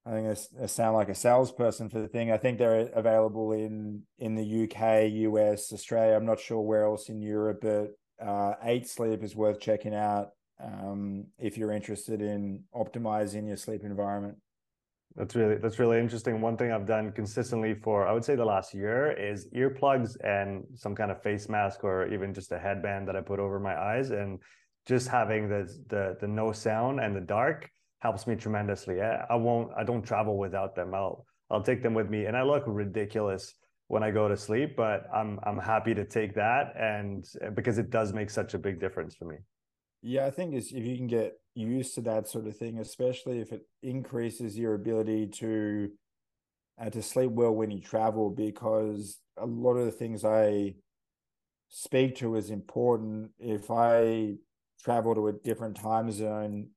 I 0.05 0.11
think 0.11 0.39
I 0.63 0.67
sound 0.67 0.97
like 0.97 1.09
a 1.09 1.15
salesperson 1.15 1.89
for 1.89 2.01
the 2.01 2.09
thing. 2.09 2.31
I 2.31 2.37
think 2.37 2.59
they're 2.59 2.91
available 2.95 3.53
in 3.53 4.03
in 4.19 4.35
the 4.35 4.65
UK, 4.65 5.11
US, 5.11 5.73
Australia. 5.73 6.17
I'm 6.17 6.27
not 6.27 6.41
sure 6.41 6.61
where 6.61 6.85
else 6.85 7.09
in 7.09 7.23
Europe, 7.23 7.61
but 7.63 7.93
uh, 8.23 8.57
Eight 8.65 8.87
Sleep 8.87 9.23
is 9.23 9.35
worth 9.35 9.61
checking 9.61 9.95
out 9.95 10.29
um, 10.63 11.29
if 11.39 11.57
you're 11.57 11.73
interested 11.73 12.21
in 12.21 12.65
optimizing 12.75 13.47
your 13.47 13.57
sleep 13.57 13.83
environment. 13.83 14.37
That's 15.21 15.37
really 15.37 15.57
that's 15.57 15.79
really 15.79 15.99
interesting. 15.99 16.41
One 16.41 16.57
thing 16.57 16.73
I've 16.73 16.87
done 16.87 17.13
consistently 17.13 17.75
for 17.75 18.09
I 18.09 18.13
would 18.15 18.25
say 18.25 18.37
the 18.37 18.45
last 18.47 18.73
year 18.73 19.13
is 19.13 19.49
earplugs 19.55 20.17
and 20.25 20.65
some 20.75 20.95
kind 20.95 21.11
of 21.11 21.23
face 21.23 21.47
mask 21.47 21.85
or 21.85 22.07
even 22.07 22.33
just 22.33 22.51
a 22.53 22.59
headband 22.59 23.07
that 23.07 23.17
I 23.17 23.21
put 23.21 23.39
over 23.39 23.61
my 23.61 23.79
eyes 23.79 24.13
and 24.13 24.39
just 24.87 25.09
having 25.09 25.47
the 25.47 25.69
the 25.89 26.17
the 26.23 26.27
no 26.27 26.53
sound 26.53 27.01
and 27.01 27.15
the 27.15 27.21
dark 27.21 27.71
helps 27.99 28.27
me 28.27 28.35
tremendously. 28.35 29.03
I, 29.03 29.27
I 29.29 29.35
won't 29.35 29.71
I 29.77 29.85
don't 29.85 30.01
travel 30.01 30.39
without 30.39 30.75
them. 30.75 30.95
I'll 30.95 31.27
I'll 31.51 31.63
take 31.63 31.83
them 31.83 31.93
with 31.93 32.09
me 32.09 32.25
and 32.25 32.35
I 32.35 32.43
look 32.43 32.63
ridiculous 32.67 33.53
when 33.89 34.03
I 34.03 34.11
go 34.11 34.27
to 34.27 34.39
sleep, 34.39 34.75
but 34.75 35.05
I'm 35.15 35.39
I'm 35.43 35.59
happy 35.59 35.93
to 35.97 36.07
take 36.07 36.35
that 36.37 36.73
and 36.79 37.27
because 37.53 37.77
it 37.77 37.91
does 37.91 38.15
make 38.15 38.31
such 38.31 38.55
a 38.55 38.59
big 38.59 38.81
difference 38.81 39.17
for 39.17 39.27
me. 39.27 39.37
Yeah, 40.01 40.25
I 40.25 40.31
think 40.31 40.55
if 40.55 40.73
you 40.73 40.97
can 40.97 41.09
get 41.09 41.35
used 41.55 41.95
to 41.95 42.01
that 42.03 42.29
sort 42.29 42.47
of 42.47 42.57
thing, 42.57 42.79
especially 42.79 43.41
if 43.41 43.53
it 43.53 43.63
increases 43.83 44.59
your 44.59 44.75
ability 44.75 45.27
to 45.27 45.91
uh, 46.81 46.91
to 46.91 47.03
sleep 47.03 47.31
well 47.33 47.53
when 47.53 47.71
you 47.71 47.81
travel, 47.81 48.31
because 48.31 49.19
a 49.37 49.47
lot 49.47 49.75
of 49.75 49.85
the 49.85 49.93
things 49.93 50.25
I 50.25 50.75
speak 51.69 52.17
to 52.17 52.37
is 52.37 52.51
important. 52.51 53.31
If 53.39 53.71
I 53.71 54.37
travel 54.83 55.15
to 55.15 55.29
a 55.29 55.33
different 55.33 55.77
time 55.77 56.11
zone, 56.11 56.69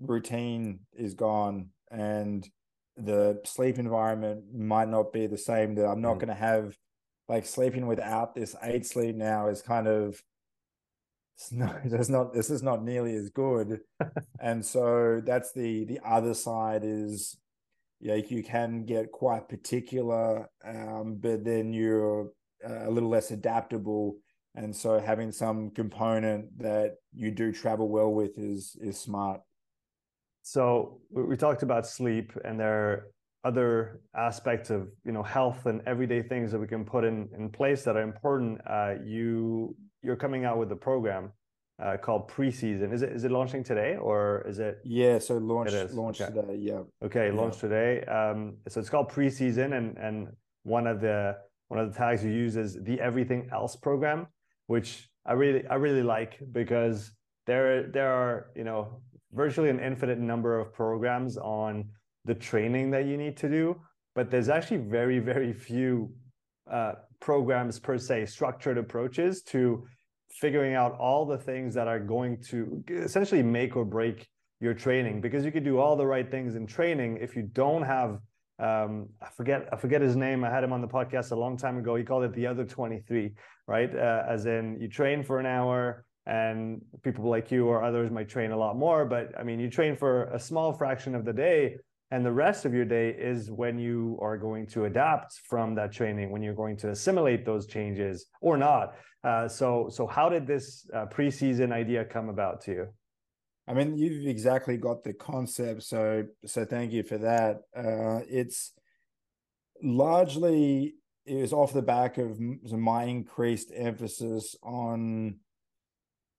routine 0.00 0.80
is 0.92 1.14
gone, 1.14 1.70
and 1.90 2.46
the 2.96 3.40
sleep 3.44 3.78
environment 3.78 4.44
might 4.54 4.88
not 4.88 5.12
be 5.12 5.26
the 5.26 5.38
same. 5.38 5.74
That 5.76 5.86
I'm 5.86 6.02
not 6.02 6.16
mm. 6.16 6.20
going 6.20 6.28
to 6.28 6.34
have 6.34 6.76
like 7.28 7.46
sleeping 7.46 7.86
without 7.86 8.34
this 8.34 8.54
eight 8.62 8.86
sleep 8.86 9.16
now 9.16 9.48
is 9.48 9.62
kind 9.62 9.88
of 9.88 10.22
it's 11.36 11.52
not 11.52 11.80
it's 11.84 12.08
not 12.08 12.32
this 12.32 12.50
is 12.50 12.62
not 12.62 12.82
nearly 12.82 13.14
as 13.14 13.30
good. 13.30 13.80
And 14.40 14.64
so 14.64 15.20
that's 15.24 15.52
the 15.52 15.84
the 15.84 16.00
other 16.04 16.34
side 16.34 16.82
is 16.84 17.36
yeah 18.00 18.16
you 18.16 18.42
can 18.42 18.84
get 18.84 19.10
quite 19.10 19.48
particular 19.48 20.48
um, 20.64 21.16
but 21.20 21.44
then 21.44 21.72
you're 21.72 22.30
uh, 22.68 22.88
a 22.88 22.90
little 22.90 23.08
less 23.08 23.30
adaptable. 23.30 24.16
And 24.54 24.74
so 24.74 24.98
having 24.98 25.32
some 25.32 25.70
component 25.70 26.58
that 26.58 26.96
you 27.14 27.30
do 27.30 27.52
travel 27.52 27.88
well 27.88 28.12
with 28.12 28.38
is 28.38 28.76
is 28.80 28.98
smart. 28.98 29.40
So 30.42 31.00
we 31.10 31.36
talked 31.36 31.62
about 31.62 31.86
sleep 31.86 32.32
and 32.44 32.58
there 32.58 32.72
are 32.72 33.06
other 33.44 34.00
aspects 34.16 34.70
of 34.70 34.88
you 35.04 35.12
know 35.12 35.22
health 35.22 35.66
and 35.66 35.82
everyday 35.86 36.22
things 36.22 36.50
that 36.50 36.58
we 36.58 36.66
can 36.66 36.84
put 36.84 37.04
in 37.04 37.28
in 37.36 37.50
place 37.50 37.82
that 37.84 37.96
are 37.96 38.02
important. 38.02 38.60
Uh, 38.66 38.94
you 39.04 39.76
you're 40.06 40.16
coming 40.16 40.44
out 40.44 40.56
with 40.58 40.70
a 40.70 40.76
program 40.76 41.32
uh, 41.82 41.96
called 41.96 42.28
preseason. 42.28 42.92
Is 42.92 43.02
it 43.02 43.12
is 43.12 43.24
it 43.24 43.30
launching 43.30 43.62
today 43.62 43.96
or 43.96 44.44
is 44.48 44.58
it? 44.58 44.78
Yeah, 44.84 45.18
so 45.18 45.36
launch 45.36 45.72
launched 45.92 46.22
okay. 46.22 46.40
today. 46.40 46.56
Yeah. 46.58 46.82
Okay, 47.04 47.26
yeah. 47.26 47.40
launched 47.40 47.60
today. 47.60 48.02
Um, 48.04 48.56
so 48.68 48.80
it's 48.80 48.88
called 48.88 49.10
preseason, 49.10 49.76
and 49.76 49.98
and 49.98 50.28
one 50.62 50.86
of 50.86 51.00
the 51.00 51.36
one 51.68 51.80
of 51.80 51.92
the 51.92 51.98
tags 51.98 52.24
you 52.24 52.30
use 52.30 52.56
is 52.56 52.78
the 52.82 53.00
Everything 53.00 53.48
Else 53.52 53.76
program, 53.76 54.28
which 54.68 55.08
I 55.26 55.32
really 55.32 55.66
I 55.66 55.74
really 55.74 56.02
like 56.02 56.38
because 56.52 57.12
there 57.46 57.88
there 57.88 58.12
are 58.12 58.52
you 58.54 58.64
know 58.64 59.02
virtually 59.32 59.68
an 59.68 59.80
infinite 59.80 60.18
number 60.18 60.58
of 60.58 60.72
programs 60.72 61.36
on 61.36 61.84
the 62.24 62.34
training 62.34 62.90
that 62.92 63.04
you 63.04 63.16
need 63.16 63.36
to 63.38 63.48
do, 63.48 63.76
but 64.14 64.30
there's 64.30 64.48
actually 64.48 64.78
very 64.78 65.18
very 65.18 65.52
few 65.52 66.10
uh, 66.70 66.92
programs 67.20 67.78
per 67.78 67.98
se 67.98 68.26
structured 68.26 68.78
approaches 68.78 69.42
to 69.42 69.86
figuring 70.40 70.74
out 70.74 70.96
all 70.98 71.24
the 71.24 71.38
things 71.38 71.74
that 71.74 71.88
are 71.88 71.98
going 71.98 72.40
to 72.42 72.82
essentially 72.88 73.42
make 73.42 73.76
or 73.76 73.84
break 73.84 74.26
your 74.60 74.74
training 74.74 75.20
because 75.20 75.44
you 75.44 75.52
could 75.52 75.64
do 75.64 75.78
all 75.78 75.96
the 75.96 76.06
right 76.06 76.30
things 76.30 76.56
in 76.56 76.66
training 76.66 77.18
if 77.20 77.36
you 77.36 77.42
don't 77.42 77.82
have 77.82 78.18
um, 78.58 79.08
I 79.20 79.28
forget 79.36 79.68
I 79.70 79.76
forget 79.76 80.00
his 80.00 80.16
name. 80.16 80.42
I 80.42 80.50
had 80.50 80.64
him 80.64 80.72
on 80.72 80.80
the 80.80 80.88
podcast 80.88 81.30
a 81.30 81.36
long 81.36 81.58
time 81.58 81.76
ago. 81.76 81.94
He 81.94 82.04
called 82.04 82.24
it 82.24 82.32
the 82.32 82.46
other 82.46 82.64
23, 82.64 83.32
right? 83.66 83.94
Uh, 83.94 84.22
as 84.26 84.46
in 84.46 84.78
you 84.80 84.88
train 84.88 85.22
for 85.22 85.38
an 85.38 85.44
hour 85.44 86.06
and 86.24 86.80
people 87.02 87.28
like 87.28 87.50
you 87.50 87.66
or 87.66 87.84
others 87.84 88.10
might 88.10 88.30
train 88.30 88.52
a 88.52 88.56
lot 88.56 88.76
more, 88.76 89.04
but 89.04 89.38
I 89.38 89.42
mean 89.42 89.60
you 89.60 89.70
train 89.70 89.94
for 89.94 90.24
a 90.32 90.40
small 90.40 90.72
fraction 90.72 91.14
of 91.14 91.26
the 91.26 91.34
day 91.34 91.76
and 92.10 92.24
the 92.24 92.32
rest 92.32 92.64
of 92.64 92.72
your 92.72 92.84
day 92.84 93.10
is 93.10 93.50
when 93.50 93.78
you 93.78 94.18
are 94.22 94.38
going 94.38 94.66
to 94.68 94.84
adapt 94.84 95.40
from 95.48 95.74
that 95.74 95.92
training, 95.92 96.30
when 96.30 96.42
you're 96.42 96.54
going 96.54 96.76
to 96.78 96.90
assimilate 96.90 97.44
those 97.44 97.66
changes 97.66 98.26
or 98.40 98.56
not. 98.56 98.94
Uh, 99.24 99.48
so, 99.48 99.88
so 99.90 100.06
how 100.06 100.28
did 100.28 100.46
this 100.46 100.88
uh, 100.94 101.06
preseason 101.06 101.72
idea 101.72 102.04
come 102.04 102.28
about 102.28 102.60
to 102.62 102.70
you? 102.70 102.86
I 103.66 103.74
mean, 103.74 103.96
you've 103.96 104.28
exactly 104.28 104.76
got 104.76 105.02
the 105.02 105.14
concept. 105.14 105.82
So, 105.82 106.24
so 106.44 106.64
thank 106.64 106.92
you 106.92 107.02
for 107.02 107.18
that. 107.18 107.56
Uh, 107.76 108.20
it's 108.28 108.72
largely 109.82 110.94
it 111.26 111.40
was 111.40 111.52
off 111.52 111.72
the 111.72 111.82
back 111.82 112.18
of 112.18 112.38
my 112.38 113.04
increased 113.04 113.72
emphasis 113.74 114.54
on 114.62 115.36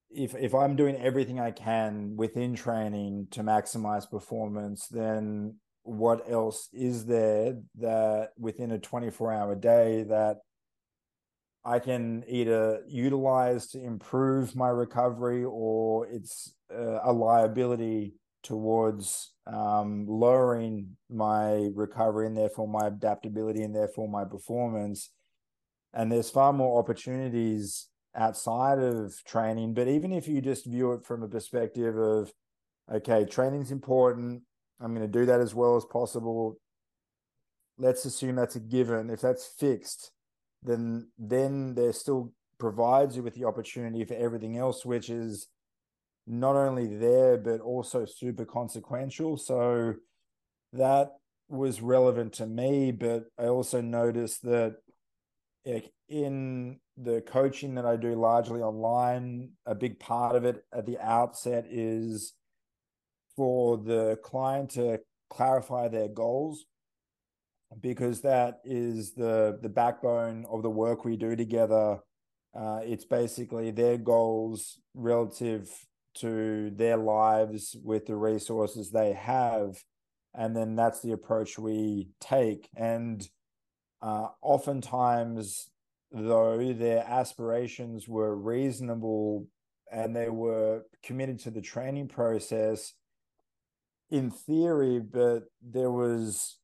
if 0.10 0.36
if 0.36 0.54
I'm 0.54 0.76
doing 0.76 0.96
everything 0.98 1.40
I 1.40 1.52
can 1.52 2.16
within 2.16 2.56
training 2.56 3.28
to 3.32 3.42
maximize 3.42 4.10
performance, 4.10 4.88
then 4.88 5.56
what 5.84 6.30
else 6.30 6.70
is 6.74 7.06
there 7.06 7.58
that 7.80 8.32
within 8.38 8.72
a 8.72 8.80
24 8.80 9.32
hour 9.32 9.56
day 9.56 10.04
that 10.04 10.38
I 11.64 11.80
can 11.80 12.24
either 12.28 12.82
utilize 12.88 13.68
to 13.68 13.84
improve 13.84 14.56
my 14.56 14.70
recovery 14.70 15.44
or 15.44 16.08
it's 16.08 16.54
uh, 16.74 17.00
a 17.04 17.12
liability 17.12 18.14
towards 18.44 19.34
um, 19.46 20.06
lowering 20.08 20.96
my 21.10 21.70
recovery 21.74 22.28
and 22.28 22.38
therefore 22.38 22.68
my 22.68 22.88
adaptability 22.88 23.64
and 23.64 23.76
therefore 23.76 24.08
my 24.08 24.24
performance. 24.24 25.10
And 25.94 26.12
there's 26.12 26.30
far 26.30 26.54
more 26.54 26.80
opportunities 26.80 27.88
outside 28.18 28.80
of 28.80 29.24
training. 29.26 29.74
But 29.74 29.88
even 29.88 30.12
if 30.12 30.28
you 30.28 30.42
just 30.42 30.66
view 30.66 30.94
it 30.94 31.06
from 31.06 31.24
a 31.24 31.28
perspective 31.28 31.96
of, 31.96 32.34
okay, 32.92 33.26
training's 33.26 33.72
important, 33.72 34.42
I'm 34.82 34.94
going 34.94 35.10
to 35.10 35.20
do 35.20 35.26
that 35.28 35.40
as 35.40 35.54
well 35.54 35.76
as 35.76 35.86
possible. 35.86 36.58
Let's 37.78 38.06
assume 38.06 38.36
that's 38.36 38.56
a 38.56 38.60
given. 38.60 39.10
If 39.10 39.22
that's 39.22 39.46
fixed, 39.46 40.12
then 40.64 41.10
then 41.18 41.76
there 41.76 41.94
still 41.94 42.34
provides 42.60 43.16
you 43.16 43.22
with 43.22 43.36
the 43.36 43.46
opportunity 43.46 44.04
for 44.04 44.16
everything 44.16 44.58
else, 44.58 44.84
which 44.84 45.10
is 45.10 45.48
not 46.26 46.56
only 46.56 46.88
there 46.98 47.38
but 47.38 47.62
also 47.62 48.06
super 48.06 48.46
consequential. 48.46 49.38
So 49.38 49.94
that 50.74 51.12
was 51.48 51.82
relevant 51.82 52.34
to 52.34 52.46
me, 52.48 52.92
but 52.92 53.26
I 53.40 53.46
also 53.46 53.80
noticed 53.80 54.42
that 54.44 54.78
in 56.10 56.80
the 56.98 57.22
coaching 57.22 57.76
that 57.76 57.86
I 57.86 57.96
do 57.96 58.16
largely 58.16 58.62
online, 58.62 59.52
a 59.66 59.76
big 59.76 60.00
part 60.00 60.36
of 60.36 60.46
it 60.46 60.64
at 60.74 60.86
the 60.86 60.98
outset 61.00 61.66
is 61.70 62.34
for 63.36 63.78
the 63.78 64.18
client 64.24 64.72
to 64.72 65.00
clarify 65.30 65.88
their 65.88 66.08
goals 66.08 66.66
because 67.82 68.22
that 68.22 68.62
is 68.64 69.14
the 69.14 69.60
the 69.62 69.70
backbone 69.70 70.46
of 70.50 70.64
the 70.64 70.70
work 70.70 71.04
we 71.04 71.18
do 71.18 71.36
together. 71.36 72.00
Uh, 72.58 72.80
it's 72.84 73.06
basically 73.06 73.72
their 73.72 73.98
goals 73.98 74.80
relative 74.96 75.70
to 76.16 76.72
their 76.72 76.98
lives 76.98 77.76
with 77.84 78.06
the 78.08 78.16
resources 78.16 78.90
they 78.90 79.14
have, 79.14 79.78
and 80.34 80.56
then 80.56 80.76
that's 80.76 81.02
the 81.02 81.12
approach 81.12 81.60
we 81.60 82.10
take. 82.20 82.70
And 82.76 83.28
uh, 84.02 84.28
oftentimes, 84.42 85.70
though, 86.12 86.74
their 86.74 87.04
aspirations 87.08 88.08
were 88.08 88.36
reasonable 88.36 89.48
and 89.92 90.16
they 90.16 90.30
were 90.30 90.84
committed 91.04 91.40
to 91.40 91.52
the 91.52 91.62
training 91.62 92.08
process 92.08 92.94
in 94.10 94.32
theory, 94.32 95.00
but 95.00 95.44
there 95.62 95.92
was 95.92 96.60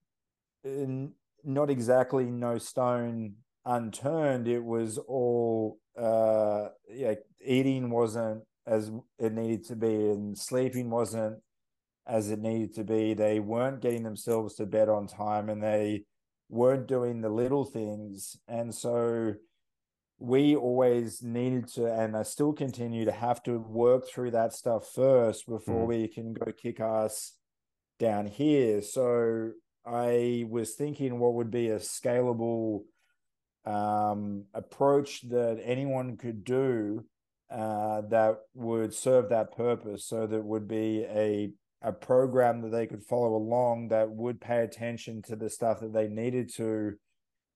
not 1.44 1.70
exactly 1.70 2.26
no 2.26 2.58
stone 2.58 3.36
unturned. 3.66 4.48
It 4.48 4.64
was 4.64 4.98
all 4.98 5.80
uh, 5.98 6.70
yeah, 6.90 7.16
eating 7.46 7.90
wasn't 7.90 8.44
as 8.66 8.92
it 9.20 9.34
needed 9.34 9.66
to 9.66 9.76
be, 9.76 9.88
and 9.88 10.38
sleeping 10.38 10.90
wasn't 10.90 11.38
as 12.08 12.30
it 12.30 12.40
needed 12.40 12.74
to 12.76 12.84
be. 12.84 13.14
They 13.14 13.40
weren't 13.40 13.82
getting 13.82 14.04
themselves 14.04 14.56
to 14.56 14.66
bed 14.66 14.90
on 14.90 15.08
time, 15.08 15.50
and 15.50 15.62
they 15.62 16.04
weren't 16.54 16.88
doing 16.88 17.22
the 17.22 17.30
little 17.30 17.66
things, 17.66 18.38
and 18.48 18.74
so 18.74 19.36
we 20.20 20.56
always 20.56 21.22
needed 21.22 21.68
to, 21.68 21.86
and 21.86 22.16
I 22.16 22.24
still 22.24 22.54
continue 22.54 23.06
to 23.06 23.12
have 23.12 23.44
to 23.44 23.60
work 23.60 24.08
through 24.08 24.32
that 24.32 24.54
stuff 24.54 24.88
first 24.94 25.48
before 25.48 25.84
mm. 25.84 25.88
we 25.88 26.08
can 26.08 26.34
go 26.34 26.52
kick 26.52 26.80
ass 26.80 27.34
down 28.00 28.28
here. 28.28 28.82
So 28.82 29.52
I 29.86 30.46
was 30.50 30.76
thinking 30.76 31.20
what 31.20 31.34
would 31.34 31.52
be 31.52 31.70
a 31.70 31.80
scalable 31.80 32.84
um, 33.66 34.46
approach 34.54 35.28
that 35.30 35.60
anyone 35.64 36.16
could 36.16 36.44
do 36.44 37.06
uh, 37.52 38.02
that 38.10 38.38
would 38.54 38.94
serve 38.94 39.30
that 39.30 39.56
purpose. 39.56 40.06
So 40.06 40.26
that 40.26 40.44
would 40.44 40.68
be 40.68 41.04
a 41.04 41.52
a 41.84 41.92
program 41.92 42.62
that 42.62 42.72
they 42.72 42.88
could 42.88 43.04
follow 43.04 43.36
along 43.36 43.90
that 43.90 44.10
would 44.10 44.40
pay 44.40 44.64
attention 44.64 45.22
to 45.24 45.36
the 45.36 45.50
stuff 45.50 45.82
that 45.82 45.94
they 45.94 46.08
needed 46.08 46.50
to. 46.56 46.94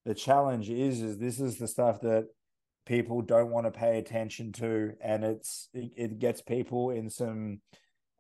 The 0.06 0.14
challenge 0.14 0.70
is 0.70 1.02
is 1.02 1.18
this 1.18 1.40
is 1.40 1.58
the 1.58 1.68
stuff 1.68 2.02
that 2.02 2.28
people 2.86 3.22
don't 3.22 3.52
want 3.52 3.66
to 3.66 3.72
pay 3.72 3.98
attention 3.98 4.52
to, 4.54 4.94
and 5.02 5.24
it's 5.24 5.70
it, 5.74 5.92
it 5.96 6.20
gets 6.20 6.42
people 6.42 6.92
in 6.92 7.10
some 7.10 7.62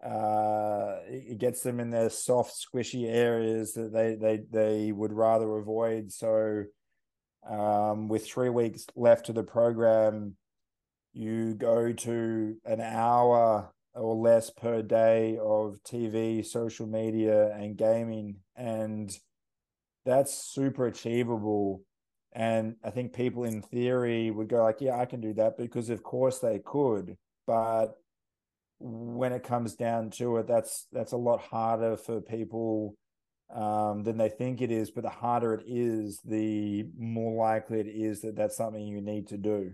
uh 0.04 0.98
it 1.08 1.40
gets 1.40 1.62
them 1.62 1.80
in 1.80 1.90
their 1.90 2.10
soft 2.10 2.54
squishy 2.54 3.10
areas 3.10 3.74
that 3.74 3.92
they 3.92 4.14
they 4.14 4.44
they 4.52 4.92
would 4.92 5.12
rather 5.12 5.58
avoid 5.58 6.12
so 6.12 6.64
um 7.50 8.08
with 8.08 8.28
3 8.28 8.50
weeks 8.50 8.86
left 8.96 9.26
to 9.26 9.34
the 9.34 9.42
program 9.42 10.36
you 11.14 11.56
go 11.56 11.92
to 11.92 12.58
an 12.64 12.80
hour 12.80 13.74
or 13.98 14.16
less 14.16 14.50
per 14.50 14.82
day 14.82 15.38
of 15.42 15.80
TV, 15.84 16.46
social 16.46 16.88
media, 16.88 17.54
and 17.54 17.78
gaming. 17.78 18.38
And 18.56 19.16
that's 20.06 20.34
super 20.34 20.88
achievable. 20.88 21.84
And 22.34 22.76
I 22.84 22.92
think 22.92 23.14
people 23.14 23.44
in 23.44 23.62
theory 23.62 24.32
would 24.32 24.50
go 24.50 24.64
like, 24.64 24.82
yeah, 24.82 25.00
I 25.00 25.06
can 25.06 25.22
do 25.22 25.34
that 25.34 25.58
because 25.58 25.90
of 25.90 26.04
course 26.04 26.40
they 26.40 26.60
could. 26.60 27.18
But 27.46 27.96
when 28.80 29.34
it 29.34 29.44
comes 29.44 29.76
down 29.76 30.12
to 30.12 30.38
it, 30.38 30.48
that's 30.48 30.88
that's 30.92 31.14
a 31.14 31.18
lot 31.18 31.42
harder 31.42 31.98
for 31.98 32.22
people 32.22 32.96
um, 33.54 34.04
than 34.04 34.18
they 34.18 34.30
think 34.30 34.62
it 34.62 34.72
is. 34.72 34.92
But 34.92 35.04
the 35.04 35.10
harder 35.10 35.56
it 35.56 35.64
is, 35.66 36.20
the 36.24 36.86
more 36.98 37.44
likely 37.44 37.80
it 37.80 37.88
is 37.88 38.22
that 38.22 38.36
that's 38.36 38.58
something 38.58 38.86
you 38.86 39.02
need 39.02 39.28
to 39.30 39.38
do 39.38 39.74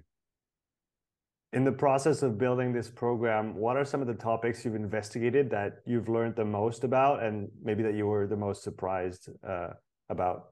in 1.54 1.64
the 1.64 1.72
process 1.72 2.24
of 2.24 2.38
building 2.38 2.74
this 2.74 2.90
program, 2.90 3.56
what 3.56 3.78
are 3.78 3.86
some 3.86 4.02
of 4.02 4.08
the 4.08 4.16
topics 4.16 4.66
you've 4.66 4.76
investigated 4.76 5.52
that 5.52 5.78
you've 5.86 6.10
learned 6.10 6.36
the 6.36 6.46
most 6.46 6.84
about, 6.84 7.22
and 7.22 7.48
maybe 7.64 7.84
that 7.84 7.94
you 7.94 8.08
were 8.08 8.26
the 8.26 8.36
most 8.36 8.64
surprised 8.64 9.30
uh, 9.48 9.70
about? 10.10 10.48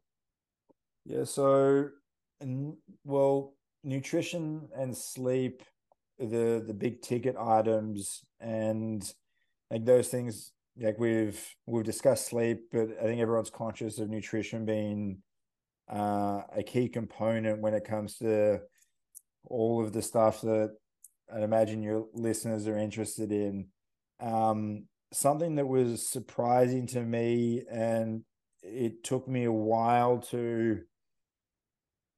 Yeah, 1.06 1.24
so, 1.24 1.90
well, 3.04 3.56
nutrition 3.84 4.70
and 4.78 4.96
sleep, 4.96 5.64
the 6.20 6.64
the 6.66 6.74
big 6.74 7.02
ticket 7.02 7.36
items, 7.36 8.22
and 8.40 9.04
like 9.70 9.86
those 9.86 10.08
things. 10.08 10.52
Like 10.80 10.98
we've 10.98 11.44
we've 11.66 11.84
discussed 11.84 12.28
sleep, 12.28 12.70
but 12.72 12.88
I 13.00 13.04
think 13.04 13.20
everyone's 13.20 13.50
conscious 13.50 14.00
of 14.00 14.10
nutrition 14.10 14.66
being 14.66 15.18
uh, 15.92 16.44
a 16.56 16.64
key 16.66 16.88
component 16.88 17.60
when 17.60 17.74
it 17.74 17.84
comes 17.84 18.18
to 18.20 18.62
all 19.50 19.84
of 19.84 19.92
the 19.92 20.02
stuff 20.02 20.42
that 20.42 20.76
I'd 21.34 21.44
imagine 21.44 21.82
your 21.82 22.08
listeners 22.14 22.68
are 22.68 22.78
interested 22.78 23.32
in. 23.32 23.68
Um, 24.20 24.86
something 25.14 25.56
that 25.56 25.68
was 25.68 26.08
surprising 26.08 26.88
to 26.88 27.02
me, 27.02 27.64
and 27.70 28.24
it 28.62 29.04
took 29.04 29.28
me 29.28 29.46
a 29.46 29.52
while 29.52 30.20
to 30.20 30.82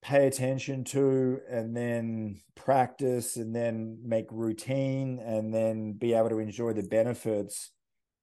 pay 0.01 0.28
attention 0.28 0.84
to, 0.84 1.39
and 1.49 1.76
then 1.76 2.41
practice, 2.55 3.38
and 3.38 3.55
then 3.55 3.99
make 4.03 4.28
routine, 4.32 5.20
and 5.20 5.53
then 5.53 5.93
be 5.93 6.14
able 6.14 6.30
to 6.30 6.39
enjoy 6.39 6.74
the 6.74 6.84
benefits. 6.84 7.72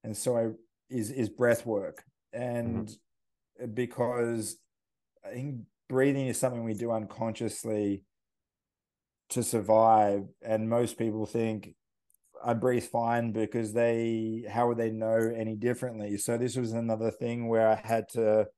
And 0.05 0.17
so, 0.17 0.37
I 0.37 0.49
is 0.89 1.11
is 1.11 1.29
breath 1.29 1.65
work, 1.65 2.03
and 2.33 2.89
mm-hmm. 2.89 3.73
because 3.73 4.57
I 5.25 5.31
think 5.31 5.61
breathing 5.89 6.27
is 6.27 6.39
something 6.39 6.65
we 6.65 6.75
do 6.75 6.93
unconsciously 6.93 8.05
to 9.31 9.43
survive. 9.43 10.25
And 10.43 10.69
most 10.69 10.99
people 10.99 11.27
think 11.27 11.75
I 12.45 12.55
breathe 12.55 12.85
fine 12.85 13.33
because 13.33 13.73
they, 13.73 14.45
how 14.51 14.69
would 14.69 14.79
they 14.79 14.91
know 14.91 15.33
any 15.35 15.57
differently? 15.57 16.17
So 16.17 16.39
this 16.39 16.57
was 16.57 16.73
another 16.73 17.11
thing 17.11 17.49
where 17.49 17.69
I 17.69 17.77
had 17.77 18.09
to 18.11 18.49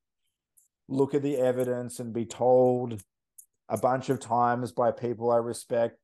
look 0.89 1.15
at 1.15 1.23
the 1.23 1.37
evidence 1.37 1.99
and 1.99 2.13
be 2.13 2.27
told 2.27 3.03
a 3.69 3.79
bunch 3.79 4.11
of 4.11 4.21
times 4.21 4.73
by 4.73 4.91
people 4.91 5.31
I 5.31 5.39
respect, 5.39 5.99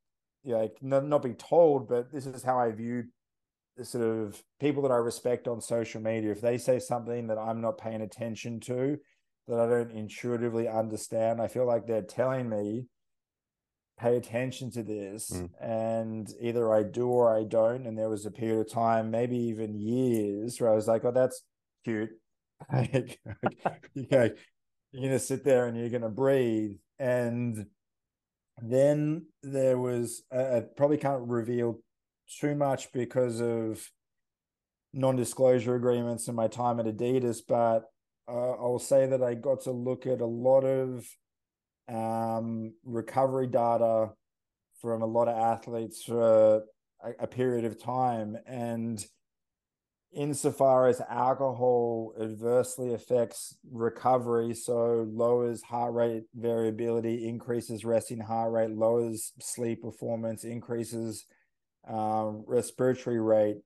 like 0.45 0.77
not, 0.81 1.05
not 1.05 1.23
be 1.23 1.35
told, 1.35 1.89
but 1.89 2.13
this 2.13 2.27
is 2.27 2.43
how 2.43 2.59
I 2.59 2.71
view 2.73 3.05
the 3.77 3.85
sort 3.85 4.05
of 4.05 4.43
people 4.59 4.83
that 4.83 4.93
I 4.93 4.97
respect 4.97 5.47
on 5.47 5.61
social 5.61 6.01
media. 6.01 6.33
If 6.33 6.41
they 6.41 6.59
say 6.59 6.79
something 6.79 7.29
that 7.29 7.39
I'm 7.39 7.61
not 7.61 7.79
paying 7.79 8.03
attention 8.03 8.61
to, 8.61 8.99
that 9.47 9.61
I 9.61 9.69
don't 9.69 9.93
intuitively 9.93 10.69
understand, 10.69 11.41
I 11.41 11.49
feel 11.49 11.67
like 11.67 11.87
they're 11.87 12.03
telling 12.03 12.49
me 12.49 12.87
pay 13.99 14.17
attention 14.17 14.71
to 14.71 14.83
this 14.83 15.31
mm. 15.31 15.51
and 15.61 16.33
either 16.41 16.73
I 16.73 16.83
do 16.85 17.09
or 17.09 17.37
I 17.37 17.45
don't. 17.45 17.87
And 17.87 17.99
there 17.99 18.09
was 18.09 18.27
a 18.27 18.31
period 18.31 18.61
of 18.61 18.73
time, 18.73 19.11
maybe 19.11 19.37
even 19.37 19.79
years, 19.79 20.61
where 20.61 20.71
I 20.71 20.75
was 20.75 20.87
like, 20.87 21.05
oh, 21.05 21.11
that's 21.11 21.43
cute. 21.85 22.11
okay, 22.75 23.17
you're 23.97 24.31
gonna 24.93 25.19
sit 25.19 25.45
there 25.45 25.67
and 25.67 25.77
you're 25.77 25.91
gonna 25.91 26.09
breathe. 26.09 26.77
And 26.99 27.67
then 28.61 29.27
there 29.43 29.79
was 29.79 30.23
I 30.33 30.63
probably 30.77 30.99
can't 30.99 31.29
reveal 31.29 31.81
too 32.41 32.55
much 32.55 32.93
because 32.93 33.41
of 33.41 33.89
non-disclosure 34.93 35.75
agreements 35.75 36.29
and 36.29 36.37
my 36.37 36.49
time 36.49 36.81
at 36.81 36.87
Adidas, 36.87 37.41
but 37.47 37.85
uh, 38.29 38.53
I'll 38.53 38.79
say 38.79 39.07
that 39.07 39.23
I 39.23 39.35
got 39.35 39.63
to 39.63 39.71
look 39.71 40.07
at 40.07 40.21
a 40.21 40.27
lot 40.27 40.65
of 40.65 41.07
um, 41.89 42.75
recovery 42.85 43.47
data 43.47 44.11
from 44.81 45.03
a 45.03 45.07
lot 45.07 45.29
of 45.29 45.37
athletes 45.37 46.03
for 46.03 46.63
a, 47.03 47.11
a 47.21 47.27
period 47.27 47.65
of 47.65 47.83
time. 47.83 48.37
And 48.47 49.05
insofar 50.13 50.89
as 50.89 51.01
alcohol 51.09 52.15
adversely 52.21 52.95
affects 52.95 53.57
recovery, 53.71 54.55
so 54.55 55.07
lowers 55.11 55.63
heart 55.63 55.95
rate 55.95 56.25
variability, 56.35 57.29
increases 57.29 57.85
resting 57.85 58.21
heart 58.21 58.53
rate, 58.53 58.71
lowers 58.71 59.33
sleep 59.41 59.83
performance, 59.83 60.45
increases 60.45 61.25
um, 61.89 62.45
respiratory 62.47 63.21
rate. 63.21 63.59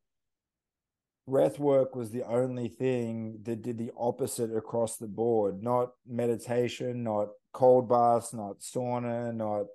Breath 1.29 1.59
work 1.61 1.95
was 1.95 2.11
the 2.11 2.25
only 2.25 2.69
thing 2.69 3.39
that 3.45 3.63
did 3.63 3.79
the 3.79 3.93
opposite 3.97 4.55
across 4.55 4.97
the 4.97 5.07
board, 5.07 5.63
not 5.63 5.91
meditation, 6.07 7.05
not 7.05 7.29
cold 7.53 7.89
baths, 7.89 8.33
not 8.33 8.61
sauna, 8.61 9.35
not 9.35 9.67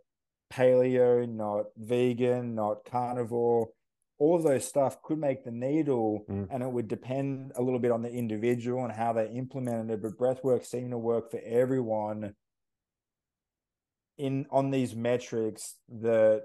paleo, 0.51 1.27
not 1.27 1.65
vegan, 1.77 2.55
not 2.55 2.85
carnivore. 2.85 3.69
All 4.19 4.35
of 4.35 4.43
those 4.43 4.65
stuff 4.65 5.01
could 5.03 5.19
make 5.19 5.43
the 5.43 5.51
needle, 5.51 6.25
mm. 6.27 6.47
and 6.49 6.63
it 6.63 6.71
would 6.71 6.87
depend 6.87 7.51
a 7.55 7.61
little 7.61 7.79
bit 7.79 7.91
on 7.91 8.01
the 8.01 8.11
individual 8.11 8.83
and 8.83 8.91
how 8.91 9.13
they 9.13 9.27
implemented 9.27 9.91
it. 9.91 10.01
But 10.01 10.17
breath 10.17 10.43
work 10.43 10.65
seemed 10.65 10.91
to 10.91 10.97
work 10.97 11.29
for 11.29 11.39
everyone 11.45 12.33
in 14.17 14.47
on 14.49 14.71
these 14.71 14.95
metrics 14.95 15.75
that 15.87 16.43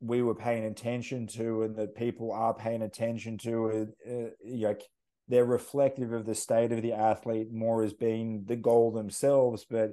we 0.00 0.20
were 0.20 0.34
paying 0.34 0.64
attention 0.64 1.28
to 1.28 1.62
and 1.62 1.76
that 1.76 1.94
people 1.94 2.32
are 2.32 2.54
paying 2.54 2.82
attention 2.82 3.38
to. 3.38 3.88
Uh, 4.04 4.12
like 4.44 4.82
they're 5.28 5.44
reflective 5.44 6.12
of 6.12 6.26
the 6.26 6.34
state 6.34 6.72
of 6.72 6.82
the 6.82 6.92
athlete 6.92 7.52
more 7.52 7.84
as 7.84 7.92
being 7.92 8.44
the 8.46 8.56
goal 8.56 8.90
themselves, 8.90 9.64
but 9.68 9.92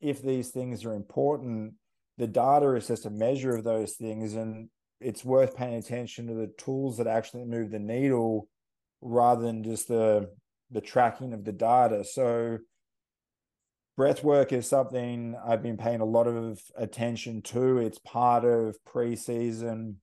if 0.00 0.22
these 0.22 0.50
things 0.50 0.84
are 0.84 0.94
important, 0.94 1.74
the 2.16 2.26
data 2.26 2.74
is 2.74 2.88
just 2.88 3.06
a 3.06 3.10
measure 3.10 3.56
of 3.56 3.64
those 3.64 3.94
things. 3.94 4.34
And 4.34 4.68
it's 5.00 5.24
worth 5.24 5.56
paying 5.56 5.74
attention 5.74 6.26
to 6.26 6.34
the 6.34 6.52
tools 6.58 6.98
that 6.98 7.06
actually 7.06 7.44
move 7.44 7.70
the 7.70 7.78
needle 7.78 8.48
rather 9.00 9.42
than 9.42 9.62
just 9.62 9.88
the 9.88 10.30
the 10.70 10.80
tracking 10.80 11.32
of 11.32 11.44
the 11.44 11.52
data. 11.52 12.04
So 12.04 12.58
breath 13.96 14.22
work 14.22 14.52
is 14.52 14.68
something 14.68 15.34
I've 15.46 15.62
been 15.62 15.78
paying 15.78 16.00
a 16.00 16.04
lot 16.04 16.26
of 16.26 16.60
attention 16.76 17.42
to. 17.42 17.78
It's 17.78 17.98
part 17.98 18.44
of 18.44 18.76
preseason. 18.86 19.94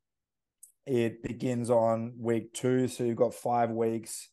It 0.87 1.21
begins 1.23 1.69
on 1.69 2.13
week 2.19 2.53
two, 2.53 2.87
so 2.87 3.03
you've 3.03 3.15
got 3.15 3.33
five 3.33 3.69
weeks 3.69 4.29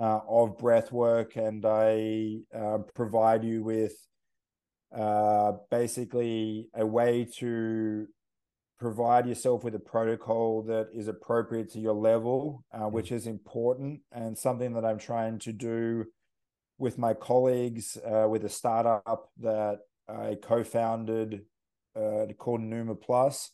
uh, 0.00 0.20
of 0.28 0.58
breath 0.58 0.92
work, 0.92 1.36
and 1.36 1.64
I 1.66 2.38
uh, 2.54 2.78
provide 2.94 3.44
you 3.44 3.62
with 3.62 3.94
uh, 4.94 5.52
basically 5.70 6.68
a 6.74 6.84
way 6.84 7.26
to 7.38 8.06
provide 8.78 9.28
yourself 9.28 9.62
with 9.62 9.74
a 9.74 9.78
protocol 9.78 10.62
that 10.62 10.88
is 10.92 11.06
appropriate 11.06 11.70
to 11.70 11.78
your 11.78 11.94
level, 11.94 12.64
uh, 12.72 12.86
which 12.86 13.12
is 13.12 13.26
important 13.26 14.00
and 14.10 14.36
something 14.36 14.72
that 14.74 14.84
I'm 14.84 14.98
trying 14.98 15.38
to 15.40 15.52
do 15.52 16.06
with 16.78 16.98
my 16.98 17.14
colleagues 17.14 17.96
uh, 18.04 18.26
with 18.28 18.44
a 18.44 18.48
startup 18.48 19.30
that 19.38 19.78
I 20.08 20.36
co-founded 20.42 21.42
uh, 21.94 22.26
called 22.36 22.60
Numa 22.60 22.96
Plus, 22.96 23.52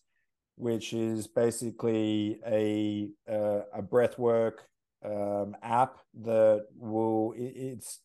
which 0.57 0.95
is 0.95 1.26
basically 1.26 2.41
a 2.47 3.11
uh, 3.30 3.64
a 3.74 3.82
breathwork 3.82 4.61
um, 5.05 5.55
app 5.62 5.99
that 6.22 6.66
will 6.74 7.34
it, 7.36 7.53
it's 7.55 8.01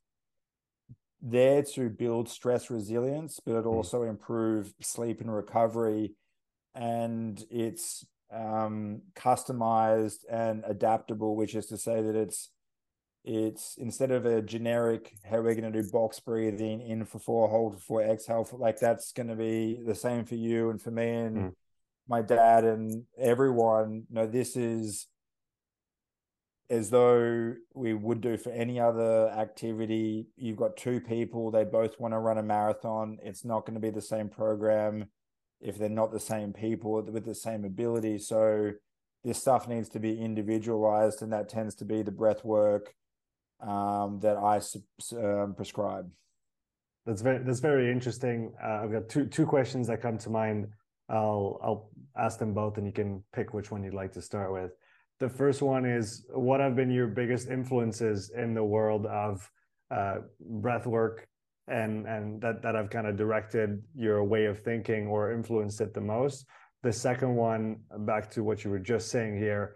there 1.26 1.64
to 1.64 1.90
build 1.90 2.28
stress 2.30 2.70
resilience, 2.70 3.40
but 3.44 3.56
it 3.56 3.64
Mm. 3.64 3.72
also 3.72 4.04
improve 4.04 4.74
sleep 4.82 5.22
and 5.22 5.34
recovery. 5.34 6.14
And 6.76 7.42
it's 7.50 8.06
um, 8.32 9.02
customized 9.16 10.26
and 10.30 10.64
adaptable, 10.68 11.36
which 11.36 11.56
is 11.56 11.68
to 11.68 11.78
say 11.78 12.02
that 12.02 12.16
it's 12.16 12.50
it's 13.26 13.78
instead 13.78 14.12
of 14.12 14.26
a 14.26 14.42
generic 14.42 15.14
how 15.24 15.38
we're 15.40 15.56
going 15.56 15.72
to 15.72 15.82
do 15.82 15.90
box 15.92 16.20
breathing 16.20 16.82
in 16.82 17.06
for 17.06 17.20
four, 17.20 17.48
hold 17.48 17.76
for 17.76 17.80
four, 17.80 18.02
exhale 18.04 18.44
for 18.44 18.58
like 18.58 18.80
that's 18.80 19.14
going 19.14 19.30
to 19.30 19.36
be 19.36 19.80
the 19.86 19.96
same 19.96 20.26
for 20.26 20.36
you 20.36 20.70
and 20.72 20.82
for 20.82 20.92
me 20.92 21.10
and 21.10 21.38
Mm. 21.38 21.54
my 22.10 22.22
dad 22.22 22.66
and 22.66 23.06
everyone. 23.18 24.04
No, 24.10 24.28
this 24.28 24.58
is 24.58 25.08
as 26.74 26.90
though 26.90 27.54
we 27.76 27.94
would 27.94 28.20
do 28.20 28.36
for 28.36 28.52
any 28.52 28.80
other 28.80 29.30
activity. 29.30 30.28
You've 30.36 30.58
got 30.58 30.76
two 30.76 31.00
people, 31.00 31.52
they 31.52 31.64
both 31.64 32.00
want 32.00 32.14
to 32.14 32.20
run 32.20 32.40
a 32.40 32.44
marathon. 32.44 33.20
It's 33.22 33.46
not 33.46 33.66
going 33.66 33.76
to 33.76 33.80
be 33.80 33.92
the 33.92 34.02
same 34.02 34.28
program 34.28 35.06
if 35.62 35.78
they're 35.78 35.88
not 35.88 36.12
the 36.12 36.20
same 36.20 36.52
people 36.52 37.02
with 37.04 37.26
the 37.26 37.36
same 37.36 37.64
ability. 37.64 38.18
So 38.18 38.72
this 39.24 39.38
stuff 39.40 39.68
needs 39.68 39.88
to 39.90 40.00
be 40.00 40.20
individualized, 40.20 41.22
and 41.22 41.32
that 41.32 41.48
tends 41.48 41.76
to 41.76 41.86
be 41.86 42.02
the 42.02 42.12
breath 42.12 42.44
work 42.44 42.96
um, 43.62 44.20
that 44.22 44.38
I 44.38 44.60
um, 45.16 45.54
prescribe. 45.56 46.10
That's 47.06 47.22
very 47.22 47.44
that's 47.44 47.60
very 47.60 47.92
interesting. 47.92 48.54
Uh, 48.62 48.82
I've 48.84 48.92
got 48.92 49.10
two 49.10 49.26
two 49.26 49.46
questions 49.46 49.88
that 49.88 50.02
come 50.02 50.18
to 50.20 50.30
mind. 50.30 50.68
I'll 51.08 51.60
I'll 51.64 51.90
ask 52.18 52.40
them 52.40 52.54
both, 52.54 52.78
and 52.78 52.88
you 52.88 52.94
can 52.94 53.24
pick 53.32 53.54
which 53.54 53.72
one 53.72 53.84
you'd 53.84 53.94
like 53.94 54.14
to 54.14 54.22
start 54.22 54.52
with. 54.52 54.72
The 55.20 55.30
first 55.30 55.62
one 55.62 55.86
is 55.86 56.26
what 56.30 56.60
have 56.60 56.76
been 56.76 56.92
your 56.92 57.08
biggest 57.08 57.50
influences 57.50 58.32
in 58.36 58.54
the 58.54 58.64
world 58.64 59.06
of 59.06 59.50
uh, 59.92 60.16
breath 60.40 60.86
work 60.86 61.28
and 61.68 62.06
and 62.08 62.42
that 62.42 62.62
that 62.62 62.76
have 62.76 62.90
kind 62.90 63.08
of 63.08 63.16
directed 63.16 63.82
your 63.96 64.24
way 64.24 64.46
of 64.46 64.60
thinking 64.60 65.08
or 65.08 65.32
influenced 65.32 65.80
it 65.82 65.94
the 65.94 66.02
most. 66.02 66.46
The 66.82 66.92
second 66.92 67.36
one, 67.36 67.80
back 68.00 68.30
to 68.32 68.44
what 68.44 68.66
you 68.66 68.70
were 68.70 68.80
just 68.80 69.10
saying 69.10 69.38
here, 69.38 69.76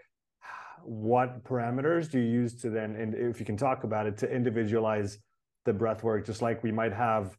what 0.84 1.44
parameters 1.44 2.12
do 2.12 2.20
you 2.20 2.30
use 2.30 2.56
to 2.62 2.70
then, 2.70 2.96
and 2.96 3.14
if 3.14 3.40
you 3.40 3.46
can 3.46 3.56
talk 3.56 3.86
about 3.86 4.08
it, 4.08 4.18
to 4.18 4.30
individualize 4.30 5.18
the 5.66 5.74
breath 5.74 6.04
work, 6.04 6.26
just 6.26 6.42
like 6.42 6.64
we 6.64 6.72
might 6.72 6.94
have 6.94 7.38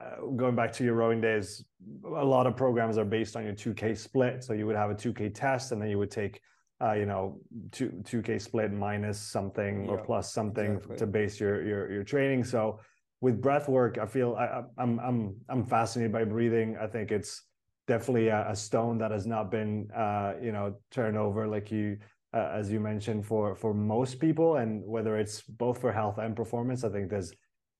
uh, 0.00 0.26
going 0.36 0.54
back 0.54 0.72
to 0.72 0.84
your 0.84 0.94
rowing 0.94 1.20
days, 1.20 1.64
a 2.04 2.24
lot 2.24 2.46
of 2.46 2.56
programs 2.56 2.96
are 2.96 3.04
based 3.04 3.36
on 3.36 3.44
your 3.44 3.52
2K 3.52 3.96
split. 3.96 4.42
So 4.42 4.54
you 4.54 4.66
would 4.66 4.76
have 4.76 4.90
a 4.90 4.94
2K 4.94 5.34
test 5.34 5.72
and 5.72 5.80
then 5.80 5.90
you 5.90 5.98
would 5.98 6.10
take, 6.10 6.40
uh, 6.82 6.92
you 6.92 7.06
know, 7.06 7.38
two 7.72 7.90
2K 8.04 8.40
split 8.40 8.72
minus 8.72 9.18
something 9.18 9.84
yeah, 9.84 9.90
or 9.90 9.98
plus 9.98 10.32
something 10.32 10.72
exactly. 10.72 10.96
to 10.96 11.06
base 11.06 11.38
your, 11.38 11.64
your, 11.66 11.92
your 11.92 12.04
training. 12.04 12.44
So 12.44 12.80
with 13.20 13.40
breath 13.40 13.68
work, 13.68 13.98
I 13.98 14.06
feel 14.06 14.34
I, 14.34 14.62
I'm, 14.78 14.98
I'm, 15.00 15.36
I'm 15.48 15.66
fascinated 15.66 16.12
by 16.12 16.24
breathing. 16.24 16.76
I 16.80 16.86
think 16.86 17.12
it's 17.12 17.42
definitely 17.86 18.28
a, 18.28 18.48
a 18.48 18.56
stone 18.56 18.96
that 18.98 19.10
has 19.10 19.26
not 19.26 19.50
been, 19.50 19.88
uh, 19.94 20.34
you 20.42 20.52
know, 20.52 20.76
turned 20.90 21.18
over 21.18 21.46
like 21.46 21.70
you, 21.70 21.98
uh, 22.32 22.50
as 22.54 22.70
you 22.72 22.80
mentioned 22.80 23.26
for, 23.26 23.54
for 23.54 23.74
most 23.74 24.18
people. 24.18 24.56
And 24.56 24.82
whether 24.86 25.18
it's 25.18 25.42
both 25.42 25.80
for 25.80 25.92
health 25.92 26.16
and 26.16 26.34
performance, 26.34 26.82
I 26.82 26.88
think 26.88 27.10
there's, 27.10 27.32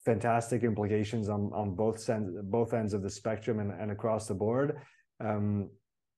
fantastic 0.04 0.62
implications 0.62 1.28
on 1.28 1.50
on 1.52 1.74
both 1.74 2.08
ends 2.08 2.32
both 2.44 2.72
ends 2.72 2.94
of 2.94 3.02
the 3.02 3.10
spectrum 3.10 3.60
and, 3.60 3.70
and 3.70 3.90
across 3.90 4.26
the 4.26 4.34
board 4.34 4.78
um, 5.20 5.68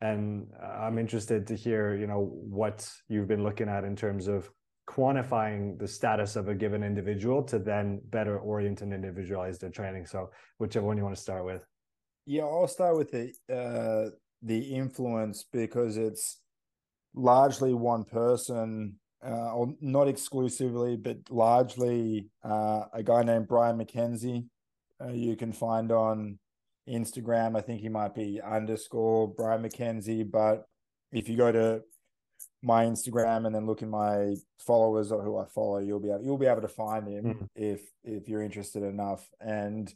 and 0.02 0.46
i'm 0.80 0.98
interested 0.98 1.46
to 1.46 1.54
hear 1.54 1.96
you 1.96 2.06
know 2.06 2.30
what 2.60 2.88
you've 3.08 3.28
been 3.28 3.42
looking 3.42 3.68
at 3.68 3.84
in 3.84 3.96
terms 3.96 4.28
of 4.28 4.50
quantifying 4.88 5.78
the 5.78 5.86
status 5.86 6.34
of 6.36 6.48
a 6.48 6.54
given 6.54 6.82
individual 6.82 7.42
to 7.42 7.58
then 7.58 8.00
better 8.10 8.38
orient 8.38 8.82
and 8.82 8.92
individualize 8.92 9.58
their 9.58 9.70
training 9.70 10.04
so 10.04 10.28
whichever 10.58 10.86
one 10.86 10.96
you 10.96 11.04
want 11.04 11.14
to 11.14 11.22
start 11.22 11.44
with 11.44 11.64
yeah 12.26 12.42
i'll 12.42 12.66
start 12.66 12.96
with 12.96 13.10
the 13.10 13.32
uh 13.54 14.10
the 14.42 14.58
influence 14.58 15.44
because 15.52 15.96
it's 15.96 16.40
largely 17.14 17.72
one 17.72 18.04
person 18.04 18.98
uh, 19.24 19.54
or 19.54 19.74
not 19.80 20.08
exclusively, 20.08 20.96
but 20.96 21.18
largely 21.30 22.26
uh, 22.44 22.84
a 22.92 23.02
guy 23.02 23.22
named 23.22 23.46
Brian 23.46 23.78
MacKenzie. 23.78 24.46
Uh, 25.00 25.12
you 25.12 25.36
can 25.36 25.52
find 25.52 25.92
on 25.92 26.38
Instagram. 26.88 27.56
I 27.56 27.60
think 27.60 27.80
he 27.80 27.88
might 27.88 28.14
be 28.14 28.40
underscore 28.40 29.28
Brian 29.28 29.62
MacKenzie. 29.62 30.30
But 30.30 30.64
if 31.12 31.28
you 31.28 31.36
go 31.36 31.52
to 31.52 31.82
my 32.62 32.84
Instagram 32.84 33.46
and 33.46 33.54
then 33.54 33.66
look 33.66 33.82
in 33.82 33.90
my 33.90 34.34
followers 34.58 35.12
or 35.12 35.22
who 35.22 35.38
I 35.38 35.46
follow, 35.46 35.78
you'll 35.78 36.00
be 36.00 36.10
able, 36.10 36.24
you'll 36.24 36.38
be 36.38 36.46
able 36.46 36.62
to 36.62 36.68
find 36.68 37.08
him 37.08 37.24
mm. 37.24 37.48
if 37.54 37.82
if 38.04 38.28
you're 38.28 38.42
interested 38.42 38.82
enough. 38.82 39.28
And 39.40 39.92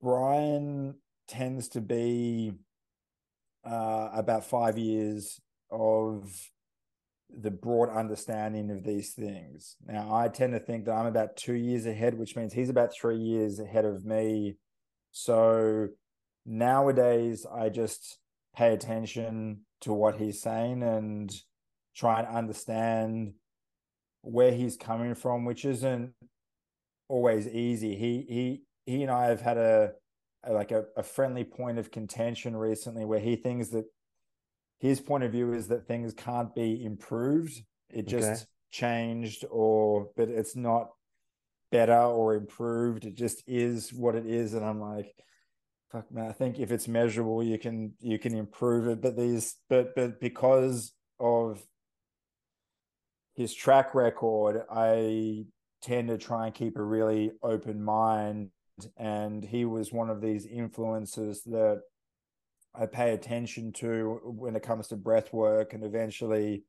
Brian 0.00 0.94
tends 1.26 1.68
to 1.68 1.80
be 1.80 2.52
uh, 3.64 4.10
about 4.14 4.44
five 4.44 4.78
years 4.78 5.40
of 5.70 6.30
the 7.30 7.50
broad 7.50 7.90
understanding 7.90 8.70
of 8.70 8.84
these 8.84 9.12
things. 9.12 9.76
Now, 9.86 10.14
I 10.14 10.28
tend 10.28 10.54
to 10.54 10.60
think 10.60 10.86
that 10.86 10.92
I'm 10.92 11.06
about 11.06 11.36
two 11.36 11.54
years 11.54 11.84
ahead, 11.84 12.18
which 12.18 12.36
means 12.36 12.52
he's 12.52 12.70
about 12.70 12.94
three 12.94 13.18
years 13.18 13.60
ahead 13.60 13.84
of 13.84 14.04
me. 14.04 14.56
So 15.10 15.88
nowadays, 16.46 17.46
I 17.50 17.68
just 17.68 18.18
pay 18.54 18.72
attention 18.72 19.60
to 19.82 19.92
what 19.92 20.16
he's 20.16 20.40
saying 20.40 20.82
and 20.82 21.32
try 21.94 22.20
and 22.20 22.28
understand 22.28 23.34
where 24.22 24.52
he's 24.52 24.76
coming 24.76 25.14
from, 25.14 25.44
which 25.44 25.64
isn't 25.64 26.12
always 27.08 27.48
easy. 27.48 27.96
He 27.96 28.24
he 28.28 28.62
he 28.86 29.02
and 29.02 29.10
I 29.10 29.26
have 29.26 29.40
had 29.40 29.58
a, 29.58 29.92
a 30.44 30.52
like 30.52 30.70
a, 30.70 30.84
a 30.96 31.02
friendly 31.02 31.44
point 31.44 31.78
of 31.78 31.90
contention 31.90 32.56
recently 32.56 33.04
where 33.04 33.20
he 33.20 33.36
thinks 33.36 33.68
that 33.68 33.84
his 34.80 35.00
point 35.00 35.24
of 35.24 35.32
view 35.32 35.52
is 35.52 35.68
that 35.68 35.86
things 35.86 36.14
can't 36.14 36.54
be 36.54 36.84
improved. 36.84 37.62
It 37.90 38.06
just 38.06 38.28
okay. 38.28 38.42
changed, 38.70 39.44
or 39.50 40.10
but 40.16 40.28
it's 40.28 40.54
not 40.54 40.90
better 41.70 42.00
or 42.00 42.34
improved. 42.34 43.04
It 43.04 43.14
just 43.14 43.42
is 43.46 43.92
what 43.92 44.14
it 44.14 44.26
is. 44.26 44.54
And 44.54 44.64
I'm 44.64 44.80
like, 44.80 45.14
fuck 45.90 46.10
man, 46.12 46.28
I 46.28 46.32
think 46.32 46.58
if 46.58 46.70
it's 46.70 46.88
measurable, 46.88 47.42
you 47.42 47.58
can 47.58 47.94
you 48.00 48.18
can 48.18 48.34
improve 48.34 48.88
it. 48.88 49.00
But 49.00 49.16
these, 49.16 49.56
but 49.68 49.94
but 49.94 50.20
because 50.20 50.92
of 51.20 51.62
his 53.34 53.54
track 53.54 53.94
record, 53.94 54.64
I 54.70 55.46
tend 55.82 56.08
to 56.08 56.18
try 56.18 56.46
and 56.46 56.54
keep 56.54 56.76
a 56.76 56.82
really 56.82 57.32
open 57.42 57.82
mind. 57.82 58.50
And 58.96 59.44
he 59.44 59.64
was 59.64 59.92
one 59.92 60.10
of 60.10 60.20
these 60.20 60.46
influences 60.46 61.42
that 61.44 61.82
I 62.74 62.86
pay 62.86 63.12
attention 63.12 63.72
to 63.74 64.20
when 64.24 64.54
it 64.54 64.62
comes 64.62 64.88
to 64.88 64.96
breath 64.96 65.32
work 65.32 65.72
and 65.72 65.82
eventually 65.84 66.64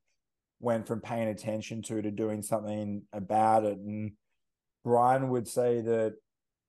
went 0.58 0.86
from 0.86 1.00
paying 1.00 1.28
attention 1.28 1.82
to 1.82 2.02
to 2.02 2.10
doing 2.10 2.42
something 2.42 3.02
about 3.12 3.64
it. 3.64 3.78
And 3.78 4.12
Brian 4.84 5.28
would 5.28 5.46
say 5.46 5.80
that 5.80 6.14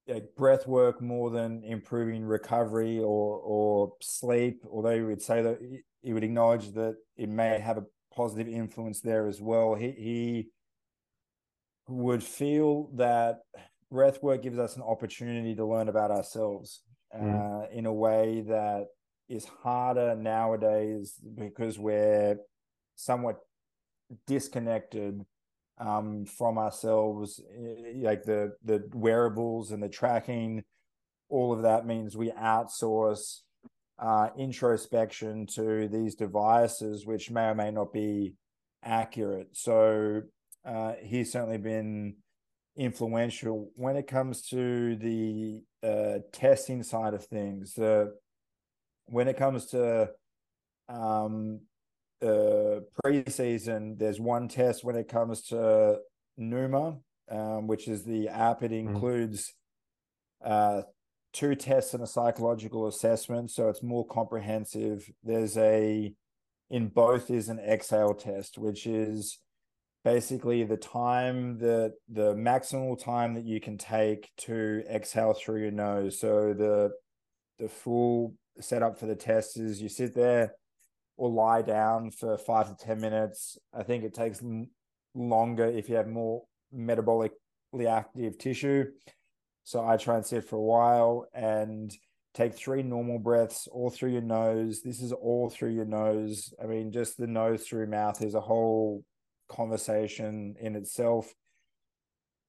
like 0.07 0.35
breath 0.35 0.67
work 0.67 1.01
more 1.01 1.29
than 1.29 1.63
improving 1.63 2.23
recovery 2.25 2.99
or 2.99 3.37
or 3.39 3.93
sleep, 4.01 4.63
although 4.69 4.95
he 4.95 5.01
would 5.01 5.21
say 5.21 5.41
that 5.41 5.59
he 6.01 6.13
would 6.13 6.23
acknowledge 6.23 6.71
that 6.73 6.95
it 7.17 7.29
may 7.29 7.59
have 7.59 7.77
a 7.77 7.85
positive 8.13 8.47
influence 8.47 9.01
there 9.01 9.27
as 9.27 9.41
well. 9.41 9.75
He 9.75 9.91
he 9.91 10.47
would 11.87 12.23
feel 12.23 12.89
that 12.95 13.39
breath 13.91 14.21
work 14.23 14.41
gives 14.41 14.57
us 14.57 14.75
an 14.75 14.81
opportunity 14.81 15.55
to 15.55 15.65
learn 15.65 15.89
about 15.89 16.11
ourselves 16.11 16.81
mm. 17.15 17.63
uh, 17.63 17.67
in 17.71 17.85
a 17.85 17.93
way 17.93 18.43
that 18.47 18.85
is 19.29 19.45
harder 19.63 20.15
nowadays 20.15 21.15
because 21.35 21.77
we're 21.77 22.37
somewhat 22.95 23.37
disconnected 24.27 25.21
um, 25.77 26.25
from 26.25 26.57
ourselves. 26.57 27.41
Like 27.95 28.23
the 28.23 28.53
the 28.63 28.89
wearables 28.93 29.71
and 29.71 29.81
the 29.81 29.89
tracking, 29.89 30.63
all 31.29 31.53
of 31.53 31.63
that 31.63 31.85
means 31.85 32.15
we 32.15 32.31
outsource 32.31 33.39
uh, 33.99 34.29
introspection 34.37 35.45
to 35.45 35.87
these 35.87 36.15
devices, 36.15 37.05
which 37.05 37.31
may 37.31 37.45
or 37.45 37.55
may 37.55 37.71
not 37.71 37.93
be 37.93 38.33
accurate. 38.83 39.49
So 39.51 40.23
uh, 40.65 40.93
he's 41.01 41.31
certainly 41.31 41.57
been 41.57 42.15
influential 42.75 43.69
when 43.75 43.95
it 43.95 44.07
comes 44.07 44.41
to 44.49 44.95
the 44.95 45.61
uh, 45.83 46.19
testing 46.31 46.83
side 46.83 47.13
of 47.13 47.25
things. 47.25 47.73
The 47.73 48.13
when 49.05 49.27
it 49.27 49.37
comes 49.37 49.67
to 49.67 50.09
um, 50.89 51.61
uh, 52.21 52.81
preseason, 53.03 53.97
there's 53.97 54.19
one 54.19 54.47
test 54.47 54.83
when 54.83 54.95
it 54.95 55.07
comes 55.07 55.41
to 55.47 55.99
Numa, 56.37 56.97
um, 57.29 57.67
which 57.67 57.87
is 57.87 58.03
the 58.03 58.29
app. 58.29 58.63
It 58.63 58.71
mm-hmm. 58.71 58.89
includes 58.89 59.53
uh, 60.43 60.81
two 61.33 61.55
tests 61.55 61.93
and 61.93 62.03
a 62.03 62.07
psychological 62.07 62.87
assessment, 62.87 63.51
so 63.51 63.69
it's 63.69 63.83
more 63.83 64.05
comprehensive. 64.05 65.09
There's 65.23 65.57
a 65.57 66.13
in 66.69 66.87
both 66.87 67.29
is 67.29 67.49
an 67.49 67.59
exhale 67.59 68.13
test, 68.13 68.57
which 68.57 68.87
is 68.87 69.39
basically 70.03 70.63
the 70.63 70.77
time 70.77 71.59
that 71.59 71.93
the 72.07 72.33
maximal 72.33 73.01
time 73.01 73.35
that 73.35 73.43
you 73.43 73.59
can 73.59 73.77
take 73.77 74.29
to 74.37 74.83
exhale 74.89 75.33
through 75.33 75.61
your 75.61 75.71
nose. 75.71 76.19
So 76.19 76.53
the 76.53 76.91
the 77.59 77.67
full 77.69 78.35
setup 78.59 78.99
for 78.99 79.05
the 79.05 79.15
test 79.15 79.59
is 79.59 79.81
you 79.81 79.89
sit 79.89 80.13
there 80.15 80.53
or 81.21 81.29
lie 81.29 81.61
down 81.61 82.09
for 82.09 82.35
five 82.35 82.67
to 82.67 82.75
ten 82.83 82.99
minutes. 82.99 83.55
I 83.71 83.83
think 83.83 84.03
it 84.03 84.15
takes 84.15 84.41
longer 85.13 85.65
if 85.65 85.87
you 85.87 85.95
have 85.95 86.07
more 86.07 86.45
metabolically 86.75 87.87
active 87.87 88.39
tissue. 88.39 88.85
So 89.63 89.85
I 89.85 89.97
try 89.97 90.15
and 90.15 90.25
sit 90.25 90.49
for 90.49 90.55
a 90.55 90.59
while 90.59 91.27
and 91.31 91.93
take 92.33 92.55
three 92.55 92.81
normal 92.81 93.19
breaths 93.19 93.67
all 93.71 93.91
through 93.91 94.13
your 94.13 94.23
nose. 94.23 94.81
This 94.81 94.99
is 94.99 95.11
all 95.11 95.51
through 95.51 95.75
your 95.75 95.85
nose. 95.85 96.55
I 96.59 96.65
mean, 96.65 96.91
just 96.91 97.17
the 97.17 97.27
nose 97.27 97.67
through 97.67 97.85
mouth 97.85 98.23
is 98.23 98.33
a 98.33 98.41
whole 98.41 99.03
conversation 99.47 100.55
in 100.59 100.75
itself. 100.75 101.31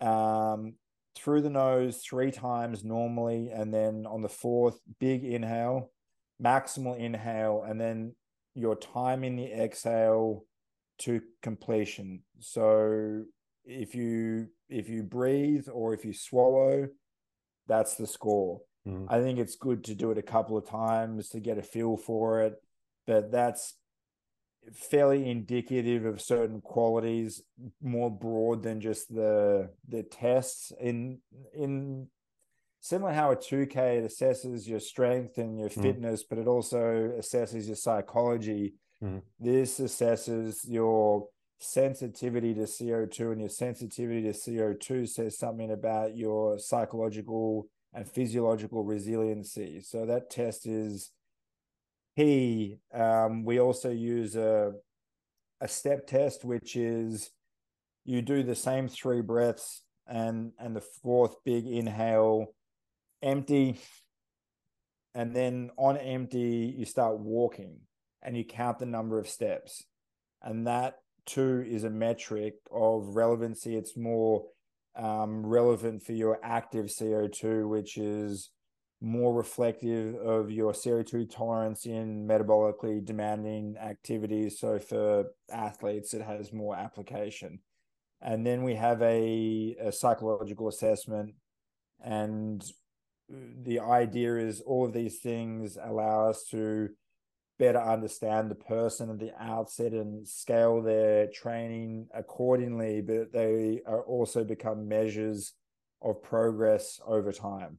Um, 0.01 0.77
through 1.15 1.43
the 1.43 1.51
nose 1.51 1.99
three 1.99 2.31
times 2.31 2.85
normally, 2.85 3.51
and 3.51 3.75
then 3.75 4.07
on 4.07 4.23
the 4.23 4.31
fourth, 4.31 4.81
big 4.99 5.25
inhale, 5.25 5.91
maximal 6.43 6.97
inhale, 6.97 7.65
and 7.69 7.79
then 7.79 8.15
your 8.55 8.77
time 8.77 9.25
in 9.25 9.37
the 9.37 9.53
exhale 9.53 10.45
to 10.99 11.21
completion. 11.43 12.23
So 12.41 13.25
if 13.65 13.95
you 13.95 14.49
if 14.69 14.89
you 14.89 15.03
breathe 15.03 15.69
or 15.73 15.95
if 15.95 16.05
you 16.05 16.13
swallow, 16.13 16.89
that's 17.67 17.95
the 17.95 18.07
score. 18.07 18.61
Mm. 18.87 19.07
I 19.09 19.21
think 19.21 19.39
it's 19.39 19.57
good 19.57 19.85
to 19.85 19.95
do 19.95 20.11
it 20.11 20.19
a 20.19 20.23
couple 20.23 20.57
of 20.57 20.69
times 20.69 21.29
to 21.31 21.41
get 21.41 21.59
a 21.59 21.63
feel 21.63 21.97
for 21.97 22.43
it, 22.43 22.55
but 23.07 23.31
that's 23.31 23.75
fairly 24.73 25.29
indicative 25.29 26.05
of 26.05 26.21
certain 26.21 26.61
qualities 26.61 27.43
more 27.83 28.11
broad 28.11 28.63
than 28.63 28.81
just 28.81 29.13
the 29.13 29.69
the 29.89 30.05
tests 30.05 30.73
in 30.81 31.19
in 31.55 32.07
similar 32.83 33.13
how 33.13 33.31
a 33.31 33.37
2k 33.37 33.77
it 33.77 34.05
assesses 34.05 34.67
your 34.67 34.81
strength 34.81 35.39
and 35.39 35.59
your 35.59 35.71
mm. 35.71 35.83
fitness 35.83 36.25
but 36.29 36.37
it 36.37 36.49
also 36.49 37.13
assesses 37.19 37.67
your 37.67 37.77
psychology 37.77 38.75
mm. 39.03 39.23
this 39.41 39.79
assesses 39.79 40.69
your 40.69 41.29
sensitivity 41.59 42.53
to 42.53 42.63
co2 42.63 43.33
and 43.33 43.41
your 43.41 43.49
sensitivity 43.49 44.23
to 44.23 44.33
co2 44.33 45.09
says 45.09 45.39
something 45.39 45.71
about 45.71 46.17
your 46.17 46.59
psychological 46.59 47.69
and 47.95 48.09
physiological 48.09 48.83
resiliency 48.83 49.81
so 49.81 50.05
that 50.05 50.29
test 50.29 50.67
is 50.67 51.13
he 52.17 52.79
um, 52.93 53.45
we 53.45 53.61
also 53.61 53.91
use 53.91 54.35
a 54.35 54.73
a 55.61 55.69
step 55.69 56.09
test 56.09 56.45
which 56.45 56.75
is 56.75 57.31
you 58.05 58.21
do 58.21 58.43
the 58.43 58.57
same 58.57 58.89
three 58.89 59.21
breaths 59.21 59.83
and 60.09 60.51
and 60.59 60.75
the 60.75 60.81
fourth 60.81 61.37
big 61.45 61.65
inhale 61.65 62.49
empty 63.23 63.79
and 65.15 65.35
then 65.35 65.71
on 65.77 65.97
empty 65.97 66.75
you 66.77 66.85
start 66.85 67.19
walking 67.19 67.81
and 68.23 68.37
you 68.37 68.45
count 68.45 68.79
the 68.79 68.87
number 68.87 69.19
of 69.19 69.29
steps 69.29 69.83
and 70.43 70.67
that 70.67 70.97
too 71.27 71.65
is 71.67 71.85
a 71.85 71.91
metric 71.91 72.55
of 72.71 73.15
relevancy 73.15 73.77
it's 73.77 73.97
more 73.97 74.45
um, 74.97 75.47
relevant 75.47 76.03
for 76.03 76.13
your 76.13 76.39
active 76.43 76.87
co2 76.87 77.69
which 77.69 77.97
is 77.97 78.51
more 79.03 79.35
reflective 79.35 80.15
of 80.15 80.51
your 80.51 80.73
CO2 80.73 81.29
tolerance 81.29 81.87
in 81.87 82.27
metabolically 82.27 83.05
demanding 83.05 83.77
activities. 83.77 84.61
So 84.61 84.79
for 84.79 85.25
athletes, 85.51 86.15
it 86.15 86.23
has 86.23 86.53
more 86.53 86.77
application. 86.77 87.59
And 88.21 88.47
then 88.47 88.63
we 88.63 88.77
have 88.77 89.03
a, 89.03 89.77
a 89.81 89.91
psychological 89.91 90.69
assessment. 90.69 91.35
And 92.01 92.63
the 93.63 93.81
idea 93.81 94.37
is 94.37 94.61
all 94.61 94.85
of 94.85 94.93
these 94.93 95.19
things 95.21 95.79
allow 95.83 96.29
us 96.29 96.45
to 96.51 96.91
better 97.59 97.81
understand 97.81 98.51
the 98.51 98.57
person 98.57 99.11
at 99.11 99.19
the 99.19 99.33
outset 99.41 99.93
and 99.93 100.27
scale 100.27 100.83
their 100.83 101.29
training 101.29 102.09
accordingly, 102.15 103.01
but 103.01 103.33
they 103.33 103.81
are 103.87 104.03
also 104.03 104.45
become 104.45 104.89
measures 104.89 105.55
of 106.03 106.23
progress 106.23 107.01
over 107.07 107.33
time. 107.33 107.79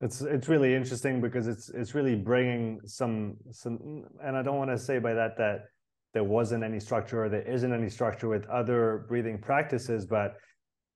It's 0.00 0.20
it's 0.20 0.48
really 0.48 0.74
interesting 0.74 1.20
because 1.20 1.46
it's 1.46 1.68
it's 1.70 1.94
really 1.94 2.16
bringing 2.16 2.80
some 2.84 3.36
some, 3.52 4.04
and 4.22 4.36
I 4.36 4.42
don't 4.42 4.58
want 4.58 4.70
to 4.70 4.78
say 4.78 4.98
by 4.98 5.14
that 5.14 5.36
that 5.38 5.66
there 6.12 6.24
wasn't 6.24 6.64
any 6.64 6.80
structure 6.80 7.24
or 7.24 7.28
there 7.28 7.42
isn't 7.42 7.72
any 7.72 7.88
structure 7.88 8.28
with 8.28 8.44
other 8.48 9.06
breathing 9.08 9.38
practices, 9.38 10.04
but 10.04 10.34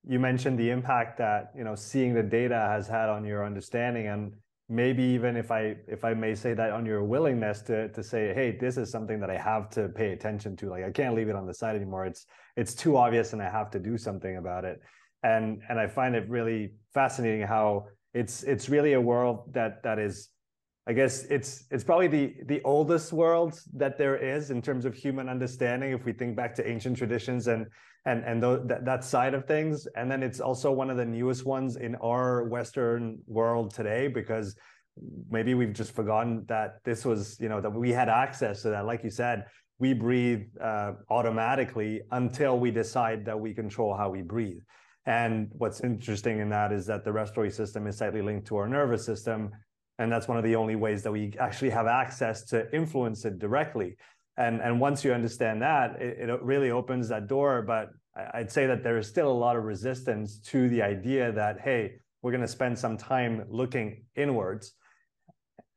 you 0.06 0.18
mentioned 0.20 0.58
the 0.58 0.70
impact 0.70 1.18
that 1.18 1.52
you 1.56 1.64
know 1.64 1.74
seeing 1.74 2.14
the 2.14 2.22
data 2.22 2.54
has 2.54 2.86
had 2.86 3.08
on 3.08 3.24
your 3.24 3.44
understanding 3.44 4.06
and 4.06 4.32
maybe 4.68 5.02
even 5.02 5.36
if 5.36 5.50
i 5.50 5.76
if 5.88 6.04
i 6.04 6.12
may 6.14 6.34
say 6.34 6.54
that 6.54 6.70
on 6.70 6.86
your 6.86 7.02
willingness 7.04 7.62
to 7.62 7.88
to 7.88 8.02
say 8.02 8.32
hey 8.34 8.56
this 8.58 8.76
is 8.76 8.90
something 8.90 9.20
that 9.20 9.30
i 9.30 9.36
have 9.36 9.68
to 9.70 9.88
pay 9.90 10.12
attention 10.12 10.56
to. 10.56 10.68
Like 10.68 10.84
i 10.84 10.90
can't 10.90 11.14
leave 11.14 11.28
it 11.28 11.36
on 11.36 11.46
the 11.46 11.54
side 11.54 11.76
anymore. 11.76 12.06
It's 12.06 12.26
it's 12.56 12.74
too 12.74 12.96
obvious 12.96 13.32
and 13.32 13.42
i 13.42 13.50
have 13.50 13.70
to 13.72 13.78
do 13.78 13.98
something 13.98 14.36
about 14.36 14.64
it. 14.64 14.80
And 15.22 15.60
and 15.68 15.78
i 15.78 15.86
find 15.86 16.14
it 16.14 16.28
really 16.28 16.72
fascinating 16.94 17.46
how 17.46 17.86
it's 18.14 18.42
it's 18.44 18.68
really 18.68 18.94
a 18.94 19.00
world 19.00 19.52
that 19.52 19.82
that 19.82 19.98
is 19.98 20.30
I 20.88 20.92
guess 20.92 21.24
it's 21.24 21.64
it's 21.70 21.82
probably 21.82 22.06
the 22.06 22.34
the 22.44 22.62
oldest 22.62 23.12
world 23.12 23.60
that 23.74 23.98
there 23.98 24.16
is 24.16 24.50
in 24.50 24.62
terms 24.62 24.84
of 24.84 24.94
human 24.94 25.28
understanding. 25.28 25.90
If 25.90 26.04
we 26.04 26.12
think 26.12 26.36
back 26.36 26.54
to 26.56 26.68
ancient 26.68 26.96
traditions 26.96 27.48
and 27.48 27.66
and 28.04 28.22
and 28.24 28.40
th- 28.40 28.80
that 28.82 29.02
side 29.02 29.34
of 29.34 29.46
things, 29.46 29.88
and 29.96 30.08
then 30.08 30.22
it's 30.22 30.38
also 30.40 30.70
one 30.70 30.88
of 30.88 30.96
the 30.96 31.04
newest 31.04 31.44
ones 31.44 31.74
in 31.76 31.96
our 31.96 32.44
Western 32.44 33.18
world 33.26 33.74
today 33.74 34.06
because 34.06 34.54
maybe 35.28 35.54
we've 35.54 35.72
just 35.72 35.90
forgotten 35.90 36.44
that 36.46 36.76
this 36.84 37.04
was 37.04 37.36
you 37.40 37.48
know 37.48 37.60
that 37.60 37.70
we 37.70 37.90
had 37.90 38.08
access 38.08 38.62
to 38.62 38.70
that. 38.70 38.86
Like 38.86 39.02
you 39.02 39.10
said, 39.10 39.46
we 39.80 39.92
breathe 39.92 40.46
uh, 40.60 40.92
automatically 41.10 42.02
until 42.12 42.60
we 42.60 42.70
decide 42.70 43.24
that 43.24 43.38
we 43.38 43.52
control 43.54 43.96
how 43.96 44.08
we 44.10 44.22
breathe. 44.22 44.62
And 45.04 45.48
what's 45.52 45.80
interesting 45.80 46.40
in 46.40 46.48
that 46.50 46.72
is 46.72 46.86
that 46.86 47.04
the 47.04 47.12
respiratory 47.12 47.50
system 47.50 47.86
is 47.86 47.96
tightly 47.98 48.22
linked 48.22 48.46
to 48.48 48.56
our 48.56 48.68
nervous 48.68 49.04
system. 49.04 49.50
And 49.98 50.12
that's 50.12 50.28
one 50.28 50.36
of 50.36 50.44
the 50.44 50.56
only 50.56 50.76
ways 50.76 51.02
that 51.02 51.12
we 51.12 51.32
actually 51.38 51.70
have 51.70 51.86
access 51.86 52.44
to 52.44 52.74
influence 52.74 53.24
it 53.24 53.38
directly. 53.38 53.96
And, 54.36 54.60
and 54.60 54.80
once 54.80 55.04
you 55.04 55.12
understand 55.12 55.62
that, 55.62 56.00
it, 56.00 56.28
it 56.28 56.42
really 56.42 56.70
opens 56.70 57.08
that 57.08 57.26
door. 57.26 57.62
But 57.62 57.90
I'd 58.34 58.50
say 58.50 58.66
that 58.66 58.82
there 58.82 58.98
is 58.98 59.06
still 59.08 59.30
a 59.30 59.40
lot 59.46 59.56
of 59.56 59.64
resistance 59.64 60.38
to 60.50 60.68
the 60.68 60.82
idea 60.82 61.32
that, 61.32 61.60
hey, 61.60 62.00
we're 62.22 62.32
going 62.32 62.42
to 62.42 62.48
spend 62.48 62.78
some 62.78 62.96
time 62.96 63.44
looking 63.48 64.04
inwards. 64.14 64.72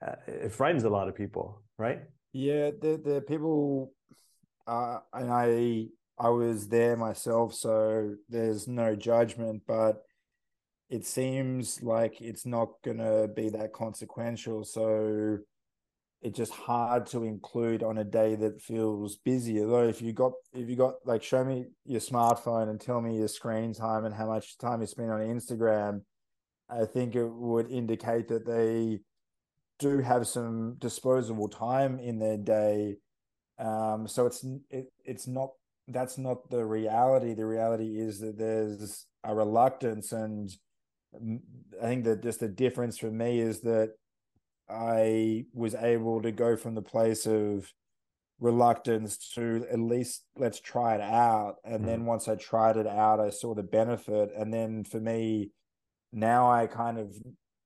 Uh, 0.06 0.16
it 0.28 0.52
frightens 0.52 0.84
a 0.84 0.90
lot 0.90 1.08
of 1.08 1.16
people, 1.16 1.62
right? 1.78 2.02
Yeah, 2.32 2.72
the 2.72 3.02
the 3.04 3.22
people, 3.28 3.94
uh, 4.68 5.00
and 5.14 5.32
I 5.32 5.88
I 6.18 6.30
was 6.30 6.68
there 6.68 6.96
myself, 6.96 7.54
so 7.54 8.16
there's 8.30 8.68
no 8.68 8.96
judgment, 8.96 9.64
but 9.68 10.04
it 10.90 11.06
seems 11.06 11.82
like 11.84 12.22
it's 12.22 12.46
not 12.46 12.70
gonna 12.84 13.28
be 13.28 13.50
that 13.50 13.74
consequential. 13.74 14.64
So 14.64 15.40
it's 16.22 16.38
just 16.38 16.52
hard 16.52 17.06
to 17.08 17.24
include 17.24 17.82
on 17.82 17.98
a 17.98 18.04
day 18.04 18.36
that 18.36 18.62
feels 18.62 19.18
busy. 19.18 19.62
Although 19.62 19.88
if 19.88 20.02
you 20.02 20.12
got 20.14 20.34
if 20.54 20.70
you 20.70 20.76
got 20.76 20.96
like 21.06 21.24
show 21.24 21.44
me 21.46 21.68
your 21.86 22.02
smartphone 22.02 22.70
and 22.70 22.80
tell 22.80 23.02
me 23.02 23.18
your 23.18 23.28
screen 23.28 23.74
time 23.74 24.06
and 24.06 24.14
how 24.14 24.28
much 24.28 24.58
time 24.58 24.82
you 24.82 24.88
spend 24.88 25.12
on 25.12 25.22
Instagram, 25.22 26.02
I 26.70 26.86
think 26.86 27.16
it 27.16 27.28
would 27.28 27.72
indicate 27.72 28.28
that 28.30 28.46
they 28.46 29.00
do 29.80 30.00
have 30.00 30.28
some 30.28 30.76
disposable 30.78 31.48
time 31.48 32.00
in 32.00 32.20
their 32.20 32.38
day. 32.38 32.98
Um, 33.58 34.08
so 34.08 34.26
it's 34.26 34.46
it, 34.70 34.92
it's 35.06 35.28
not 35.28 35.52
that's 35.88 36.18
not 36.18 36.50
the 36.50 36.66
reality. 36.66 37.34
The 37.34 37.46
reality 37.46 38.00
is 38.00 38.20
that 38.20 38.38
there's 38.38 39.06
a 39.24 39.34
reluctance, 39.34 40.12
and 40.12 40.50
I 41.16 41.86
think 41.86 42.04
that 42.06 42.24
just 42.24 42.40
the 42.40 42.48
difference 42.48 42.98
for 42.98 43.10
me 43.10 43.40
is 43.40 43.62
that 43.62 43.94
I 44.70 45.46
was 45.54 45.74
able 45.76 46.22
to 46.22 46.32
go 46.32 46.56
from 46.56 46.76
the 46.76 46.82
place 46.82 47.26
of 47.26 47.72
reluctance 48.40 49.18
to 49.36 49.66
at 49.72 49.80
least 49.80 50.24
let's 50.38 50.60
try 50.60 50.96
it 50.96 51.02
out. 51.02 51.56
And 51.66 51.84
mm. 51.84 51.86
then 51.88 52.06
once 52.06 52.28
I 52.28 52.36
tried 52.36 52.78
it 52.78 52.88
out, 52.88 53.20
I 53.20 53.32
saw 53.32 53.54
the 53.54 53.64
benefit. 53.64 54.32
And 54.38 54.54
then 54.54 54.84
for 54.84 55.00
me, 55.00 55.52
now 56.12 56.52
I 56.52 56.68
kind 56.68 56.98
of 56.98 57.16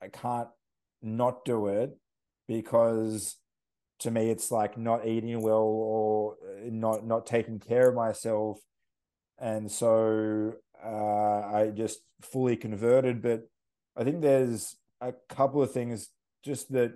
I 0.02 0.08
can't 0.08 0.50
not 1.02 1.46
do 1.46 1.68
it 1.68 1.92
because 2.48 3.38
to 4.00 4.12
me 4.12 4.30
it's 4.30 4.52
like 4.52 4.78
not 4.78 5.06
eating 5.06 5.42
well 5.42 5.62
or 5.62 6.36
uh, 6.44 6.70
not 6.70 7.06
not 7.06 7.26
taking 7.26 7.60
care 7.60 7.90
of 7.90 7.96
myself 7.96 8.60
and 9.40 9.72
so 9.72 10.54
uh, 10.86 11.42
i 11.54 11.72
just 11.76 12.00
fully 12.22 12.56
converted 12.56 13.22
but 13.22 13.48
i 13.98 14.04
think 14.04 14.22
there's 14.22 14.76
a 15.02 15.14
couple 15.30 15.62
of 15.62 15.72
things 15.72 16.10
just 16.44 16.72
that 16.72 16.94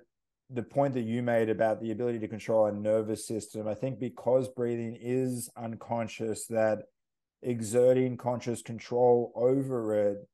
the 0.50 0.64
point 0.64 0.94
that 0.94 1.02
you 1.02 1.22
made 1.22 1.50
about 1.50 1.82
the 1.82 1.92
ability 1.92 2.20
to 2.20 2.28
control 2.28 2.68
a 2.68 2.72
nervous 2.72 3.28
system. 3.28 3.68
I 3.68 3.74
think 3.74 4.00
because 4.00 4.48
breathing 4.48 4.98
is 5.00 5.50
unconscious 5.58 6.48
that 6.48 6.84
exerting 7.42 8.18
conscious 8.18 8.62
control 8.62 9.32
over 9.36 9.94
it 9.94 10.28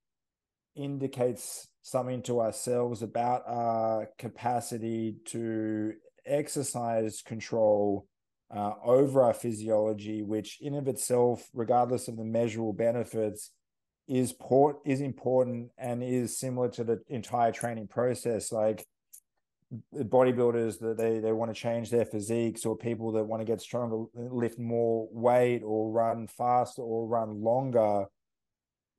indicates 0.76 1.68
something 1.82 2.22
to 2.24 2.42
ourselves 2.42 3.02
about 3.02 3.44
our 3.46 4.08
capacity 4.18 5.18
to 5.26 5.94
exercise 6.26 7.22
control 7.22 8.08
uh, 8.56 8.74
over 8.84 9.24
our 9.24 9.34
physiology, 9.34 10.22
which 10.22 10.60
in 10.62 10.76
of 10.76 10.88
itself, 10.88 11.50
regardless 11.54 12.08
of 12.08 12.18
the 12.18 12.24
measurable 12.24 12.74
benefits, 12.74 13.52
is 14.08 14.34
port 14.34 14.78
is 14.86 15.02
important 15.02 15.70
and 15.78 16.04
is 16.04 16.38
similar 16.38 16.70
to 16.70 16.84
the 16.84 17.02
entire 17.08 17.52
training 17.52 17.88
process. 17.88 18.52
Like 18.52 18.86
the 19.92 20.04
bodybuilders 20.04 20.80
that 20.80 20.98
they 20.98 21.20
they 21.20 21.32
want 21.32 21.54
to 21.54 21.60
change 21.60 21.90
their 21.90 22.06
physiques, 22.06 22.66
or 22.66 22.78
people 22.78 23.14
that 23.14 23.24
want 23.24 23.42
to 23.42 23.46
get 23.46 23.62
stronger, 23.62 24.06
lift 24.14 24.60
more 24.60 25.08
weight, 25.12 25.62
or 25.64 25.90
run 25.90 26.28
faster, 26.28 26.82
or 26.82 27.08
run 27.08 27.42
longer. 27.42 28.06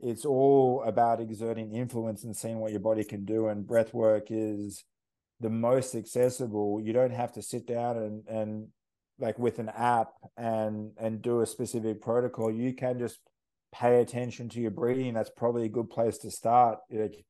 It's 0.01 0.25
all 0.25 0.83
about 0.85 1.21
exerting 1.21 1.73
influence 1.75 2.25
and 2.25 2.35
seeing 2.35 2.59
what 2.59 2.73
your 2.73 2.81
body 2.81 3.05
can 3.05 3.25
do. 3.25 3.47
And 3.49 3.67
breath 3.67 3.95
work 3.95 4.27
is 4.31 4.85
the 5.39 5.51
most 5.51 5.95
accessible. 5.95 6.81
You 6.83 6.93
don't 6.93 7.13
have 7.13 7.33
to 7.33 7.43
sit 7.43 7.67
down 7.69 7.99
and 7.99 8.27
and 8.27 8.69
like 9.19 9.39
with 9.39 9.59
an 9.59 9.69
app 9.69 10.13
and 10.37 10.93
and 10.99 11.23
do 11.23 11.41
a 11.41 11.47
specific 11.47 12.01
protocol. 12.01 12.51
You 12.51 12.75
can 12.75 12.99
just 12.99 13.19
pay 13.73 14.01
attention 14.01 14.49
to 14.51 14.61
your 14.61 14.71
breathing. 14.71 15.15
That's 15.15 15.31
probably 15.31 15.65
a 15.65 15.69
good 15.69 15.91
place 15.91 16.19
to 16.19 16.31
start. 16.31 16.79
Like 16.91 17.25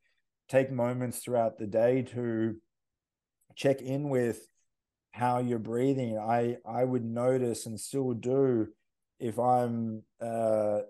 take 0.48 0.70
moments 0.70 1.18
throughout 1.18 1.58
the 1.58 1.66
day 1.66 2.02
to 2.02 2.56
check 3.56 3.80
in 3.80 4.08
with 4.08 4.46
how 5.12 5.38
you're 5.38 5.58
breathing. 5.58 6.18
I 6.18 6.56
I 6.66 6.84
would 6.84 7.04
notice 7.04 7.66
and 7.66 7.78
still 7.78 8.12
do 8.12 8.68
if 9.20 9.38
I'm 9.38 10.02
uh 10.20 10.80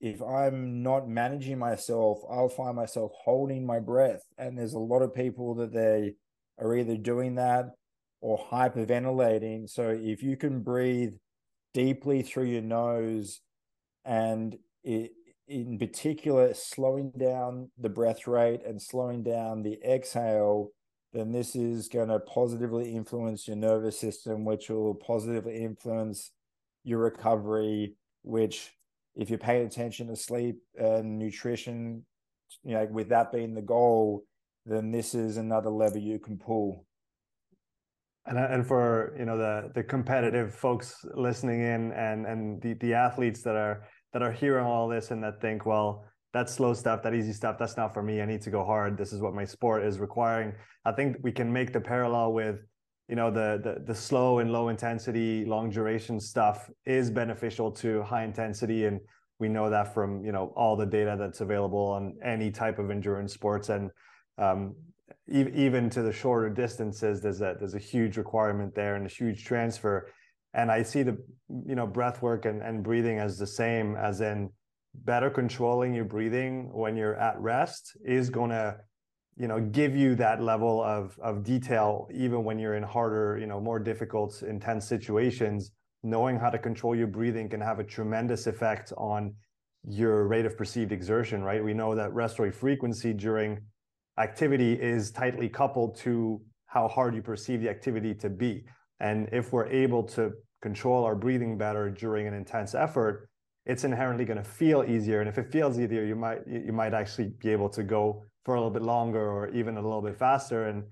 if 0.00 0.22
I'm 0.22 0.82
not 0.82 1.08
managing 1.08 1.58
myself, 1.58 2.20
I'll 2.30 2.48
find 2.48 2.76
myself 2.76 3.10
holding 3.24 3.66
my 3.66 3.80
breath. 3.80 4.22
And 4.38 4.56
there's 4.56 4.74
a 4.74 4.78
lot 4.78 5.02
of 5.02 5.14
people 5.14 5.56
that 5.56 5.72
they 5.72 6.14
are 6.58 6.76
either 6.76 6.96
doing 6.96 7.34
that 7.34 7.70
or 8.20 8.38
hyperventilating. 8.50 9.68
So 9.68 9.90
if 9.90 10.22
you 10.22 10.36
can 10.36 10.60
breathe 10.60 11.14
deeply 11.74 12.22
through 12.22 12.46
your 12.46 12.62
nose 12.62 13.40
and 14.04 14.58
it, 14.82 15.12
in 15.46 15.78
particular 15.78 16.52
slowing 16.52 17.10
down 17.16 17.70
the 17.78 17.88
breath 17.88 18.26
rate 18.26 18.60
and 18.66 18.80
slowing 18.80 19.22
down 19.22 19.62
the 19.62 19.78
exhale, 19.82 20.72
then 21.12 21.32
this 21.32 21.56
is 21.56 21.88
going 21.88 22.08
to 22.08 22.18
positively 22.18 22.94
influence 22.94 23.48
your 23.48 23.56
nervous 23.56 23.98
system, 23.98 24.44
which 24.44 24.68
will 24.68 24.94
positively 24.94 25.56
influence 25.56 26.32
your 26.84 26.98
recovery, 26.98 27.94
which 28.22 28.72
if 29.16 29.30
you're 29.30 29.38
paying 29.38 29.66
attention 29.66 30.08
to 30.08 30.16
sleep 30.16 30.60
and 30.78 31.18
nutrition, 31.18 32.04
you 32.62 32.74
know, 32.74 32.86
with 32.90 33.08
that 33.08 33.32
being 33.32 33.54
the 33.54 33.62
goal, 33.62 34.24
then 34.66 34.90
this 34.90 35.14
is 35.14 35.38
another 35.38 35.70
lever 35.70 35.98
you 35.98 36.18
can 36.18 36.36
pull. 36.36 36.84
And, 38.28 38.38
and 38.38 38.66
for 38.66 39.14
you 39.18 39.24
know 39.24 39.38
the 39.38 39.70
the 39.74 39.82
competitive 39.82 40.54
folks 40.54 41.04
listening 41.14 41.60
in 41.62 41.92
and 41.92 42.26
and 42.26 42.60
the 42.62 42.74
the 42.74 42.94
athletes 42.94 43.42
that 43.42 43.56
are 43.56 43.84
that 44.12 44.22
are 44.22 44.32
hearing 44.32 44.66
all 44.66 44.86
this 44.86 45.10
and 45.10 45.22
that 45.24 45.40
think 45.40 45.64
well 45.66 46.04
that 46.34 46.50
slow 46.50 46.74
stuff 46.74 47.02
that 47.02 47.14
easy 47.14 47.32
stuff 47.32 47.56
that's 47.58 47.76
not 47.76 47.94
for 47.94 48.02
me 48.02 48.20
i 48.20 48.26
need 48.26 48.42
to 48.42 48.50
go 48.50 48.64
hard 48.64 48.98
this 48.98 49.12
is 49.12 49.20
what 49.20 49.34
my 49.34 49.44
sport 49.44 49.82
is 49.84 49.98
requiring. 49.98 50.52
I 50.84 50.92
think 50.92 51.16
we 51.22 51.32
can 51.32 51.52
make 51.52 51.72
the 51.72 51.80
parallel 51.80 52.32
with 52.32 52.60
you 53.08 53.16
know 53.16 53.30
the, 53.30 53.60
the 53.64 53.82
the 53.86 53.94
slow 53.94 54.40
and 54.40 54.52
low 54.52 54.68
intensity 54.68 55.44
long 55.44 55.70
duration 55.70 56.20
stuff 56.20 56.70
is 56.84 57.10
beneficial 57.10 57.70
to 57.72 58.02
high 58.02 58.24
intensity 58.24 58.84
and 58.84 59.00
we 59.38 59.48
know 59.48 59.70
that 59.70 59.94
from 59.94 60.24
you 60.24 60.32
know 60.32 60.52
all 60.56 60.76
the 60.76 60.86
data 60.86 61.16
that's 61.18 61.40
available 61.40 61.86
on 61.88 62.16
any 62.24 62.50
type 62.50 62.78
of 62.78 62.90
endurance 62.90 63.32
sports. 63.32 63.68
And 63.68 63.90
um, 64.36 64.74
even 65.30 65.90
to 65.90 66.02
the 66.02 66.12
shorter 66.12 66.48
distances 66.48 67.20
there's 67.20 67.40
a 67.40 67.54
there's 67.58 67.74
a 67.74 67.78
huge 67.78 68.16
requirement 68.16 68.74
there 68.74 68.96
and 68.96 69.06
a 69.06 69.10
huge 69.10 69.44
transfer. 69.44 70.08
And 70.54 70.70
i 70.70 70.82
see 70.82 71.02
the 71.02 71.18
you 71.66 71.74
know 71.74 71.86
breath 71.86 72.22
work 72.22 72.46
and, 72.46 72.62
and 72.62 72.82
breathing 72.82 73.18
as 73.18 73.38
the 73.38 73.46
same 73.46 73.96
as 73.96 74.20
in 74.20 74.50
better 74.94 75.30
controlling 75.30 75.94
your 75.94 76.04
breathing 76.04 76.70
when 76.72 76.96
you're 76.96 77.16
at 77.16 77.38
rest 77.40 77.96
is 78.04 78.30
going 78.30 78.50
to 78.50 78.76
you 79.36 79.46
know 79.46 79.60
give 79.60 79.94
you 79.94 80.14
that 80.16 80.42
level 80.42 80.82
of 80.82 81.18
of 81.22 81.44
detail 81.44 82.08
even 82.12 82.42
when 82.44 82.58
you're 82.58 82.74
in 82.74 82.82
harder 82.82 83.38
you 83.38 83.46
know 83.46 83.60
more 83.60 83.78
difficult 83.78 84.42
intense 84.42 84.86
situations. 84.86 85.72
Knowing 86.04 86.38
how 86.38 86.48
to 86.48 86.58
control 86.58 86.94
your 86.94 87.08
breathing 87.08 87.48
can 87.48 87.60
have 87.60 87.80
a 87.80 87.84
tremendous 87.84 88.46
effect 88.46 88.92
on 88.96 89.34
your 89.84 90.28
rate 90.28 90.46
of 90.46 90.56
perceived 90.56 90.92
exertion 90.92 91.42
right? 91.42 91.62
We 91.62 91.74
know 91.74 91.94
that 91.94 92.12
respiratory 92.12 92.52
frequency 92.52 93.12
during 93.12 93.60
activity 94.18 94.72
is 94.72 95.10
tightly 95.10 95.48
coupled 95.48 95.96
to 95.96 96.40
how 96.66 96.88
hard 96.88 97.14
you 97.14 97.22
perceive 97.22 97.60
the 97.60 97.68
activity 97.68 98.14
to 98.14 98.28
be 98.28 98.64
and 99.00 99.28
if 99.32 99.52
we're 99.52 99.66
able 99.68 100.02
to 100.02 100.32
control 100.60 101.04
our 101.04 101.14
breathing 101.14 101.56
better 101.56 101.90
during 101.90 102.26
an 102.26 102.34
intense 102.34 102.74
effort 102.74 103.28
it's 103.64 103.84
inherently 103.84 104.24
going 104.24 104.36
to 104.36 104.44
feel 104.44 104.84
easier 104.84 105.20
and 105.20 105.28
if 105.28 105.38
it 105.38 105.50
feels 105.52 105.78
easier 105.78 106.04
you 106.04 106.16
might 106.16 106.40
you 106.46 106.72
might 106.72 106.94
actually 106.94 107.30
be 107.40 107.50
able 107.50 107.68
to 107.68 107.82
go 107.82 108.24
for 108.48 108.54
a 108.54 108.58
little 108.58 108.70
bit 108.70 108.80
longer 108.80 109.20
or 109.30 109.50
even 109.50 109.76
a 109.76 109.82
little 109.82 110.00
bit 110.00 110.16
faster. 110.16 110.68
And 110.68 110.84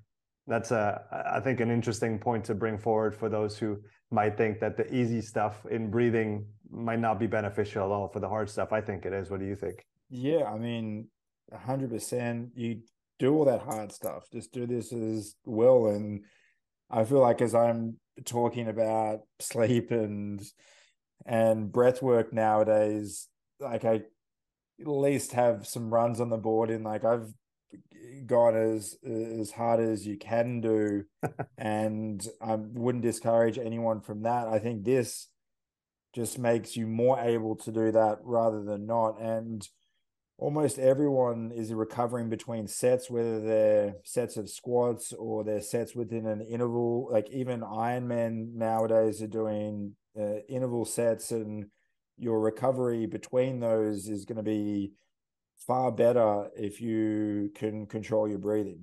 that's 0.47 0.73
a, 0.73 1.01
I 1.35 1.41
think, 1.41 1.61
an 1.61 1.71
interesting 1.71 2.19
point 2.19 2.45
to 2.45 2.55
bring 2.55 2.77
forward 2.77 3.17
for 3.17 3.31
those 3.31 3.57
who 3.57 3.79
might 4.11 4.37
think 4.37 4.61
that 4.61 4.77
the 4.77 4.87
easy 4.95 5.23
stuff 5.23 5.65
in 5.71 5.91
breathing 5.91 6.45
might 6.71 6.99
not 6.99 7.19
be 7.19 7.27
beneficial 7.27 7.85
at 7.85 7.91
all 7.91 8.09
for 8.09 8.21
the 8.21 8.29
hard 8.29 8.51
stuff. 8.51 8.75
I 8.75 8.83
think 8.83 9.07
it 9.07 9.15
is. 9.15 9.31
What 9.31 9.41
do 9.41 9.47
you 9.47 9.57
think? 9.57 9.87
Yeah, 10.11 10.45
I 10.45 10.59
mean, 10.59 11.09
hundred 11.51 11.89
percent. 11.89 12.51
You 12.55 12.83
do 13.19 13.35
all 13.35 13.45
that 13.47 13.63
hard 13.63 13.93
stuff. 13.93 14.25
Just 14.33 14.53
do 14.53 14.67
this 14.67 14.93
as 14.93 15.35
well. 15.45 15.87
And 15.87 16.25
I 16.91 17.05
feel 17.05 17.21
like 17.21 17.41
as 17.41 17.55
I'm 17.55 17.97
talking 18.25 18.69
about 18.69 19.21
sleep 19.41 19.91
and 19.91 20.43
and 21.25 21.73
breath 21.73 22.03
work 22.03 22.33
nowadays, 22.33 23.29
like 23.61 23.85
I 23.85 24.03
at 24.81 24.87
least 24.87 25.33
have 25.33 25.67
some 25.67 25.93
runs 25.93 26.21
on 26.21 26.29
the 26.29 26.37
board 26.37 26.71
and 26.71 26.85
like 26.85 27.05
I've 27.05 27.33
gone 28.27 28.57
as 28.57 28.97
as 29.05 29.51
hard 29.51 29.81
as 29.81 30.07
you 30.07 30.17
can 30.17 30.61
do 30.61 31.05
and 31.59 32.27
i 32.41 32.55
wouldn't 32.55 33.03
discourage 33.03 33.59
anyone 33.59 34.01
from 34.01 34.23
that 34.23 34.49
i 34.49 34.59
think 34.59 34.85
this 34.85 35.29
just 36.15 36.39
makes 36.39 36.77
you 36.77 36.87
more 36.87 37.19
able 37.21 37.57
to 37.57 37.71
do 37.71 37.93
that 37.93 38.19
rather 38.23 38.63
than 38.63 38.87
not 38.87 39.21
and 39.21 39.69
almost 40.39 40.79
everyone 40.79 41.51
is 41.55 41.73
recovering 41.73 42.29
between 42.29 42.67
sets 42.67 43.11
whether 43.11 43.41
they're 43.41 43.95
sets 44.05 44.37
of 44.37 44.51
squats 44.51 45.13
or 45.15 45.43
they're 45.43 45.63
sets 45.63 45.95
within 45.95 46.27
an 46.27 46.43
interval 46.43 47.09
like 47.11 47.29
even 47.31 47.61
ironman 47.61 48.53
nowadays 48.55 49.23
are 49.23 49.27
doing 49.27 49.95
uh, 50.19 50.37
interval 50.49 50.85
sets 50.85 51.31
and 51.31 51.67
your 52.19 52.41
recovery 52.41 53.07
between 53.07 53.61
those 53.61 54.09
is 54.09 54.25
going 54.25 54.37
to 54.37 54.43
be 54.43 54.93
far 55.67 55.91
better 55.93 56.49
if 56.57 56.81
you 56.81 57.51
can 57.55 57.87
control 57.87 58.29
your 58.29 58.39
breathing. 58.39 58.81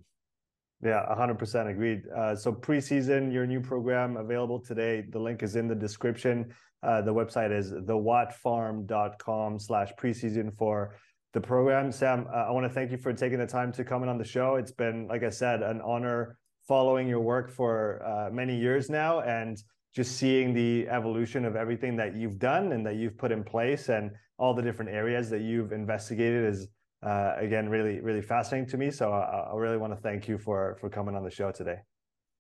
Yeah, 0.82 1.06
100% 1.18 1.70
agreed. 1.70 2.04
Uh, 2.14 2.36
so 2.36 2.52
preseason, 2.52 3.32
your 3.32 3.48
new 3.48 3.62
program 3.62 4.18
available 4.18 4.60
today. 4.60 5.06
The 5.10 5.20
link 5.20 5.42
is 5.42 5.56
in 5.56 5.68
the 5.68 5.76
description. 5.76 6.54
Uh, 6.82 7.02
the 7.02 7.14
website 7.14 7.58
is 7.58 7.72
thewattfarm.com 7.72 9.60
slash 9.60 9.94
preseason 9.98 10.56
for 10.58 10.96
the 11.34 11.42
program. 11.42 11.92
Sam, 11.92 12.28
uh, 12.32 12.46
I 12.48 12.52
want 12.52 12.66
to 12.66 12.74
thank 12.74 12.92
you 12.92 12.98
for 12.98 13.12
taking 13.12 13.40
the 13.40 13.48
time 13.48 13.72
to 13.74 13.84
come 13.84 14.04
in 14.04 14.10
on 14.10 14.18
the 14.18 14.24
show. 14.24 14.56
It's 14.56 14.72
been, 14.72 15.08
like 15.08 15.24
I 15.24 15.30
said, 15.30 15.64
an 15.64 15.82
honor 15.82 16.38
following 16.68 17.08
your 17.08 17.20
work 17.20 17.52
for 17.52 18.02
uh, 18.06 18.30
many 18.32 18.56
years 18.58 18.90
now 18.90 19.22
and 19.22 19.62
just 19.94 20.18
seeing 20.18 20.54
the 20.54 20.88
evolution 20.90 21.44
of 21.46 21.56
everything 21.56 21.96
that 21.98 22.16
you've 22.16 22.40
done 22.40 22.72
and 22.72 22.86
that 22.86 22.96
you've 22.96 23.18
put 23.18 23.32
in 23.32 23.44
place 23.44 23.90
and 23.90 24.12
all 24.38 24.54
the 24.54 24.62
different 24.62 24.92
areas 24.92 25.30
that 25.30 25.42
you've 25.42 25.72
investigated 25.72 26.46
is 26.46 26.68
uh, 27.04 27.34
again 27.38 27.68
really 27.68 28.00
really 28.00 28.22
fascinating 28.22 28.68
to 28.70 28.78
me. 28.78 28.90
So 28.90 29.12
I, 29.12 29.52
I 29.52 29.56
really 29.56 29.78
want 29.78 29.94
to 29.94 30.00
thank 30.00 30.28
you 30.28 30.38
for 30.38 30.78
for 30.80 30.90
coming 30.90 31.16
on 31.16 31.24
the 31.24 31.30
show 31.30 31.52
today. 31.52 31.78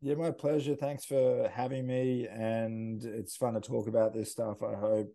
Yeah, 0.02 0.16
my 0.16 0.32
pleasure. 0.32 0.76
Thanks 0.76 1.06
for 1.06 1.50
having 1.54 1.86
me, 1.88 2.28
and 2.28 3.04
it's 3.04 3.38
fun 3.38 3.54
to 3.54 3.62
talk 3.62 3.88
about 3.88 4.14
this 4.14 4.32
stuff. 4.32 4.62
I 4.62 4.76
hope 4.76 5.08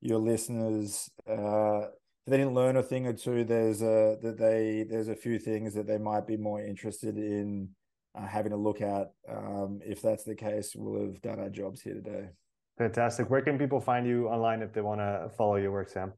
your 0.00 0.18
listeners, 0.18 1.10
uh, 1.28 1.86
if 2.28 2.30
they 2.30 2.36
didn't 2.36 2.52
learn 2.52 2.76
a 2.76 2.82
thing 2.82 3.06
or 3.06 3.14
two, 3.14 3.42
there's 3.42 3.80
a 3.80 4.18
that 4.20 4.36
they 4.36 4.84
there's 4.86 5.08
a 5.08 5.16
few 5.16 5.38
things 5.38 5.72
that 5.72 5.86
they 5.86 5.96
might 5.96 6.26
be 6.26 6.36
more 6.36 6.62
interested 6.62 7.16
in 7.16 7.70
uh, 8.14 8.26
having 8.26 8.52
a 8.52 8.56
look 8.56 8.82
at. 8.82 9.12
Um, 9.26 9.80
if 9.82 10.02
that's 10.02 10.24
the 10.24 10.34
case, 10.34 10.74
we'll 10.76 11.06
have 11.06 11.22
done 11.22 11.40
our 11.40 11.48
jobs 11.48 11.80
here 11.80 11.94
today. 11.94 12.28
Fantastic. 12.76 13.30
Where 13.30 13.40
can 13.40 13.56
people 13.56 13.80
find 13.80 14.06
you 14.06 14.28
online 14.28 14.60
if 14.60 14.74
they 14.74 14.82
want 14.82 15.00
to 15.00 15.30
follow 15.38 15.56
your 15.56 15.72
work, 15.72 15.88
Sam? 15.88 16.12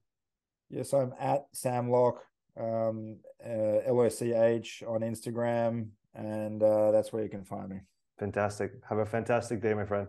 Yes, 0.69 0.93
I'm 0.93 1.15
at 1.21 1.45
Sam 1.53 1.89
Loch, 1.89 2.19
um, 2.59 3.19
uh, 3.47 3.79
L 3.87 4.01
O 4.01 4.09
C 4.09 4.33
H 4.33 4.83
on 4.89 5.03
Instagram, 5.03 5.91
and 6.17 6.61
uh, 6.61 6.91
that's 6.91 7.13
where 7.13 7.23
you 7.23 7.29
can 7.29 7.45
find 7.45 7.69
me. 7.69 7.77
Fantastic. 8.19 8.73
Have 8.89 8.99
a 8.99 9.07
fantastic 9.07 9.63
day, 9.63 9.75
my 9.75 9.85
friend. 9.85 10.09